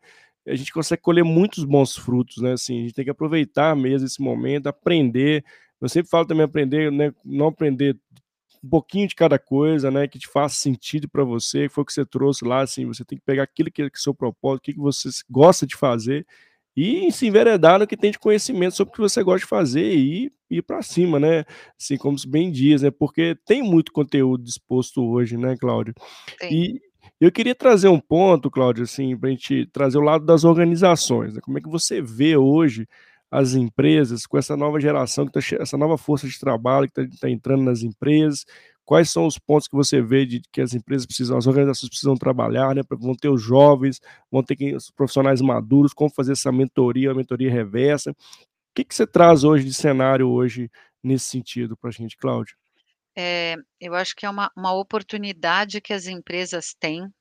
a 0.47 0.55
gente 0.55 0.71
consegue 0.73 1.01
colher 1.01 1.23
muitos 1.25 1.63
bons 1.65 1.95
frutos, 1.97 2.37
né, 2.41 2.53
assim, 2.53 2.79
a 2.79 2.81
gente 2.83 2.93
tem 2.93 3.05
que 3.05 3.11
aproveitar 3.11 3.75
mesmo 3.75 4.05
esse 4.07 4.21
momento, 4.21 4.67
aprender. 4.67 5.43
Eu 5.81 5.89
sempre 5.89 6.09
falo 6.09 6.25
também 6.25 6.43
aprender, 6.45 6.89
né, 6.91 7.13
não 7.25 7.47
aprender 7.47 7.97
um 8.63 8.69
pouquinho 8.69 9.07
de 9.07 9.15
cada 9.15 9.37
coisa, 9.39 9.91
né, 9.91 10.07
que 10.07 10.19
te 10.19 10.27
faça 10.27 10.55
sentido 10.55 11.09
pra 11.09 11.23
você, 11.23 11.69
foi 11.69 11.83
o 11.83 11.85
que 11.85 11.93
você 11.93 12.05
trouxe 12.05 12.45
lá, 12.45 12.61
assim, 12.61 12.85
você 12.85 13.05
tem 13.05 13.17
que 13.17 13.23
pegar 13.25 13.43
aquilo 13.43 13.71
que 13.71 13.83
é 13.83 13.89
que 13.89 13.99
seu 13.99 14.13
propósito, 14.15 14.59
o 14.59 14.61
que 14.63 14.73
que 14.73 14.79
você 14.79 15.09
gosta 15.29 15.67
de 15.67 15.75
fazer, 15.75 16.25
e 16.77 17.11
se 17.11 17.25
enveredar 17.25 17.79
no 17.79 17.87
que 17.87 17.97
tem 17.97 18.11
de 18.11 18.19
conhecimento 18.19 18.75
sobre 18.75 18.91
o 18.91 18.93
que 18.93 19.01
você 19.01 19.23
gosta 19.23 19.39
de 19.39 19.49
fazer 19.49 19.95
e 19.95 20.31
ir 20.49 20.61
pra 20.61 20.83
cima, 20.83 21.19
né, 21.19 21.43
assim, 21.77 21.97
como 21.97 22.17
se 22.19 22.29
bem 22.29 22.51
diz, 22.51 22.83
né, 22.83 22.91
porque 22.91 23.35
tem 23.47 23.63
muito 23.63 23.91
conteúdo 23.91 24.43
disposto 24.43 25.03
hoje, 25.03 25.35
né, 25.37 25.57
Cláudia. 25.57 25.95
Tem. 26.39 26.53
E 26.53 26.81
eu 27.19 27.31
queria 27.31 27.55
trazer 27.55 27.87
um 27.87 27.99
ponto, 27.99 28.51
Cláudia, 28.51 28.83
assim, 28.83 29.17
pra 29.17 29.31
gente 29.31 29.65
trazer 29.73 29.97
o 29.97 30.01
lado 30.01 30.23
das 30.23 30.43
organizações, 30.43 31.33
né, 31.33 31.41
como 31.41 31.57
é 31.57 31.61
que 31.61 31.69
você 31.69 31.99
vê 31.99 32.37
hoje 32.37 32.87
as 33.31 33.55
empresas 33.55 34.25
com 34.25 34.37
essa 34.37 34.55
nova 34.55 34.79
geração 34.79 35.25
que 35.25 35.33
tá 35.33 35.39
essa 35.59 35.77
nova 35.77 35.97
força 35.97 36.27
de 36.27 36.39
trabalho 36.39 36.87
que 36.87 36.93
tá 36.93 37.17
tá 37.21 37.29
entrando 37.29 37.63
nas 37.63 37.81
empresas, 37.81 38.45
quais 38.87 39.09
são 39.09 39.27
os 39.27 39.37
pontos 39.37 39.67
que 39.67 39.75
você 39.75 40.01
vê 40.01 40.25
de 40.25 40.41
que 40.49 40.61
as 40.61 40.73
empresas 40.73 41.05
precisam, 41.05 41.37
as 41.37 41.45
organizações 41.45 41.89
precisam 41.89 42.15
trabalhar, 42.15 42.73
né? 42.73 42.81
Vão 42.89 43.13
ter 43.13 43.27
os 43.27 43.41
jovens, 43.41 43.99
vão 44.31 44.41
ter 44.41 44.55
que, 44.55 44.73
os 44.73 44.89
profissionais 44.89 45.41
maduros, 45.41 45.93
como 45.93 46.09
fazer 46.09 46.31
essa 46.31 46.53
mentoria, 46.53 47.11
a 47.11 47.13
mentoria 47.13 47.51
reversa. 47.51 48.11
O 48.11 48.15
que, 48.73 48.85
que 48.85 48.95
você 48.95 49.05
traz 49.05 49.43
hoje 49.43 49.65
de 49.65 49.73
cenário 49.73 50.29
hoje 50.29 50.71
nesse 51.03 51.25
sentido 51.25 51.75
para 51.75 51.89
a 51.89 51.91
gente, 51.91 52.15
Cláudio? 52.15 52.55
É, 53.13 53.57
eu 53.81 53.93
acho 53.93 54.15
que 54.15 54.25
é 54.25 54.29
uma, 54.29 54.49
uma 54.55 54.71
oportunidade 54.71 55.81
que 55.81 55.91
as 55.91 56.07
empresas 56.07 56.73
têm 56.79 57.11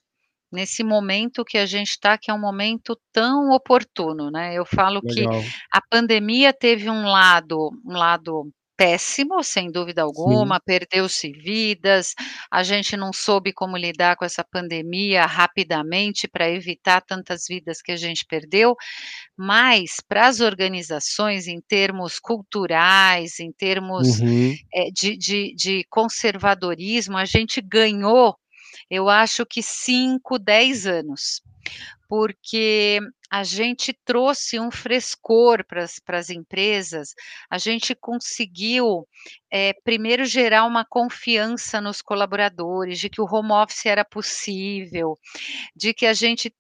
nesse 0.53 0.85
momento 0.85 1.45
que 1.45 1.59
a 1.59 1.67
gente 1.67 1.91
está, 1.91 2.17
que 2.17 2.31
é 2.31 2.35
um 2.35 2.39
momento 2.39 2.97
tão 3.13 3.51
oportuno, 3.51 4.31
né? 4.31 4.55
Eu 4.55 4.65
falo 4.65 5.01
Legal. 5.03 5.41
que 5.43 5.49
a 5.73 5.81
pandemia 5.91 6.53
teve 6.53 6.89
um 6.89 7.07
lado, 7.07 7.71
um 7.85 7.97
lado 7.97 8.53
péssimo, 8.77 9.43
sem 9.43 9.71
dúvida 9.71 10.03
alguma, 10.03 10.61
perdeu-se 10.61 11.33
vidas, 11.33 12.15
a 12.51 12.63
gente 12.63 12.97
não 12.97 13.13
soube 13.13 13.53
como 13.53 13.77
lidar 13.77 14.17
com 14.17 14.25
essa 14.25 14.45
pandemia 14.45 15.25
rapidamente 15.25 16.29
para 16.29 16.51
evitar 16.51 17.01
tantas 17.01 17.47
vidas 17.49 17.81
que 17.81 17.91
a 17.91 17.97
gente 17.97 18.27
perdeu, 18.27 18.77
mas 19.37 19.97
para 20.07 20.27
as 20.27 20.41
organizações, 20.41 21.49
em 21.49 21.61
termos 21.61 22.19
culturais, 22.19 23.41
em 23.41 23.51
termos 23.51 24.21
uhum. 24.21 24.55
é, 24.73 24.91
de, 24.91 25.17
de, 25.17 25.55
de 25.55 25.85
conservadorismo, 25.89 27.17
a 27.17 27.25
gente 27.25 27.61
ganhou, 27.63 28.37
eu 28.91 29.09
acho 29.09 29.47
que 29.47 29.63
5, 29.63 30.39
10 30.39 30.87
anos 30.87 31.43
porque 32.09 33.01
a 33.31 33.43
gente 33.45 33.93
trouxe 34.05 34.59
um 34.59 34.71
frescor 34.71 35.65
para 35.65 35.85
as 36.19 36.31
empresas, 36.31 37.15
a 37.51 37.59
gente 37.59 37.95
conseguiu, 37.95 39.07
é, 39.51 39.73
primeiro, 39.85 40.25
gerar 40.25 40.65
uma 40.65 40.85
confiança 40.85 41.81
nos 41.81 42.01
colaboradores, 42.01 42.99
de 42.99 43.09
que 43.09 43.21
o 43.21 43.27
home 43.27 43.53
office 43.53 43.87
era 43.87 44.05
possível, 44.05 45.19
de 45.75 45.93
que 45.93 46.07
a 46.07 46.13
gente 46.13 46.53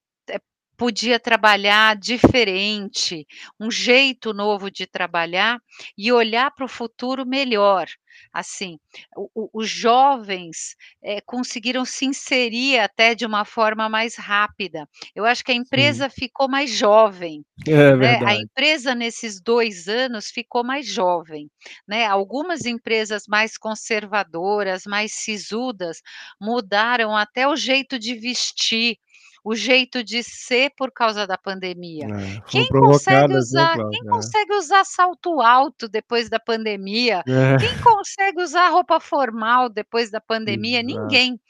podia 0.76 1.18
trabalhar 1.18 1.96
diferente, 1.96 3.26
um 3.58 3.70
jeito 3.70 4.32
novo 4.32 4.70
de 4.70 4.86
trabalhar 4.86 5.58
e 5.96 6.12
olhar 6.12 6.50
para 6.50 6.64
o 6.64 6.68
futuro 6.68 7.26
melhor. 7.26 7.86
Assim, 8.32 8.78
o, 9.16 9.28
o, 9.34 9.50
os 9.60 9.68
jovens 9.68 10.76
é, 11.02 11.20
conseguiram 11.20 11.84
se 11.84 12.04
inserir 12.06 12.78
até 12.78 13.14
de 13.14 13.26
uma 13.26 13.44
forma 13.44 13.88
mais 13.88 14.16
rápida. 14.16 14.88
Eu 15.14 15.24
acho 15.24 15.44
que 15.44 15.52
a 15.52 15.54
empresa 15.54 16.08
Sim. 16.08 16.14
ficou 16.20 16.48
mais 16.48 16.70
jovem. 16.70 17.44
É 17.66 17.96
né? 17.96 18.18
A 18.24 18.34
empresa, 18.34 18.94
nesses 18.94 19.40
dois 19.40 19.88
anos, 19.88 20.30
ficou 20.30 20.62
mais 20.64 20.86
jovem. 20.86 21.50
Né? 21.88 22.04
Algumas 22.06 22.64
empresas 22.64 23.24
mais 23.26 23.56
conservadoras, 23.56 24.84
mais 24.86 25.12
sisudas, 25.12 26.00
mudaram 26.40 27.16
até 27.16 27.48
o 27.48 27.56
jeito 27.56 27.98
de 27.98 28.14
vestir, 28.14 28.98
o 29.46 29.54
jeito 29.54 30.02
de 30.02 30.24
ser 30.24 30.72
por 30.76 30.90
causa 30.90 31.24
da 31.24 31.38
pandemia. 31.38 32.06
É, 32.06 32.40
quem 32.50 32.66
consegue 32.66 33.32
né, 33.32 33.38
usar, 33.38 33.76
né, 33.76 33.84
quem 33.92 34.00
é. 34.04 34.10
consegue 34.10 34.52
usar 34.54 34.84
salto 34.84 35.40
alto 35.40 35.88
depois 35.88 36.28
da 36.28 36.40
pandemia? 36.40 37.22
É. 37.28 37.56
Quem 37.62 37.80
consegue 37.80 38.42
usar 38.42 38.68
roupa 38.70 38.98
formal 38.98 39.68
depois 39.68 40.10
da 40.10 40.20
pandemia? 40.20 40.82
Ninguém. 40.82 41.40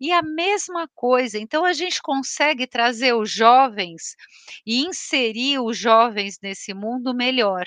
E 0.00 0.10
a 0.10 0.22
mesma 0.22 0.88
coisa. 0.94 1.38
Então 1.38 1.62
a 1.62 1.74
gente 1.74 2.00
consegue 2.00 2.66
trazer 2.66 3.12
os 3.12 3.30
jovens 3.30 4.16
e 4.64 4.86
inserir 4.86 5.58
os 5.58 5.76
jovens 5.76 6.38
nesse 6.42 6.72
mundo 6.72 7.14
melhor. 7.14 7.66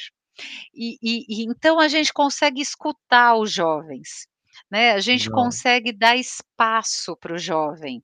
E, 0.74 0.98
e, 1.02 1.26
e 1.30 1.46
então 1.46 1.80
a 1.80 1.88
gente 1.88 2.12
consegue 2.12 2.60
escutar 2.60 3.36
os 3.36 3.52
jovens. 3.52 4.28
Né, 4.76 4.92
a 4.92 5.00
gente 5.00 5.30
Não. 5.30 5.36
consegue 5.36 5.94
dar 5.94 6.18
espaço 6.18 7.16
para 7.16 7.34
o 7.34 7.38
jovem. 7.38 8.04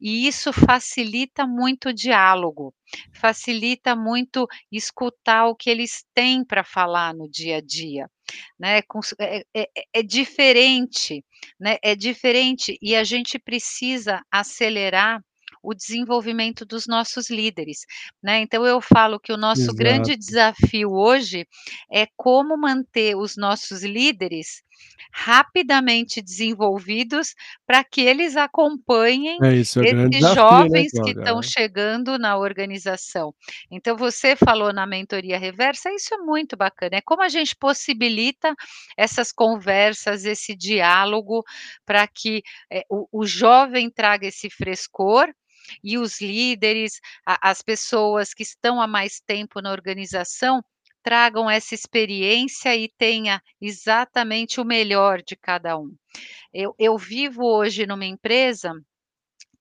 E 0.00 0.26
isso 0.26 0.50
facilita 0.50 1.46
muito 1.46 1.90
o 1.90 1.92
diálogo, 1.92 2.74
facilita 3.12 3.94
muito 3.94 4.46
escutar 4.72 5.46
o 5.46 5.54
que 5.54 5.68
eles 5.68 6.06
têm 6.14 6.42
para 6.42 6.64
falar 6.64 7.12
no 7.12 7.28
dia 7.28 7.58
a 7.58 7.60
dia, 7.60 8.10
né, 8.58 8.80
é, 9.20 9.44
é, 9.54 9.68
é 9.92 10.02
diferente, 10.02 11.22
né, 11.60 11.76
é 11.82 11.94
diferente 11.94 12.78
e 12.80 12.96
a 12.96 13.04
gente 13.04 13.38
precisa 13.38 14.22
acelerar 14.30 15.22
o 15.62 15.74
desenvolvimento 15.74 16.64
dos 16.64 16.86
nossos 16.86 17.28
líderes, 17.28 17.80
né. 18.22 18.40
Então 18.40 18.64
eu 18.64 18.80
falo 18.80 19.20
que 19.20 19.34
o 19.34 19.36
nosso 19.36 19.72
Exato. 19.72 19.76
grande 19.76 20.16
desafio 20.16 20.92
hoje 20.92 21.46
é 21.92 22.06
como 22.16 22.56
manter 22.56 23.16
os 23.16 23.36
nossos 23.36 23.82
líderes 23.84 24.62
rapidamente 25.12 26.20
desenvolvidos 26.20 27.34
para 27.66 27.82
que 27.82 28.02
eles 28.02 28.36
acompanhem 28.36 29.38
é 29.42 29.54
isso, 29.54 29.80
é 29.80 29.86
esses 29.86 30.10
desafio, 30.10 30.34
jovens 30.34 30.92
né, 30.92 31.04
que 31.04 31.10
estão 31.18 31.42
chegando 31.42 32.18
na 32.18 32.36
organização. 32.36 33.34
Então 33.70 33.96
você 33.96 34.36
falou 34.36 34.72
na 34.72 34.86
mentoria 34.86 35.38
reversa, 35.38 35.90
isso 35.92 36.14
é 36.14 36.18
muito 36.18 36.56
bacana, 36.56 36.96
é 36.96 37.00
como 37.00 37.22
a 37.22 37.28
gente 37.28 37.56
possibilita 37.56 38.54
essas 38.96 39.32
conversas, 39.32 40.24
esse 40.24 40.54
diálogo 40.54 41.42
para 41.84 42.06
que 42.06 42.42
é, 42.70 42.82
o, 42.90 43.08
o 43.10 43.26
jovem 43.26 43.90
traga 43.90 44.26
esse 44.26 44.50
frescor 44.50 45.32
e 45.82 45.98
os 45.98 46.20
líderes, 46.20 47.00
a, 47.24 47.50
as 47.50 47.62
pessoas 47.62 48.34
que 48.34 48.42
estão 48.42 48.80
há 48.80 48.86
mais 48.86 49.20
tempo 49.20 49.60
na 49.60 49.72
organização, 49.72 50.62
tragam 51.06 51.48
essa 51.48 51.72
experiência 51.72 52.74
e 52.74 52.88
tenha 52.88 53.40
exatamente 53.60 54.60
o 54.60 54.64
melhor 54.64 55.22
de 55.22 55.36
cada 55.36 55.78
um. 55.78 55.94
Eu, 56.52 56.74
eu 56.80 56.98
vivo 56.98 57.44
hoje 57.44 57.86
numa 57.86 58.04
empresa 58.04 58.72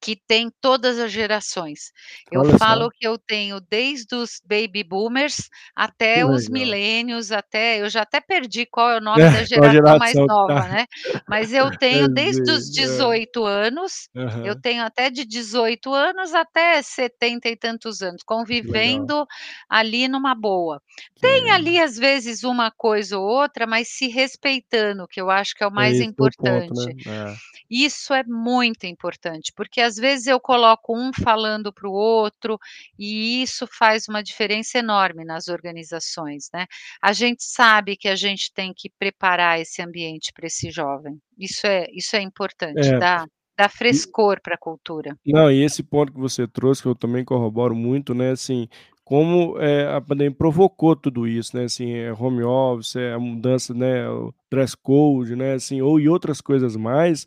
que 0.06 0.16
tem 0.16 0.52
todas 0.62 1.00
as 1.00 1.12
gerações. 1.12 1.92
Eu 2.32 2.42
Olha 2.42 2.60
falo 2.60 2.84
só. 2.84 2.90
que 2.92 3.08
eu 3.08 3.18
tenho 3.18 3.60
desde 3.60 4.14
os 4.14 4.40
baby 4.46 4.84
boomers 4.84 5.50
até 5.76 6.24
os 6.24 6.48
milênios, 6.48 7.32
até 7.32 7.82
eu 7.82 7.90
já 7.90 8.04
até 8.04 8.22
perdi 8.22 8.68
qual 8.68 8.92
é 8.92 8.98
o 9.00 9.02
nome 9.02 9.24
é, 9.24 9.32
da 9.32 9.44
geração, 9.44 9.72
geração 9.72 9.98
mais 9.98 10.14
nova, 10.14 10.62
tá. 10.62 10.68
né? 10.68 10.86
Mas 11.28 11.52
eu 11.52 11.72
tenho 11.80 12.08
desde 12.08 12.52
os 12.52 12.70
18 12.70 13.48
é. 13.48 13.52
anos, 13.52 14.08
uhum. 14.14 14.46
eu 14.46 14.62
tenho 14.62 14.84
até 14.84 15.10
de 15.10 15.26
18 15.26 15.92
anos 15.92 16.36
até 16.36 16.80
70 16.84 17.50
e 17.50 17.56
tantos 17.56 18.04
anos, 18.04 18.22
convivendo 18.24 19.26
ali 19.68 20.08
numa 20.08 20.36
boa. 20.36 20.80
Que 21.16 21.22
tem 21.22 21.46
legal. 21.46 21.56
ali 21.56 21.80
às 21.80 21.98
vezes 21.98 22.44
uma 22.44 22.70
coisa 22.70 23.18
ou 23.18 23.26
outra, 23.26 23.66
mas 23.66 23.88
se 23.88 24.08
respeitando, 24.08 25.08
que 25.08 25.20
eu 25.20 25.32
acho 25.32 25.56
que 25.56 25.64
é 25.64 25.68
o 25.68 25.72
mais 25.72 26.00
é 26.00 26.04
importante. 26.04 26.70
Ponto, 26.70 27.10
né? 27.10 27.36
Isso 27.68 28.14
é 28.14 28.24
muito 28.24 28.86
importante, 28.86 29.52
porque 29.56 29.82
às 29.82 29.95
vezes 29.98 30.28
eu 30.28 30.40
coloco 30.40 30.98
um 30.98 31.12
falando 31.14 31.72
para 31.74 31.88
o 31.90 31.94
outro, 31.94 32.58
e 33.00 33.42
isso 33.44 33.68
faz 33.72 34.08
uma 34.08 34.22
diferença 34.24 34.78
enorme 34.80 35.26
nas 35.26 35.48
organizações, 35.48 36.50
né. 36.54 36.66
A 37.02 37.14
gente 37.14 37.44
sabe 37.44 37.98
que 37.98 38.08
a 38.10 38.16
gente 38.16 38.52
tem 38.54 38.74
que 38.76 38.90
preparar 39.00 39.60
esse 39.60 39.82
ambiente 39.82 40.32
para 40.34 40.48
esse 40.48 40.72
jovem, 40.72 41.18
isso 41.38 41.66
é 41.68 41.88
isso 41.94 42.16
é 42.16 42.22
importante, 42.22 42.94
É. 42.94 42.98
dá 42.98 43.26
dá 43.58 43.70
frescor 43.70 44.42
para 44.42 44.56
a 44.56 44.58
cultura. 44.58 45.16
Não, 45.26 45.52
e 45.52 45.64
esse 45.64 45.82
ponto 45.82 46.12
que 46.14 46.20
você 46.20 46.48
trouxe, 46.48 46.82
que 46.84 46.88
eu 46.88 46.96
também 46.96 47.26
corroboro 47.26 47.76
muito, 47.76 48.14
né, 48.14 48.32
assim, 48.32 48.68
como, 49.04 49.58
eh, 49.60 49.88
a 49.88 50.00
pandemia 50.02 50.36
provocou 50.36 50.96
tudo 50.96 51.28
isso, 51.28 51.56
né, 51.58 51.64
assim, 51.66 51.94
é 51.94 52.14
home 52.14 52.44
office, 52.44 52.96
é 52.96 53.14
a 53.14 53.20
mudança, 53.20 53.74
né, 53.74 54.08
o 54.10 54.34
dress 54.52 54.76
code, 54.78 55.36
né, 55.36 55.54
assim, 55.54 55.82
ou 55.82 56.00
e 56.00 56.08
outras 56.08 56.42
coisas 56.42 56.76
mais, 56.76 57.26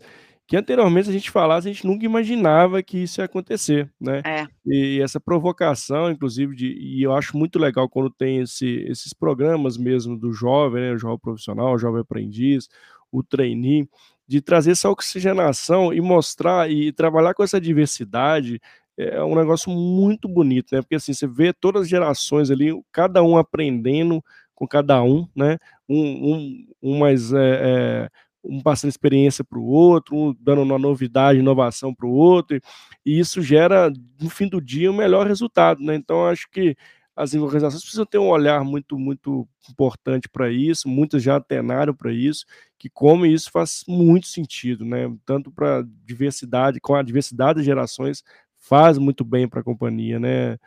que 0.48 0.56
anteriormente 0.56 1.10
a 1.10 1.12
gente 1.12 1.30
falasse, 1.30 1.68
a 1.68 1.72
gente 1.72 1.86
nunca 1.86 2.06
imaginava 2.06 2.82
que 2.82 2.98
isso 3.04 3.20
ia 3.20 3.26
acontecer, 3.26 3.90
né. 4.00 4.24
É. 4.24 4.48
E 4.66 5.00
essa 5.02 5.20
provocação, 5.20 6.10
inclusive, 6.10 6.56
de 6.56 6.68
e 6.72 7.02
eu 7.04 7.12
acho 7.14 7.36
muito 7.38 7.58
legal 7.58 7.88
quando 7.88 8.10
tem 8.10 8.40
esse 8.40 8.66
esses 8.88 9.12
programas 9.14 9.76
mesmo 9.78 10.18
do 10.18 10.32
jovem, 10.32 10.82
né, 10.82 10.92
o 10.94 10.98
jovem 10.98 11.18
profissional, 11.20 11.74
o 11.74 11.78
jovem 11.78 12.00
aprendiz, 12.02 12.68
o 13.12 13.22
trainee, 13.22 13.88
de 14.26 14.40
trazer 14.42 14.72
essa 14.72 14.90
oxigenação 14.90 15.92
e 15.94 16.00
mostrar 16.00 16.70
e 16.70 16.92
trabalhar 16.92 17.34
com 17.34 17.44
essa 17.44 17.60
diversidade, 17.60 18.60
é 18.98 19.22
um 19.24 19.34
negócio 19.36 19.70
muito 19.70 20.28
bonito, 20.28 20.74
né, 20.74 20.82
porque, 20.82 20.96
assim, 20.96 21.12
você 21.14 21.26
vê 21.26 21.52
todas 21.52 21.82
as 21.82 21.88
gerações 21.90 22.50
ali, 22.50 22.72
cada 22.92 23.22
um 23.22 23.36
aprendendo 23.38 24.22
com 24.54 24.66
cada 24.68 25.02
um, 25.02 25.26
né, 25.36 25.58
um 25.88 26.34
um 26.36 26.66
um 26.82 26.98
mais, 26.98 27.32
eh 27.34 28.06
eh 28.06 28.10
um 28.44 28.60
passando 28.62 28.90
experiência 28.90 29.44
para 29.44 29.58
o 29.58 29.64
outro, 29.66 30.16
um 30.16 30.34
dando 30.40 30.62
uma 30.62 30.78
novidade, 30.78 31.38
inovação 31.40 31.94
para 31.94 32.06
o 32.06 32.10
outro, 32.12 32.58
e 33.04 33.18
isso 33.18 33.42
gera, 33.42 33.90
no 34.20 34.30
fim 34.30 34.48
do 34.48 34.60
dia, 34.60 34.90
o 34.90 34.94
um 34.94 34.96
melhor 34.96 35.26
resultado, 35.26 35.82
né. 35.82 35.94
Então 35.96 36.26
acho 36.26 36.48
que 36.50 36.76
as 37.16 37.34
organizações 37.34 37.82
precisam 37.82 38.06
ter 38.06 38.18
um 38.18 38.28
olhar 38.28 38.62
muito, 38.64 38.96
muito 38.98 39.48
importante 39.70 40.28
para 40.28 40.50
isso, 40.52 40.88
muitas 40.88 41.20
já 41.22 41.36
atenaram 41.36 41.92
para 41.94 42.12
isso, 42.12 42.44
que 42.78 42.88
como 42.88 43.26
isso 43.26 43.50
faz 43.50 43.82
muito 43.88 44.28
sentido, 44.28 44.84
né, 44.84 45.12
tanto 45.26 45.50
para 45.50 45.84
diversidade, 46.06 46.80
com 46.80 46.94
a 46.94 47.02
diversidade 47.02 47.58
de 47.60 47.64
gerações, 47.66 48.22
faz 48.60 48.98
muito 48.98 49.24
bem 49.24 49.48
para 49.48 49.60
a 49.60 49.64
companhia, 49.64 50.20
né, 50.20 50.58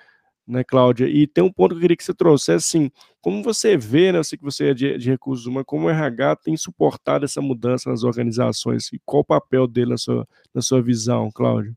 né, 0.52 0.64
Cláudia? 0.64 1.08
E 1.08 1.26
tem 1.28 1.44
um 1.44 1.52
ponto 1.52 1.72
que 1.72 1.78
eu 1.78 1.82
queria 1.82 1.98
que 1.98 2.04
você 2.04 2.14
trouxesse, 2.14 2.78
assim, 2.78 2.92
como 3.22 3.44
você 3.44 3.78
vê, 3.78 4.12
né, 4.12 4.20
eu 4.20 4.24
sei 4.24 4.38
que 4.38 4.44
você 4.44 4.70
é 4.70 4.74
de, 4.74 4.98
de 4.98 5.10
recursos 5.10 5.46
humanos, 5.46 5.66
como 5.68 5.88
o 5.88 5.90
RH 5.90 6.36
tem 6.38 6.58
suportado 6.58 7.26
essa 7.26 7.42
mudança 7.42 7.90
nas 7.90 8.04
organizações 8.04 8.92
e 8.94 9.00
qual 9.06 9.22
o 9.22 9.26
papel 9.26 9.68
dele 9.68 9.92
na 9.92 9.98
sua, 9.98 10.28
na 10.54 10.62
sua 10.62 10.82
visão, 10.82 11.32
Cláudia? 11.32 11.76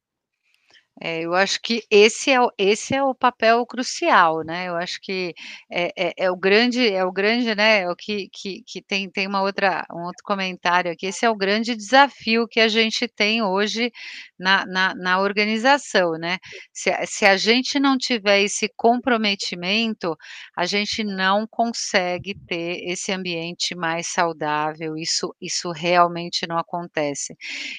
É, 1.03 1.23
eu 1.23 1.35
acho 1.35 1.61
que 1.61 1.83
esse 1.91 2.31
é 2.31 2.41
o 2.41 2.51
esse 2.57 2.95
é 2.95 3.03
o 3.03 3.13
papel 3.15 3.67
crucial, 3.67 4.45
né, 4.45 4.69
eu 4.69 4.77
acho 4.77 5.01
que 5.03 5.35
é 5.71 5.91
é 5.97 6.13
é 6.17 6.31
o 6.31 6.37
grande 6.37 6.87
é 6.89 7.05
o 7.05 7.11
grande, 7.11 7.53
né, 7.53 7.81
é 7.83 7.91
o 7.91 7.97
que 7.97 8.29
que 8.33 8.63
que 8.65 8.81
tem 8.81 9.11
tem 9.11 9.27
uma 9.27 9.43
outra 9.43 9.85
um 9.93 10.03
outro 10.05 10.23
comentário 10.25 10.93
aqui, 10.93 11.07
esse 11.07 11.27
é 11.27 11.31
o 11.31 11.35
grande 11.37 11.75
desafio 11.75 12.47
que 12.47 12.61
a 12.61 12.69
gente 12.69 13.09
tem 13.09 13.43
hoje 13.43 13.91
na 14.39 14.65
na 14.67 14.95
na 14.95 15.19
organização, 15.21 16.13
né. 16.13 16.39
Se 16.73 16.91
se 17.07 17.27
a 17.27 17.37
gente 17.37 17.81
não 17.81 17.99
tiver 17.99 18.43
esse 18.43 18.69
comprometimento, 18.77 20.17
a 20.57 20.65
gente 20.65 21.03
não 21.03 21.45
consegue 21.51 22.37
ter 22.47 22.85
esse 22.89 23.11
ambiente 23.11 23.75
mais 23.75 24.07
saudável, 24.13 24.97
isso 24.97 25.35
isso 25.41 25.73
realmente 25.73 26.47
não 26.47 26.57
acontece. 26.57 27.35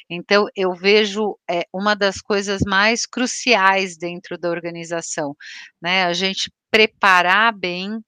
Então 0.10 0.48
eu 0.56 0.74
vejo, 0.76 1.38
eh, 1.50 1.64
uma 1.74 1.96
das 1.96 2.22
coisas 2.22 2.62
mais 2.68 3.05
cruciais 3.08 3.98
dentro 3.98 4.38
da 4.38 4.50
organização, 4.50 5.36
né, 5.82 6.06
a 6.06 6.14
gente 6.14 6.52
preparar 6.72 7.54
bem, 7.58 8.00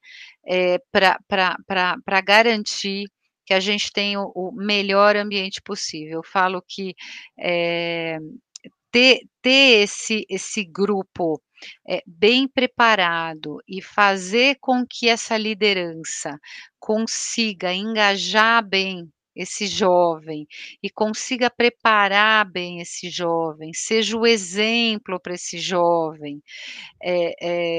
eh, 0.47 0.79
pra 0.91 1.17
pra 1.27 1.57
pra 2.05 2.21
garantir 2.21 3.05
que 3.45 3.53
a 3.53 3.59
gente 3.61 3.91
tenha 3.93 4.21
o 4.21 4.31
o 4.35 4.51
melhor 4.53 5.15
ambiente 5.17 5.61
possível. 5.63 6.19
Eu 6.19 6.23
falo 6.23 6.61
que, 6.67 6.95
eh, 7.39 8.19
ter 8.91 9.21
ter 9.43 9.83
esse 9.83 10.25
esse 10.29 10.63
grupo, 10.65 11.41
eh, 11.89 12.03
bem 12.07 12.47
preparado 12.49 13.59
e 13.67 13.81
fazer 13.83 14.57
com 14.61 14.85
que 14.89 15.09
essa 15.09 15.37
liderança 15.37 16.37
consiga 16.79 17.73
engajar 17.73 18.65
bem 18.67 19.09
esse 19.37 19.67
jovem 19.67 20.47
e 20.83 20.89
consiga 20.89 21.49
preparar 21.49 22.45
bem 22.51 22.81
esse 22.81 23.09
jovem, 23.09 23.71
seja 23.73 24.17
o 24.17 24.25
exemplo 24.27 25.19
para 25.19 25.35
esse 25.35 25.59
jovem, 25.59 26.41
é 27.03 27.33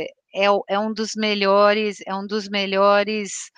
é 0.05 0.07
é 0.35 0.47
é 0.69 0.79
um 0.81 0.93
dos 0.95 1.15
melhores 1.17 1.99
é 2.07 2.15
um 2.15 2.27
dos 2.27 2.49
melhores, 2.49 3.51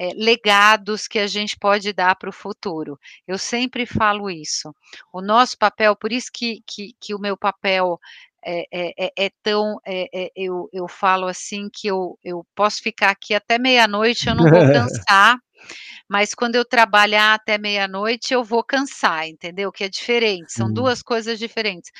eh, 0.00 0.12
legados 0.16 1.08
que 1.08 1.18
a 1.20 1.26
gente 1.28 1.56
pode 1.58 1.92
dar 1.92 2.16
para 2.16 2.30
o 2.30 2.32
futuro. 2.32 2.98
Eu 3.28 3.38
sempre 3.38 3.86
falo 3.86 4.30
isso. 4.30 4.74
O 5.12 5.20
nosso 5.22 5.56
papel 5.58 5.96
por 5.96 6.12
isso 6.12 6.30
que 6.34 6.62
que 6.66 6.94
que 7.00 7.14
o 7.14 7.20
meu 7.20 7.36
papel 7.36 7.98
é 8.44 8.66
é 8.72 8.92
é 9.06 9.12
é 9.26 9.30
tão, 9.42 9.78
eh 9.86 10.08
eh, 10.14 10.32
eu 10.36 10.68
eu 10.72 10.88
falo 10.88 11.26
assim 11.28 11.68
que 11.72 11.88
eu 11.88 12.18
eu 12.24 12.46
posso 12.56 12.82
ficar 12.82 13.10
aqui 13.10 13.34
até 13.34 13.58
meia-noite, 13.58 14.28
eu 14.28 14.34
não 14.36 14.48
vou 14.48 14.66
cansar, 14.70 15.38
mas 16.08 16.34
quando 16.34 16.56
eu 16.56 16.64
trabalhar 16.64 17.34
até 17.34 17.58
meia-noite 17.58 18.34
eu 18.34 18.44
vou 18.44 18.64
cansar, 18.64 19.28
entendeu? 19.28 19.72
Que 19.72 19.84
é 19.84 19.88
diferente, 19.88 20.52
são 20.52 20.72
Hum. 20.72 20.72
2 20.72 21.02
coisas 21.02 21.38
diferentes, 21.38 21.90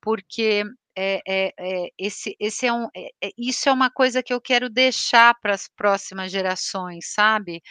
porque, 0.00 0.64
eh 0.96 1.20
eh 1.28 1.52
eh, 1.58 1.88
esse 1.98 2.36
esse 2.40 2.66
é 2.66 2.72
um 2.72 2.88
eh 2.96 3.10
eh, 3.22 3.30
isso 3.38 3.68
é 3.68 3.72
uma 3.72 3.90
coisa 3.90 4.22
que 4.22 4.34
eu 4.34 4.40
quero 4.40 4.70
deixar 4.70 5.34
para 5.40 5.54
as 5.54 5.68
próximas 5.68 6.30
gerações, 6.32 7.06
sabe? 7.14 7.62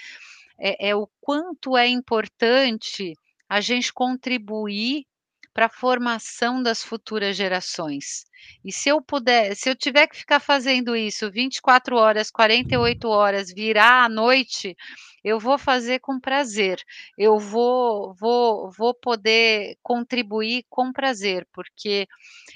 É 0.60 0.90
é 0.92 0.96
o 0.96 1.08
quanto 1.22 1.78
é 1.78 1.88
importante 1.88 3.14
a 3.50 3.62
gente 3.62 3.94
contribuir 3.94 5.06
pra 5.54 5.70
formação 5.70 6.62
das 6.64 6.82
futuras 6.84 7.36
gerações. 7.36 8.26
E 8.66 8.72
se 8.72 8.90
eu 8.90 9.02
puder 9.02 9.56
se 9.56 9.70
eu 9.70 9.76
tiver 9.76 10.08
que 10.08 10.18
ficar 10.18 10.40
fazendo 10.40 10.96
isso 10.96 11.30
24 11.32 11.96
horas, 11.98 12.32
48 12.32 13.08
horas, 13.10 13.52
virar 13.54 14.06
à 14.06 14.10
noite, 14.10 14.76
eu 15.24 15.40
vou 15.40 15.58
fazer 15.58 16.00
com 16.00 16.20
prazer. 16.20 16.82
Eu 17.18 17.38
vou 17.40 18.14
vou 18.16 18.72
vou 18.72 18.94
poder 18.94 19.76
contribuir 19.84 20.66
com 20.70 20.92
prazer, 20.92 21.48
porque 21.54 22.08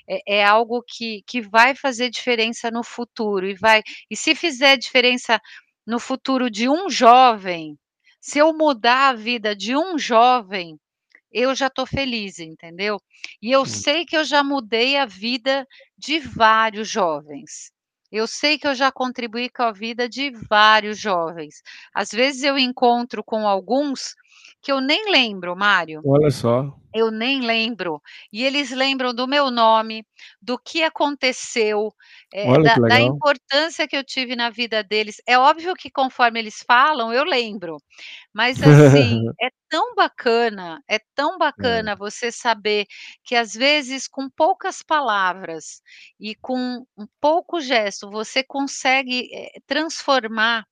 é 0.08 0.22
é 0.40 0.46
algo 0.46 0.84
que 0.88 1.22
que 1.28 1.42
vai 1.42 1.76
fazer 1.76 2.10
diferença 2.10 2.72
no 2.72 2.84
futuro 2.84 3.48
e 3.48 3.56
vai 3.56 3.82
e 4.10 4.16
se 4.18 4.36
fizer 4.36 4.78
diferença 4.78 5.40
no 5.86 6.00
futuro 6.00 6.50
de 6.50 6.68
um 6.70 6.90
jovem, 6.90 7.78
se 8.22 8.40
eu 8.40 8.54
mudar 8.54 9.10
a 9.10 9.14
vida 9.14 9.56
de 9.56 9.76
um 9.78 9.98
jovem, 10.00 10.80
eu 11.36 11.54
já 11.54 11.68
estou 11.68 11.86
feliz, 11.86 12.40
entendeu? 12.40 12.98
E 13.42 13.52
eu 13.52 13.66
sei 13.66 14.06
que 14.06 14.16
eu 14.16 14.24
já 14.24 14.42
mudei 14.42 14.96
a 14.96 15.06
vida 15.06 15.68
de 15.98 16.18
vários 16.18 16.90
jovens. 16.90 17.74
Eu 18.10 18.26
sei 18.26 18.58
que 18.58 18.66
eu 18.66 18.74
já 18.74 18.90
contribuí 18.90 19.50
com 19.50 19.64
a 19.64 19.74
vida 19.74 20.08
de 20.08 20.32
vários 20.50 20.98
jovens. 20.98 21.56
Às 21.94 22.12
vezes 22.12 22.42
eu 22.44 22.58
encontro 22.58 23.22
com 23.22 23.46
alguns 23.46 24.16
que 24.62 24.72
eu 24.72 24.80
nem 24.80 25.12
lembro, 25.12 25.58
Mário. 25.58 26.02
Olha 26.06 26.32
só. 26.32 26.74
Eu 26.94 27.12
nem 27.12 27.42
lembro. 27.42 28.02
E 28.32 28.42
eles 28.42 28.72
lembram 28.72 29.14
do 29.14 29.28
meu 29.28 29.52
nome, 29.52 30.06
do 30.42 30.58
que 30.58 30.82
aconteceu, 30.82 31.94
Olha 32.34 32.64
da 32.64 32.74
que 32.76 32.82
da 32.82 33.02
importância 33.02 33.86
que 33.86 33.98
eu 33.98 34.04
tive 34.06 34.38
na 34.38 34.50
vida 34.50 34.82
deles. 34.82 35.22
É 35.28 35.38
óbvio 35.38 35.76
que 35.76 35.92
conforme 35.92 36.40
eles 36.40 36.64
falam, 36.66 37.12
eu 37.12 37.26
lembro. 37.26 37.76
Mas 38.34 38.58
assim, 38.64 39.26
é 39.42 39.50
tão 39.70 39.96
bacana, 39.96 40.82
é 40.88 41.00
tão 41.16 41.38
É. 41.58 41.86
bacana 41.86 41.96
você 41.96 42.32
saber 42.32 42.86
que 43.24 43.36
às 43.36 43.54
vezes 43.54 44.08
com 44.08 44.30
poucas 44.30 44.82
palavras 44.84 45.82
e 46.20 46.36
com 46.36 46.86
um 46.98 47.08
pouco 47.22 47.60
gesto, 47.62 48.10
você 48.10 48.44
consegue, 48.44 49.30
eh, 49.34 49.60
transformar, 49.68 50.66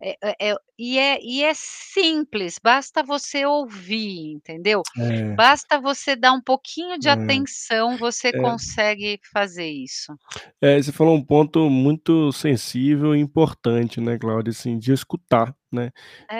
eh 0.00 0.16
eh 0.22 0.36
eh, 0.52 0.56
e 0.78 0.98
é 0.98 1.18
e 1.22 1.42
é 1.44 1.52
simples, 1.54 2.56
basta 2.62 3.02
você 3.02 3.46
ouvir, 3.46 4.32
entendeu? 4.34 4.86
É. 4.96 5.36
Basta 5.36 5.80
você 5.80 6.16
dar 6.16 6.32
um 6.32 6.42
pouquinho 6.42 6.98
de 6.98 7.08
É. 7.08 7.10
atenção, 7.10 7.96
você 7.98 8.32
É. 8.34 8.38
consegue 8.42 9.20
fazer 9.32 9.68
isso. 9.70 10.12
É, 10.60 10.80
você 10.80 10.92
falou 10.92 11.16
um 11.16 11.24
ponto 11.24 11.68
muito 11.68 12.30
sensível 12.32 13.16
e 13.16 13.20
importante, 13.20 14.00
né, 14.00 14.16
Cláudia, 14.16 14.50
assim, 14.50 14.78
de 14.78 14.92
escutar, 14.92 15.52
né. 15.72 15.90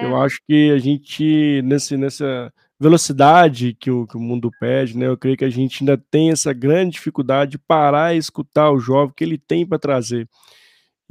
Eu 0.00 0.14
É. 0.14 0.16
acho 0.16 0.38
que 0.48 0.70
a 0.70 0.78
gente 0.78 1.60
nesse 1.62 1.96
nessa 1.96 2.52
velocidade 2.80 3.74
que 3.74 3.90
o 3.90 4.06
que 4.06 4.16
o 4.16 4.20
mundo 4.20 4.50
pede, 4.60 4.96
né, 4.96 5.06
eu 5.06 5.16
creio 5.18 5.36
que 5.36 5.44
a 5.44 5.50
gente 5.50 5.82
ainda 5.82 5.96
tem 6.10 6.30
essa 6.30 6.52
grande 6.52 6.92
dificuldade 6.92 7.52
de 7.52 7.58
parar 7.58 8.14
e 8.14 8.18
escutar 8.18 8.70
o 8.70 8.78
jovem, 8.78 9.12
que 9.16 9.24
ele 9.24 9.38
tem 9.38 9.66
pra 9.66 9.78
trazer. 9.78 10.28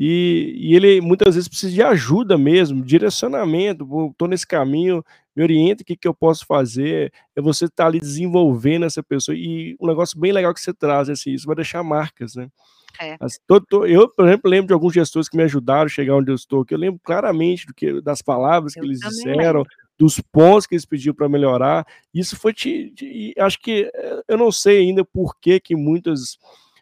E 0.01 0.55
e 0.71 0.75
ele 0.75 1.01
muitas 1.01 1.35
vezes 1.35 1.49
precisa 1.49 1.73
de 1.73 1.83
ajuda 1.83 2.37
mesmo, 2.39 2.83
direcionamento, 2.83 3.85
"Vou 3.85 4.11
estou 4.11 4.27
nesse 4.29 4.47
caminho, 4.47 5.03
me 5.35 5.43
orienta 5.43 5.83
o 5.83 5.85
que 5.87 5.97
que 5.97 6.07
eu 6.09 6.15
posso 6.15 6.45
fazer", 6.47 7.13
é 7.35 7.41
você 7.41 7.65
estar 7.65 7.87
ali 7.87 7.99
desenvolvendo 8.01 8.85
essa 8.85 9.03
pessoa. 9.03 9.35
E 9.37 9.75
um 9.81 9.87
negócio 9.87 10.19
bem 10.19 10.31
legal 10.33 10.53
que 10.55 10.61
você 10.61 10.73
traz, 10.73 11.09
assim, 11.09 11.33
isso 11.33 11.47
vai 11.47 11.55
deixar 11.57 11.83
marcas, 11.83 12.35
né. 12.35 12.49
É. 12.99 13.21
Eu, 13.87 14.09
por 14.09 14.27
exemplo, 14.27 14.49
lembro 14.51 14.67
de 14.67 14.73
alguns 14.73 14.93
gestores 14.93 15.29
que 15.29 15.37
me 15.37 15.43
ajudaram 15.43 15.85
a 15.85 15.89
chegar 15.89 16.15
onde 16.17 16.31
eu 16.31 16.35
estou, 16.35 16.65
que 16.65 16.73
eu 16.73 16.79
lembro 16.79 16.99
claramente 17.03 17.65
do 17.67 17.73
que 17.75 18.01
das 18.01 18.21
palavras 18.21 18.75
que 18.75 18.83
Eu 18.83 18.85
eles 18.85 19.01
também 19.01 19.27
disseram, 19.35 19.63
lembro. 19.63 19.71
dos 19.99 20.19
pontos 20.31 20.67
que 20.67 20.75
eles 20.75 20.85
pediam 20.85 21.15
pra 21.15 21.29
melhorar. 21.29 21.85
Isso 22.13 22.37
foi 22.37 22.53
te 22.53 22.91
te 22.95 23.33
acho 23.39 23.59
que, 23.61 23.91
eh, 23.95 24.23
eu 24.29 24.37
não 24.37 24.51
sei 24.51 24.79
ainda 24.79 25.05
por 25.05 25.35
que 25.41 25.59
que 25.59 25.75
muitas 25.75 26.37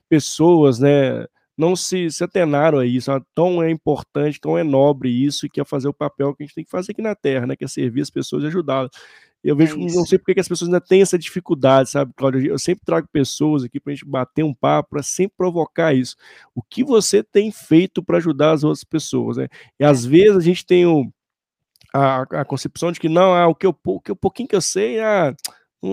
pessoas, 0.09 0.79
né, 0.79 1.25
não 1.59 1.75
se 1.75 2.09
se 2.11 2.23
atenaram 2.23 2.79
a 2.79 2.85
isso, 2.87 3.11
a 3.11 3.21
tão 3.35 3.61
é 3.63 3.69
importante, 3.71 4.39
tão 4.41 4.57
é 4.57 4.63
nobre 4.63 5.09
isso, 5.11 5.45
e 5.45 5.49
que 5.49 5.61
é 5.61 5.65
fazer 5.65 5.89
o 5.89 5.93
papel 5.93 6.35
que 6.35 6.43
a 6.43 6.47
gente 6.47 6.55
tem 6.55 6.63
que 6.65 6.71
fazer 6.71 6.93
aqui 6.93 7.01
na 7.03 7.15
terra, 7.15 7.47
né, 7.47 7.55
que 7.57 7.65
é 7.65 7.67
servir 7.67 8.01
as 8.01 8.09
pessoas 8.11 8.43
e 8.43 8.47
ajudá-las. 8.47 8.91
Eu 9.43 9.55
É 9.55 9.57
vejo 9.57 9.77
não 9.77 9.85
isso. 9.87 10.05
sei 10.07 10.19
porque 10.19 10.33
que 10.35 10.39
as 10.41 10.47
pessoas 10.49 10.69
ainda 10.69 10.81
têm 10.81 11.01
essa 11.01 11.17
dificuldade, 11.19 11.89
sabe, 11.91 12.11
Cláudia, 12.17 12.49
eu 12.49 12.59
sempre 12.59 12.83
trago 12.85 13.07
pessoas 13.11 13.63
aqui 13.63 13.79
pra 13.79 13.93
gente 13.93 14.05
bater 14.05 14.43
um 14.43 14.53
papo, 14.53 14.89
pra 14.91 15.03
sempre 15.03 15.35
provocar 15.37 15.93
isso. 15.93 16.15
O 16.55 16.61
que 16.63 16.83
você 16.83 17.23
tem 17.23 17.51
feito 17.51 18.03
pra 18.03 18.17
ajudar 18.17 18.51
as 18.53 18.63
outras 18.65 18.83
pessoas, 18.83 19.37
né? 19.37 19.47
E 19.79 19.83
É. 19.83 19.87
às 19.87 20.05
vezes 20.05 20.37
a 20.37 20.41
gente 20.41 20.65
tem 20.65 20.85
o 20.87 21.09
a 21.93 22.21
a 22.41 22.45
concepção 22.45 22.91
de 22.91 22.99
que 22.99 23.09
não, 23.09 23.33
ah, 23.33 23.47
o 23.47 23.55
que 23.55 23.65
eu 23.67 23.75
o 23.85 23.99
que 24.01 24.11
o 24.11 24.15
pouquinho 24.15 24.49
que 24.49 24.55
eu 24.55 24.61
sei, 24.61 24.99
ah, 25.01 25.35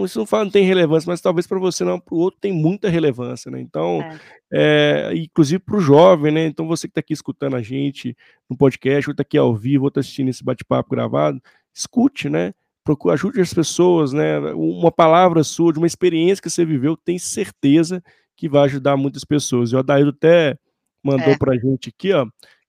isso 0.05 0.19
não 0.19 0.27
fa 0.27 0.45
não 0.45 0.51
tem 0.51 0.65
relevância, 0.65 1.09
mas 1.09 1.21
talvez 1.21 1.47
pra 1.47 1.59
você 1.59 1.85
não, 1.85 1.99
para 2.01 2.15
o 2.15 2.19
outro 2.19 2.41
tem 2.41 2.53
muita 2.53 2.89
relevância, 2.89 3.51
né. 3.51 3.61
Então, 3.61 4.01
É. 4.03 5.11
eh, 5.13 5.13
inclusive 5.17 5.59
para 5.61 5.77
o 5.77 5.81
jovem, 5.81 6.33
né, 6.33 6.47
então 6.47 6.67
você 6.67 6.89
que 6.89 6.95
tá 6.95 7.01
aqui 7.01 7.13
escutando 7.13 7.57
a 7.57 7.63
gente 7.63 8.17
no 8.51 8.57
podcast, 8.57 9.09
ou 9.11 9.15
tá 9.17 9.23
aqui 9.23 9.39
ao 9.39 9.55
vivo, 9.55 9.85
ou 9.85 9.91
tá 9.91 10.01
assistindo 10.01 10.29
esse 10.29 10.43
bate-papo 10.45 10.91
gravado, 10.91 11.41
escute, 11.75 12.29
né, 12.29 12.53
procu 12.85 13.11
ajude 13.11 13.41
as 13.41 13.53
pessoas, 13.55 14.13
né, 14.13 14.39
uma 14.55 14.91
palavra 14.93 15.43
sua, 15.45 15.73
de 15.73 15.79
uma 15.79 15.87
experiência 15.87 16.43
que 16.43 16.51
você 16.51 16.65
viveu, 16.65 16.97
tenho 16.97 17.21
certeza 17.21 18.03
que 18.37 18.49
vai 18.49 18.65
ajudar 18.65 18.97
muitas 18.97 19.25
pessoas. 19.25 19.73
E 19.73 19.77
o 19.77 19.79
Adaildo 19.79 20.11
até 20.11 20.57
mandou 21.03 21.33
É. 21.33 21.37
pra 21.39 21.55
gente 21.57 21.89
aqui, 21.91 22.13
ó: 22.13 22.27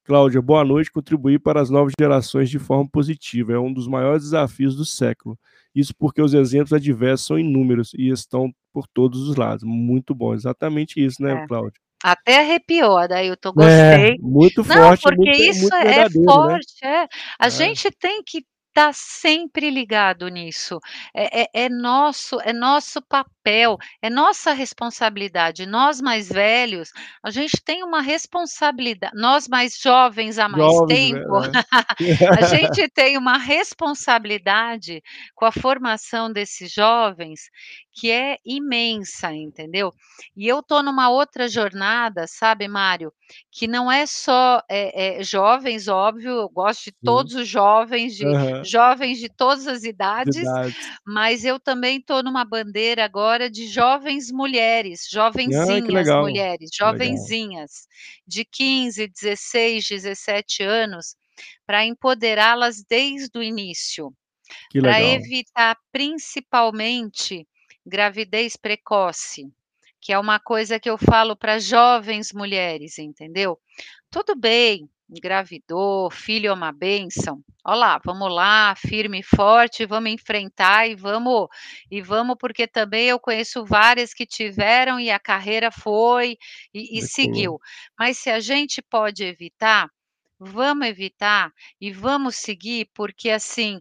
"Cláudia, 0.08 0.42
boa 0.42 0.64
noite, 0.64 0.90
contribuir 0.90 1.38
para 1.40 1.60
as 1.62 1.70
novas 1.70 1.92
gerações 2.00 2.50
de 2.50 2.58
forma 2.58 2.88
positiva 2.90 3.52
é 3.52 3.60
um 3.60 3.74
dos 3.74 3.90
maiores 3.90 4.24
desafios 4.24 4.74
do 4.74 4.86
século. 4.86 5.38
Isso 5.76 5.94
porque 6.00 6.22
os 6.22 6.34
exemplos 6.34 6.72
adversos 6.72 7.28
são 7.28 7.38
inúmeros 7.38 7.92
e 7.94 8.08
estão 8.10 8.50
por 8.74 8.88
todos 8.88 9.28
os 9.28 9.36
lados". 9.36 9.64
Muito 9.66 10.16
bom, 10.16 10.34
exatamente 10.34 11.04
isso, 11.04 11.22
né, 11.22 11.34
É. 11.34 11.46
Cláudia? 11.46 11.74
Até 12.02 12.40
arrepiou, 12.40 12.98
Adailton, 12.98 13.52
É, 13.60 13.98
gostei. 13.98 14.18
muito 14.22 14.64
Não, 14.66 14.96
forte, 14.96 15.02
porque 15.02 15.16
muito 15.16 15.42
isso 15.42 15.70
muito 15.74 15.76
é 15.76 16.04
né. 16.04 16.10
forte, 16.26 16.86
é. 16.86 17.08
A 17.40 17.48
É. 17.48 17.50
gente 17.50 17.90
tem 18.00 18.24
que 18.24 18.46
estar 18.70 18.94
sempre 18.94 19.70
ligado 19.72 20.28
nisso. 20.30 20.80
É 21.14 21.42
é 21.44 21.48
é 21.66 21.70
nosso 21.70 22.40
é 22.42 22.54
nosso 22.54 23.02
papel, 23.10 23.32
é 24.02 24.10
nossa 24.10 24.54
responsabilidade. 24.54 25.66
Nós 25.66 26.02
mais 26.02 26.30
velhos, 26.30 26.90
a 27.24 27.30
gente 27.32 27.62
tem 27.64 27.84
uma 27.84 28.02
responsabilida 28.02 29.12
nós 29.14 29.48
mais 29.48 29.78
jovens 29.80 30.38
há 30.40 30.48
mais 30.50 30.82
Jovens, 30.82 30.88
tempo, 30.88 31.36
é. 31.36 31.58
a 32.34 32.42
gente 32.42 32.88
tem 32.90 33.18
uma 33.18 33.38
responsabilidade 33.38 35.02
com 35.36 35.46
a 35.46 35.52
formação 35.52 36.32
desses 36.32 36.72
jovens 36.74 37.42
que 38.00 38.12
é 38.12 38.38
imensa, 38.46 39.34
entendeu. 39.34 39.92
E 40.36 40.48
eu 40.48 40.60
estou 40.60 40.84
numa 40.84 41.10
outra 41.10 41.48
jornada, 41.50 42.26
sabe, 42.28 42.68
Mário, 42.68 43.12
que 43.52 43.68
não 43.68 43.92
é 43.92 44.06
só, 44.06 44.62
eh 44.70 45.20
eh, 45.20 45.24
jovens, 45.24 45.88
óbvio, 45.88 46.32
eu 46.32 46.50
gosto 46.50 46.86
de 46.86 46.94
Sim. 47.02 47.04
todos 47.04 47.34
os 47.36 47.48
jovens, 47.48 48.16
de 48.16 48.36
Aham. 48.36 48.64
jovens 48.64 49.18
de 49.20 49.30
todas 49.30 49.68
as 49.68 49.84
De 50.24 50.30
idades, 50.30 50.38
idades. 50.38 50.88
mas 51.06 51.44
eu 51.46 51.60
também 51.60 51.98
estou 52.00 52.22
numa 52.24 52.46
bandeira 52.46 53.04
agora 53.06 53.37
de 53.46 53.68
jovens 53.68 54.32
mulheres, 54.32 55.08
Ah, 55.54 55.66
jovenzinhas 55.70 55.88
legal, 55.90 56.24
mulheres, 56.24 56.70
jovenzinhas, 56.74 57.88
de 58.26 58.44
15, 58.46 59.08
16, 59.08 59.86
17 59.88 60.64
anos, 60.64 61.16
pra 61.66 61.86
empoderá-las 61.86 62.84
desde 62.84 63.38
o 63.38 63.44
início, 63.44 64.12
legal. 64.74 65.00
evitar 65.14 65.78
principalmente 65.92 67.48
gravidez 67.86 68.56
precoce, 68.56 69.52
que 70.02 70.12
é 70.14 70.20
uma 70.20 70.40
coisa 70.40 70.80
que 70.80 70.90
eu 70.90 70.98
falo 70.98 71.36
para 71.36 71.60
jovens 71.60 72.32
mulheres, 72.34 72.98
entendeu. 72.98 73.60
Tudo 74.10 74.36
bem, 74.36 74.90
engravidou, 75.10 76.10
filho 76.12 76.48
é 76.50 76.54
uma 76.54 76.72
bênção, 76.72 77.42
ó 77.66 77.74
lá, 77.76 78.00
vamos 78.04 78.34
lá, 78.34 78.76
firme 78.76 79.20
e 79.20 79.24
forte, 79.24 79.86
vamos 79.86 80.12
enfrentar 80.12 80.88
e 80.88 80.96
vamos 80.96 81.48
e 81.92 82.02
vamos 82.02 82.36
porque 82.40 82.68
também 82.68 83.08
eu 83.10 83.20
conheço 83.20 83.66
várias 83.66 84.14
que 84.14 84.26
tiveram 84.26 85.00
e 85.00 85.10
a 85.12 85.20
carreira 85.20 85.72
foi 85.72 86.38
e 86.74 86.98
e 87.00 87.02
seguiu. 87.04 87.60
Mas 87.98 88.18
se 88.20 88.30
a 88.30 88.40
gente 88.40 88.82
pode 88.82 89.24
evitar, 89.24 89.90
vamos 90.40 90.88
evitar 90.88 91.52
e 91.82 91.92
vamos 91.92 92.36
seguir, 92.38 92.90
porque 92.94 93.30
assim, 93.30 93.80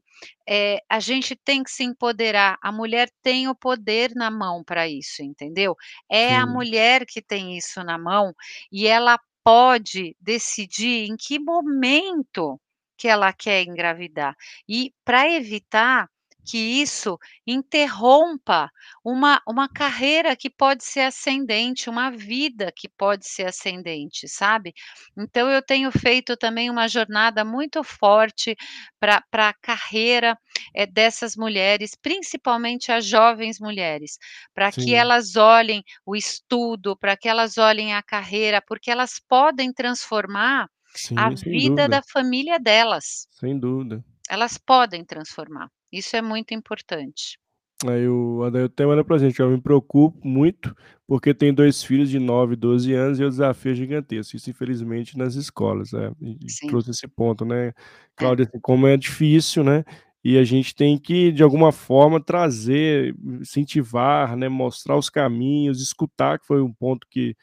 eh, 0.48 0.80
a 0.88 1.00
gente 1.00 1.36
tem 1.36 1.62
que 1.62 1.70
se 1.70 1.84
empoderar, 1.84 2.58
a 2.62 2.72
mulher 2.72 3.08
tem 3.22 3.48
o 3.48 3.54
poder 3.54 4.12
na 4.14 4.30
mão 4.30 4.62
pra 4.64 4.88
isso, 4.88 5.22
entendeu. 5.22 5.74
É 6.10 6.36
a 6.36 6.46
Sim. 6.46 6.46
mulher 6.46 7.04
que 7.06 7.20
tem 7.22 7.56
isso 7.58 7.82
na 7.84 7.98
mão 7.98 8.32
e 8.72 8.86
ela 8.86 9.18
pode 9.46 10.16
decidir 10.20 11.08
em 11.08 11.16
que 11.16 11.38
momento 11.38 12.60
que 12.98 13.08
ela 13.08 13.32
quer 13.32 13.62
engravidar. 13.64 14.34
E 14.68 14.92
pra 15.04 15.30
evitar 15.30 16.08
que 16.46 16.58
isso 16.58 17.18
interrompa 17.46 18.70
uma 19.04 19.40
uma 19.46 19.68
carreira 19.68 20.36
que 20.36 20.48
pode 20.50 20.84
ser 20.84 21.00
ascendente, 21.00 21.90
uma 21.90 22.10
vida 22.10 22.72
que 22.74 22.88
pode 22.88 23.26
ser 23.28 23.46
ascendente, 23.48 24.28
sabe. 24.28 24.72
Então 25.18 25.50
eu 25.50 25.62
tenho 25.62 25.90
feito 25.92 26.36
também 26.36 26.70
uma 26.70 26.88
jornada 26.88 27.44
muito 27.44 27.82
forte 27.84 28.56
pra 29.00 29.22
pra 29.30 29.52
carreira, 29.60 30.38
eh, 30.74 30.86
dessas 30.86 31.36
mulheres, 31.36 31.92
principalmente 32.00 32.92
as 32.92 33.04
jovens 33.04 33.58
mulheres, 33.60 34.18
pra 34.54 34.72
que 34.72 34.94
elas 34.94 35.36
olhem 35.36 35.82
o 36.06 36.14
estudo, 36.16 36.96
pra 36.96 37.16
que 37.16 37.28
elas 37.28 37.58
olhem 37.58 37.94
a 37.94 38.02
carreira, 38.02 38.62
porque 38.66 38.90
elas 38.90 39.20
podem 39.28 39.72
transformar 39.72 40.68
a 41.16 41.30
Sim, 41.30 41.36
sem 41.36 41.60
vida 41.60 41.60
dúvida. 41.60 41.88
da 41.88 42.02
família 42.12 42.58
delas. 42.58 43.26
Sem 43.30 43.58
dúvida. 43.58 44.04
Elas 44.28 44.56
podem 44.58 45.04
transformar, 45.04 45.68
isso 45.98 46.16
é 46.16 46.22
muito 46.22 46.54
importante. 46.54 47.38
Aí 47.84 48.04
eu 48.04 48.42
Adailton 48.42 48.72
até 48.72 48.86
manda 48.86 49.04
pra 49.04 49.18
gente, 49.18 49.38
"Eu 49.38 49.50
me 49.50 49.60
preocupo 49.60 50.26
muito, 50.26 50.74
porque 51.06 51.34
tenho 51.34 51.52
2 51.54 51.82
filhos 51.82 52.08
de 52.08 52.18
9 52.18 52.54
e 52.54 52.56
12 52.56 52.94
anos 52.94 53.20
e 53.20 53.24
o 53.24 53.28
desafio 53.28 53.72
é 53.72 53.74
gigantesco, 53.74 54.34
isso 54.34 54.48
infelizmente 54.48 55.18
nas 55.18 55.34
escolas", 55.34 55.92
é, 55.92 56.10
e 56.22 56.38
Sim. 56.46 56.66
trouxe 56.66 56.90
esse 56.90 57.06
ponto, 57.06 57.44
né. 57.44 57.72
É. 58.20 58.30
Cláudia, 58.30 58.46
assim, 58.46 58.58
como 58.62 58.86
é 58.86 58.96
difícil, 58.96 59.62
né, 59.62 59.84
e 60.24 60.38
a 60.38 60.44
gente 60.44 60.74
tem 60.74 60.96
que 60.98 61.30
de 61.30 61.42
alguma 61.42 61.70
forma 61.70 62.18
trazer, 62.18 63.14
incentivar, 63.22 64.34
né, 64.36 64.48
mostrar 64.48 64.96
os 64.96 65.10
caminhos, 65.10 65.82
escutar, 65.82 66.38
que 66.38 66.46
foi 66.46 66.62
um 66.62 66.72
ponto 66.72 67.06
que 67.10 67.36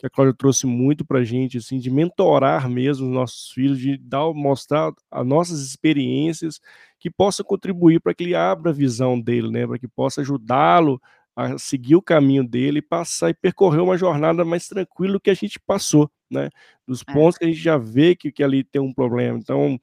que 0.00 0.06
a 0.06 0.10
Cláudia 0.10 0.34
trouxe 0.38 0.64
muito 0.66 1.04
pra 1.04 1.24
gente, 1.24 1.58
assim, 1.58 1.78
de 1.78 1.90
mentorar 1.90 2.70
mesmo 2.70 3.06
os 3.08 3.12
nossos 3.12 3.50
filhos, 3.52 3.80
de 3.80 3.98
dar 3.98 4.26
o 4.28 4.34
mostrar 4.34 4.92
as 5.10 5.26
nossas 5.26 5.60
experiências, 5.60 6.60
que 7.06 7.10
possa 7.10 7.44
contribuir 7.44 8.00
pra 8.00 8.12
que 8.14 8.24
ele 8.24 8.34
abra 8.34 8.70
a 8.72 8.74
visão 8.74 9.20
dele, 9.20 9.50
né, 9.50 9.66
pra 9.66 9.78
que 9.78 9.88
possa 9.88 10.22
ajudá-lo 10.22 11.00
a 11.36 11.58
seguir 11.58 11.96
o 11.96 12.02
caminho 12.02 12.42
dele 12.48 12.78
e 12.80 12.82
passar 12.82 13.30
e 13.30 13.34
percorrer 13.34 13.80
uma 13.82 13.96
jornada 13.98 14.44
mais 14.44 14.66
tranquilo 14.68 15.14
do 15.14 15.20
que 15.20 15.30
a 15.30 15.34
gente 15.34 15.60
passou, 15.60 16.10
né, 16.30 16.50
dos 16.88 17.04
É. 17.08 17.12
pontos 17.12 17.38
que 17.38 17.44
a 17.44 17.48
gente 17.48 17.60
já 17.60 17.78
vê 17.78 18.16
que 18.16 18.32
que 18.32 18.42
ali 18.42 18.64
tem 18.64 18.82
um 18.82 18.92
problema. 18.92 19.38
Então, 19.38 19.78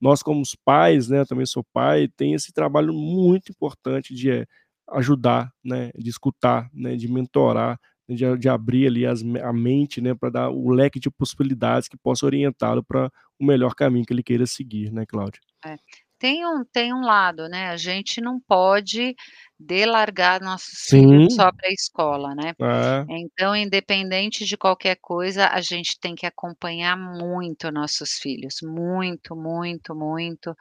nós 0.00 0.22
como 0.22 0.40
os 0.42 0.54
pais, 0.54 1.08
né, 1.08 1.20
eu 1.20 1.26
também 1.26 1.46
sou 1.46 1.64
pai, 1.72 2.08
tem 2.16 2.34
esse 2.34 2.52
trabalho 2.52 2.92
muito 2.94 3.50
importante 3.50 4.14
de, 4.14 4.30
eh, 4.30 4.46
ajudar, 4.90 5.50
né, 5.64 5.90
de 5.96 6.10
escutar, 6.10 6.70
né, 6.74 6.96
de 6.96 7.08
mentorar, 7.08 7.78
de 8.08 8.24
a 8.26 8.36
de 8.36 8.48
abrir 8.48 8.86
ali 8.88 9.06
as 9.06 9.22
a 9.42 9.52
mente, 9.52 10.00
né, 10.00 10.14
pra 10.14 10.30
dar 10.30 10.50
o 10.50 10.70
leque 10.70 11.00
de 11.00 11.10
possibilidades 11.10 11.88
que 11.88 11.96
possa 11.98 12.26
orientá-lo 12.26 12.82
pra 12.84 13.10
o 13.40 13.44
melhor 13.46 13.74
caminho 13.74 14.04
que 14.06 14.12
ele 14.14 14.22
queira 14.22 14.46
seguir, 14.46 14.92
né, 14.92 15.04
Cláudia. 15.06 15.40
É. 15.64 15.76
Tem 16.20 16.44
um 16.44 16.64
tem 16.64 16.92
um 16.92 17.00
lado, 17.00 17.48
né, 17.48 17.68
a 17.68 17.76
gente 17.76 18.20
não 18.20 18.40
pode 18.40 19.14
delargar 19.60 20.42
nossos 20.42 20.86
filhos 20.90 21.22
Sim. 21.22 21.28
só 21.28 21.50
pra 21.52 21.70
escola, 21.70 22.34
né. 22.34 22.54
É. 22.60 23.08
Então 23.08 23.56
independente 23.56 24.44
de 24.46 24.56
qualquer 24.56 24.96
coisa, 25.00 25.48
a 25.48 25.60
gente 25.62 25.98
tem 26.00 26.14
que 26.14 26.26
acompanhar 26.26 26.96
muito 26.96 27.70
nossos 27.72 28.14
filhos, 28.18 28.56
muito, 28.62 29.36
muito, 29.36 29.94
muito, 29.94 30.54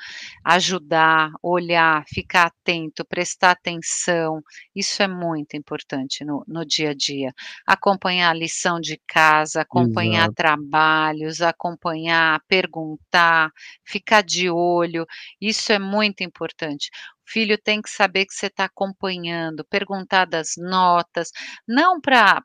ajudar, 0.46 1.32
olhar, 1.44 2.04
ficar 2.08 2.48
atento, 2.48 3.06
prestar 3.06 3.52
atenção, 3.52 4.42
isso 4.76 5.04
é 5.04 5.08
muito 5.08 5.56
importante 5.58 6.26
no 6.26 6.44
no 6.48 6.66
dia 6.66 6.92
a 6.92 6.94
dia. 6.96 7.34
Acompanhar 7.68 8.32
a 8.32 8.34
lição 8.34 8.80
de 8.82 9.00
casa, 9.08 9.62
acompanhar 9.62 10.30
Exato. 10.30 10.36
trabalhos, 10.36 11.42
acompanhar, 11.42 12.42
perguntar, 12.48 13.52
ficar 13.86 14.24
de 14.24 14.50
olho, 14.50 15.06
isso 15.42 15.72
é 15.74 15.80
muito 15.80 16.24
importante. 16.24 16.90
Filho 17.28 17.58
tem 17.62 17.82
que 17.82 17.90
saber 17.90 18.26
que 18.26 18.34
você 18.34 18.50
tá 18.50 18.66
acompanhando, 18.66 19.66
perguntar 19.70 20.26
das 20.26 20.52
notas, 20.58 21.30
não 21.68 22.00
pra 22.02 22.42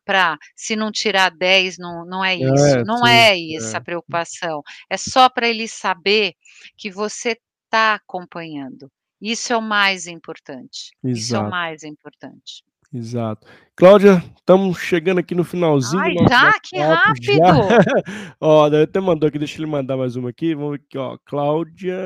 se 0.56 0.76
não 0.76 0.90
tirar 0.92 1.30
10 1.30 1.78
não 1.78 2.04
não 2.06 2.24
é 2.24 2.34
isso, 2.36 2.78
É, 2.78 2.84
não 2.84 2.98
sim, 2.98 3.06
é 3.06 3.54
essa 3.56 3.78
a 3.78 3.80
é. 3.80 3.82
preocupação, 3.84 4.62
é 4.90 4.96
só 4.96 5.28
pra 5.28 5.48
ele 5.48 5.68
saber 5.68 6.34
que 6.76 6.90
você 6.90 7.36
tá 7.70 7.94
acompanhando, 7.94 8.90
isso 9.20 9.52
é 9.52 9.56
o 9.56 9.62
mais 9.62 10.06
importante, 10.06 10.90
isso 11.12 11.36
é 11.36 11.40
o 11.40 11.42
Exato. 11.42 11.50
mais 11.50 11.82
importante. 11.84 12.64
Exato. 12.94 13.46
Cláudia, 13.74 14.22
estamos 14.38 14.78
chegando 14.78 15.18
aqui 15.18 15.34
no 15.34 15.44
finalzinho 15.44 16.02
do 16.02 16.08
Ai, 16.08 16.14
nosso 16.14 16.38
já? 16.38 16.52
Que 16.60 16.78
bate-papo, 16.78 17.14
já. 17.22 17.52
rápido. 17.52 17.68
Ó, 18.40 18.64
até 18.66 19.00
mandou 19.00 19.28
aqui, 19.28 19.38
deixa 19.38 19.58
ele 19.58 19.66
mandar 19.66 19.96
mais 19.96 20.14
uma 20.16 20.30
aqui, 20.30 20.54
vamos 20.54 20.72
ver 20.72 20.84
aqui, 20.86 20.98
ó: 20.98 21.16
"Cláudia, 21.24 21.96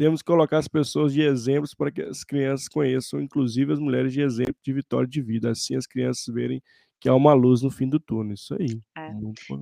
temos 0.00 0.22
que 0.22 0.26
colocar 0.26 0.58
as 0.58 0.68
pessoas 0.68 1.12
de 1.12 1.22
exemplos 1.22 1.74
para 1.74 1.92
que 1.92 2.02
as 2.02 2.24
crianças 2.24 2.68
conheçam, 2.68 3.20
inclusive 3.20 3.72
as 3.72 3.78
mulheres 3.80 4.12
de 4.14 4.22
exemplo 4.22 4.56
de 4.64 4.72
vitória 4.72 5.08
de 5.08 5.22
vida, 5.22 5.50
assim 5.50 5.76
as 5.76 5.86
crianças 5.86 6.24
verem 6.34 6.62
que 7.00 7.08
há 7.08 7.14
uma 7.14 7.34
luz 7.34 7.62
no 7.62 7.70
fim 7.70 7.88
do 7.88 8.00
túnel", 8.00 8.34
isso 8.34 8.54
aí, 8.54 8.80
É. 8.96 9.12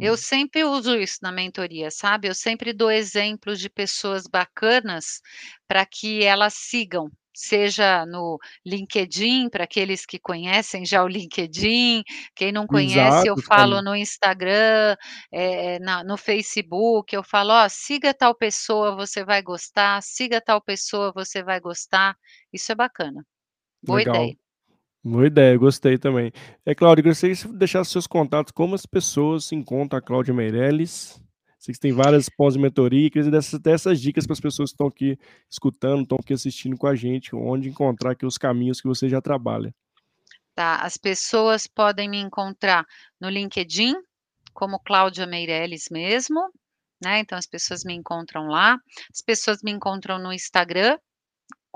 Eu 0.00 0.16
sempre 0.16 0.64
uso 0.64 0.96
isso 0.96 1.18
na 1.22 1.30
mentoria, 1.32 1.90
sabe, 1.90 2.28
eu 2.28 2.34
sempre 2.34 2.72
dou 2.72 2.90
exemplos 2.90 3.58
de 3.60 3.68
pessoas 3.68 4.26
bacanas 4.26 5.20
pra 5.66 5.84
que 5.84 6.22
elas 6.24 6.54
sigam, 6.54 7.10
seja 7.38 8.04
no 8.06 8.38
LinkedIn, 8.66 9.48
pra 9.50 9.64
aqueles 9.64 10.04
que 10.06 10.18
conhecem 10.18 10.84
já 10.86 11.02
o 11.04 11.08
LinkedIn, 11.08 12.02
quem 12.34 12.52
não 12.52 12.66
conhece 12.66 13.28
eu 13.28 13.36
Exato, 13.36 13.40
os 13.40 13.48
falo 13.48 13.80
cami 13.80 13.82
no 13.82 13.94
Instagram, 13.96 14.96
eh, 15.32 15.78
na 15.80 16.02
no 16.04 16.16
Facebook, 16.16 17.14
eu 17.14 17.22
falo: 17.22 17.52
"Ó, 17.52 17.68
siga 17.68 18.12
tal 18.14 18.34
pessoa, 18.34 18.94
você 18.96 19.24
vai 19.24 19.42
gostar, 19.42 20.02
siga 20.02 20.40
tal 20.40 20.60
pessoa, 20.62 21.12
você 21.14 21.42
vai 21.42 21.60
gostar", 21.60 22.16
isso 22.52 22.72
é 22.72 22.74
bacana. 22.74 23.24
Boa 23.82 24.02
Legal. 24.02 24.02
ideia. 24.02 24.36
Boa 25.04 25.26
ideia, 25.28 25.56
gostei 25.58 25.98
também. 25.98 26.32
Eh, 26.66 26.74
Cláudia, 26.74 27.02
gostaria 27.04 27.34
você 27.36 27.48
deixasse 27.48 27.90
seus 27.92 28.06
contatos, 28.06 28.52
como 28.52 28.74
as 28.74 28.86
pessoas 28.86 29.52
encontram 29.52 29.98
a 29.98 30.02
Cláudia 30.02 30.34
Meirelles, 30.34 31.20
sei 31.68 31.74
que 31.74 31.80
tem 31.80 31.92
várias 31.92 32.28
pós-mentoria, 32.28 33.10
queria 33.10 33.24
que 33.24 33.24
você 33.24 33.30
desse 33.30 33.56
até 33.56 33.72
essas 33.72 34.00
dicas 34.00 34.26
para 34.26 34.32
as 34.32 34.40
pessoas 34.40 34.70
que 34.70 34.74
estão 34.74 34.86
aqui 34.86 35.18
escutando, 35.50 36.02
estão 36.02 36.18
aqui 36.20 36.32
assistindo 36.32 36.76
com 36.76 36.86
a 36.86 36.94
gente, 36.94 37.34
onde 37.34 37.68
encontrar 37.68 38.12
aqui 38.12 38.24
os 38.24 38.38
caminhos 38.38 38.80
que 38.80 38.88
você 38.88 39.08
já 39.08 39.20
trabalha. 39.20 39.74
Tá, 40.54 40.76
as 40.76 40.96
pessoas 40.96 41.66
podem 41.66 42.08
me 42.08 42.18
encontrar 42.18 42.84
no 43.20 43.28
LinkedIn, 43.28 43.94
como 44.52 44.80
Cláudia 44.80 45.26
Meireles 45.26 45.84
mesmo, 45.90 46.40
né, 47.00 47.20
então 47.20 47.38
as 47.38 47.46
pessoas 47.46 47.84
me 47.84 47.94
encontram 47.94 48.48
lá, 48.48 48.76
as 49.12 49.22
pessoas 49.22 49.62
me 49.62 49.70
encontram 49.70 50.18
no 50.18 50.32
Instagram, 50.32 50.98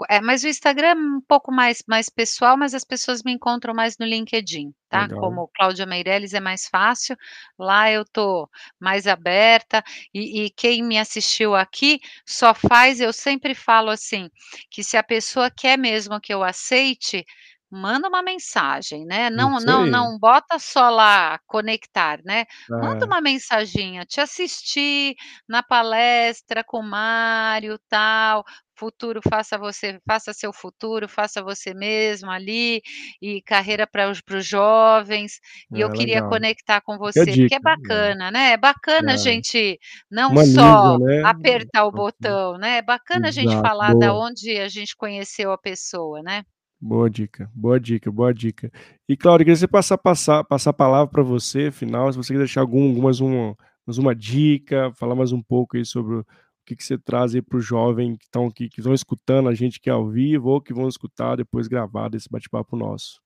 é, 0.08 0.20
mas 0.20 0.42
o 0.42 0.48
Instagram 0.48 0.86
é 0.88 0.94
um 0.94 1.20
pouco 1.20 1.52
mais 1.52 1.82
mais 1.86 2.08
pessoal, 2.08 2.56
mas 2.56 2.74
as 2.74 2.84
pessoas 2.84 3.22
me 3.22 3.32
encontram 3.32 3.74
mais 3.74 3.98
no 3.98 4.06
LinkedIn, 4.06 4.72
tá, 4.88 5.02
Legal. 5.02 5.20
como 5.20 5.48
Cláudia 5.54 5.86
Meireles 5.86 6.34
é 6.34 6.40
mais 6.40 6.66
fácil, 6.68 7.16
lá 7.58 7.90
eu 7.90 8.04
tô 8.04 8.48
mais 8.80 9.06
aberta, 9.06 9.82
e 10.12 10.44
e 10.44 10.50
quem 10.50 10.82
me 10.82 10.98
assistiu 10.98 11.54
aqui, 11.54 12.00
só 12.26 12.54
faz 12.54 13.00
eu 13.00 13.12
sempre 13.12 13.54
falo 13.54 13.90
assim, 13.90 14.30
que 14.70 14.82
se 14.82 14.96
a 14.96 15.02
pessoa 15.02 15.50
quer 15.50 15.76
mesmo 15.78 16.20
que 16.20 16.32
eu 16.32 16.42
aceite, 16.42 17.24
manda 17.72 18.08
uma 18.08 18.22
mensagem, 18.22 19.06
né, 19.06 19.30
não 19.30 19.60
não 19.60 19.86
não 19.86 20.18
bota 20.18 20.58
só 20.60 20.90
lá 20.90 21.40
conectar, 21.48 22.20
né, 22.24 22.44
manda 22.78 23.06
É. 23.06 23.12
uma 23.12 23.20
mensaginha, 23.22 24.04
te 24.06 24.20
assisti 24.20 25.16
na 25.48 25.62
palestra 25.64 26.64
com 26.64 26.80
o 26.80 26.84
Mário 26.84 27.78
tal, 27.88 28.44
futuro 28.78 29.20
faça 29.28 29.58
você 29.58 30.00
faça 30.06 30.32
seu 30.34 30.52
futuro, 30.52 31.08
faça 31.08 31.42
você 31.42 31.74
mesmo 31.74 32.30
ali, 32.30 32.82
e 33.22 33.42
carreira 33.42 33.86
para 33.86 34.10
os 34.10 34.20
jovens, 34.46 35.40
e 35.74 35.80
eu 35.80 35.88
É, 35.88 35.90
queria 35.90 36.22
legal. 36.22 36.22
conectar 36.22 36.82
com 36.82 36.98
a 37.20 37.24
você, 37.24 37.38
é 37.50 37.58
dica. 37.60 37.60
bacana, 37.60 38.30
né, 38.30 38.52
é 38.52 38.56
bacana 38.58 39.14
a 39.14 39.16
É. 39.16 39.18
gente 39.18 39.78
não 40.10 40.36
Humaniza, 40.36 40.36
só 40.36 40.98
né. 40.98 41.18
apertar 41.22 41.84
o 41.86 41.92
botão, 41.92 42.58
né, 42.58 42.78
é 42.78 42.82
bacana 42.82 43.28
a 43.28 43.32
gente 43.32 43.56
Exato, 43.56 43.60
falar 43.60 43.94
da 43.94 44.14
onde 44.14 44.58
a 44.60 44.68
gente 44.68 44.96
conheceu 44.96 45.52
a 45.52 45.58
pessoa, 45.58 46.22
né. 46.22 46.44
Boa 46.84 47.08
dica, 47.08 47.48
boa 47.54 47.78
dica, 47.78 48.10
boa 48.10 48.34
dica. 48.34 48.68
E 49.08 49.16
Cláudia, 49.16 49.44
queria 49.44 49.56
você 49.56 49.68
passar 49.68 49.96
passar 49.96 50.42
passar 50.42 50.70
a 50.70 50.72
palavra 50.72 51.06
para 51.06 51.22
você, 51.22 51.70
final, 51.70 52.10
se 52.10 52.18
você 52.18 52.32
quer 52.32 52.40
deixar 52.40 52.60
algum 52.60 53.00
mais 53.00 53.20
uma 53.20 53.56
mais 53.86 53.98
uma 53.98 54.12
dica, 54.12 54.92
falar 54.96 55.14
mais 55.14 55.30
um 55.30 55.40
pouco 55.40 55.76
aí 55.76 55.84
sobre 55.84 56.16
o 56.16 56.26
que 56.66 56.74
que 56.74 56.82
você 56.82 56.98
traz 56.98 57.36
aí 57.36 57.40
para 57.40 57.56
o 57.56 57.60
jovem 57.60 58.16
que 58.16 58.24
estão 58.24 58.46
aqui, 58.46 58.68
que 58.68 58.80
estão 58.80 58.92
escutando 58.92 59.48
a 59.48 59.54
gente 59.54 59.78
aqui 59.78 59.88
ao 59.88 60.08
vivo, 60.08 60.48
ou 60.48 60.60
que 60.60 60.74
vão 60.74 60.88
escutar 60.88 61.36
depois 61.36 61.68
gravado 61.68 62.16
esse 62.16 62.28
bate-papo 62.28 62.76
nosso. 62.76 63.22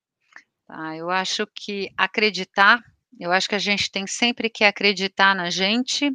Ah, 0.68 0.94
eu 0.94 1.08
acho 1.08 1.46
que 1.54 1.88
acreditar, 1.96 2.82
eu 3.18 3.32
acho 3.32 3.48
que 3.48 3.54
a 3.54 3.58
gente 3.58 3.90
tem 3.90 4.06
sempre 4.06 4.50
que 4.50 4.64
acreditar 4.64 5.34
na 5.34 5.48
gente, 5.48 6.12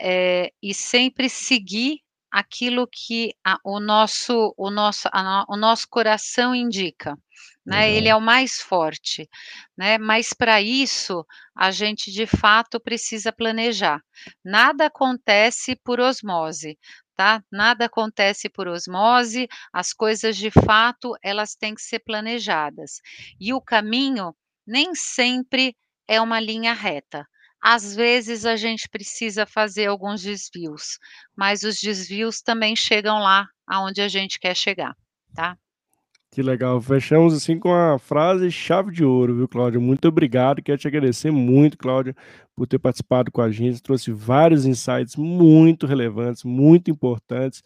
eh, 0.00 0.50
e 0.62 0.72
sempre 0.72 1.28
seguir 1.28 2.03
aquilo 2.34 2.88
que 2.88 3.32
a 3.44 3.58
o 3.64 3.78
nosso 3.80 4.52
o 4.58 4.70
nosso 4.70 5.08
a 5.12 5.44
o 5.48 5.56
nosso 5.56 5.88
coração 5.88 6.52
indica, 6.54 7.16
né, 7.64 7.88
ele 7.90 8.06
Legal. 8.06 8.12
é 8.12 8.16
o 8.16 8.20
mais 8.20 8.54
forte, 8.60 9.28
né, 9.76 9.98
mas 9.98 10.32
para 10.32 10.60
isso, 10.60 11.24
a 11.54 11.70
gente 11.70 12.10
de 12.10 12.26
fato 12.26 12.80
precisa 12.80 13.32
planejar. 13.32 14.00
Nada 14.44 14.86
acontece 14.86 15.76
por 15.84 16.00
osmose, 16.00 16.76
tá, 17.16 17.42
nada 17.52 17.84
acontece 17.86 18.48
por 18.48 18.66
osmose, 18.68 19.48
as 19.72 19.92
coisas 19.92 20.36
de 20.36 20.50
fato 20.50 21.14
elas 21.22 21.54
têm 21.54 21.74
que 21.74 21.82
ser 21.82 22.00
planejadas. 22.00 23.00
E 23.40 23.54
o 23.54 23.60
caminho 23.60 24.34
nem 24.66 24.92
sempre 24.94 25.76
é 26.08 26.20
uma 26.20 26.40
linha 26.40 26.72
reta, 26.74 27.26
às 27.64 27.94
vezes 27.96 28.46
a 28.46 28.56
gente 28.56 28.88
precisa 28.90 29.46
fazer 29.46 29.86
alguns 29.88 30.22
desvios, 30.22 30.98
mas 31.36 31.64
os 31.64 31.76
desvios 31.80 32.42
também 32.42 32.76
chegam 32.76 33.18
lá 33.20 33.46
aonde 33.66 34.02
a 34.02 34.08
gente 34.08 34.38
quer 34.40 34.56
chegar, 34.56 34.94
tá. 35.34 35.56
Que 36.34 36.42
legal, 36.42 36.80
fechamos 36.82 37.32
assim 37.32 37.60
com 37.60 37.72
a 37.72 37.96
frase 37.96 38.50
chave 38.50 38.90
de 38.90 39.04
ouro, 39.04 39.36
viu, 39.36 39.46
Cláudia, 39.46 39.78
muito 39.78 40.08
obrigado, 40.08 40.60
quero 40.60 40.76
te 40.76 40.88
agradecer 40.88 41.30
muito, 41.30 41.78
Cláudia, 41.78 42.12
por 42.56 42.66
ter 42.66 42.80
participado 42.80 43.30
com 43.30 43.40
a 43.40 43.52
gente, 43.52 43.80
trouxe 43.80 44.10
vários 44.10 44.66
insights 44.66 45.14
muito 45.14 45.86
relevantes, 45.86 46.42
muito 46.42 46.90
importantes, 46.90 47.62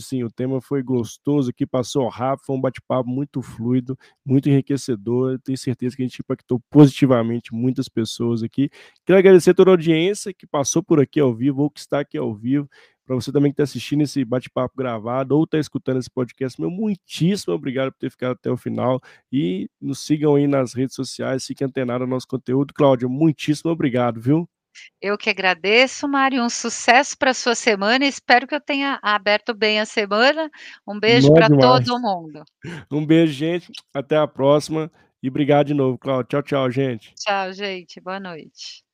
sim, 0.00 0.24
o 0.24 0.30
tema 0.30 0.60
foi 0.60 0.82
gostoso 0.82 1.50
aqui, 1.50 1.64
passou 1.64 2.08
rápido, 2.08 2.46
foi 2.46 2.56
um 2.56 2.60
bate-papo 2.60 3.08
muito 3.08 3.40
fluido, 3.42 3.96
muito 4.26 4.48
enriquecedor, 4.48 5.38
tenho 5.44 5.56
certeza 5.56 5.94
que 5.94 6.02
a 6.02 6.06
gente 6.06 6.18
impactou 6.18 6.60
positivamente 6.68 7.54
muitas 7.54 7.88
pessoas 7.88 8.42
aqui. 8.42 8.70
Quero 9.06 9.20
agradecer 9.20 9.50
a 9.50 9.54
toda 9.54 9.70
a 9.70 9.74
audiência 9.74 10.34
que 10.34 10.48
passou 10.48 10.82
por 10.82 10.98
aqui 10.98 11.20
ao 11.20 11.32
vivo, 11.32 11.62
ou 11.62 11.70
que 11.70 11.78
está 11.78 12.00
aqui 12.00 12.18
ao 12.18 12.34
vivo, 12.34 12.68
para 13.10 13.16
você 13.16 13.32
também 13.32 13.50
que 13.50 13.54
está 13.54 13.64
assistindo 13.64 14.02
esse 14.02 14.24
bate-papo 14.24 14.76
gravado, 14.76 15.36
ou 15.36 15.42
está 15.42 15.58
escutando 15.58 15.98
esse 15.98 16.08
podcast, 16.08 16.60
meu 16.60 16.70
muitíssimo 16.70 17.52
obrigado 17.52 17.90
por 17.90 17.98
ter 17.98 18.08
ficado 18.08 18.34
até 18.34 18.48
o 18.48 18.56
final, 18.56 19.00
e 19.32 19.68
nos 19.80 19.98
sigam 20.06 20.36
aí 20.36 20.46
nas 20.46 20.72
redes 20.74 20.94
sociais, 20.94 21.44
fiquem 21.44 21.66
antenado 21.66 22.04
ao 22.04 22.08
nosso 22.08 22.28
conteúdo. 22.28 22.72
Cláudia, 22.72 23.08
muitíssimo 23.08 23.72
obrigado, 23.72 24.20
viu. 24.20 24.48
Eu 25.02 25.18
que 25.18 25.28
agradeço, 25.28 26.06
Mário, 26.06 26.40
um 26.40 26.48
sucesso 26.48 27.18
para 27.18 27.34
sua 27.34 27.56
semana, 27.56 28.06
espero 28.06 28.46
que 28.46 28.54
eu 28.54 28.60
tenha 28.60 29.00
aberto 29.02 29.52
bem 29.54 29.80
a 29.80 29.86
semana, 29.86 30.48
um 30.86 30.96
beijo 31.00 31.34
para 31.34 31.48
todo 31.48 31.98
mundo. 31.98 32.44
Um 32.88 33.04
beijo 33.04 33.32
gente, 33.32 33.72
até 33.92 34.18
a 34.18 34.28
próxima, 34.28 34.88
e 35.20 35.28
obrigado 35.28 35.66
de 35.66 35.74
novo, 35.74 35.98
Cláudia. 35.98 36.28
Tchau, 36.28 36.42
tchau 36.44 36.70
gente. 36.70 37.12
Tchau 37.16 37.52
gente, 37.52 38.00
boa 38.00 38.20
noite. 38.20 38.88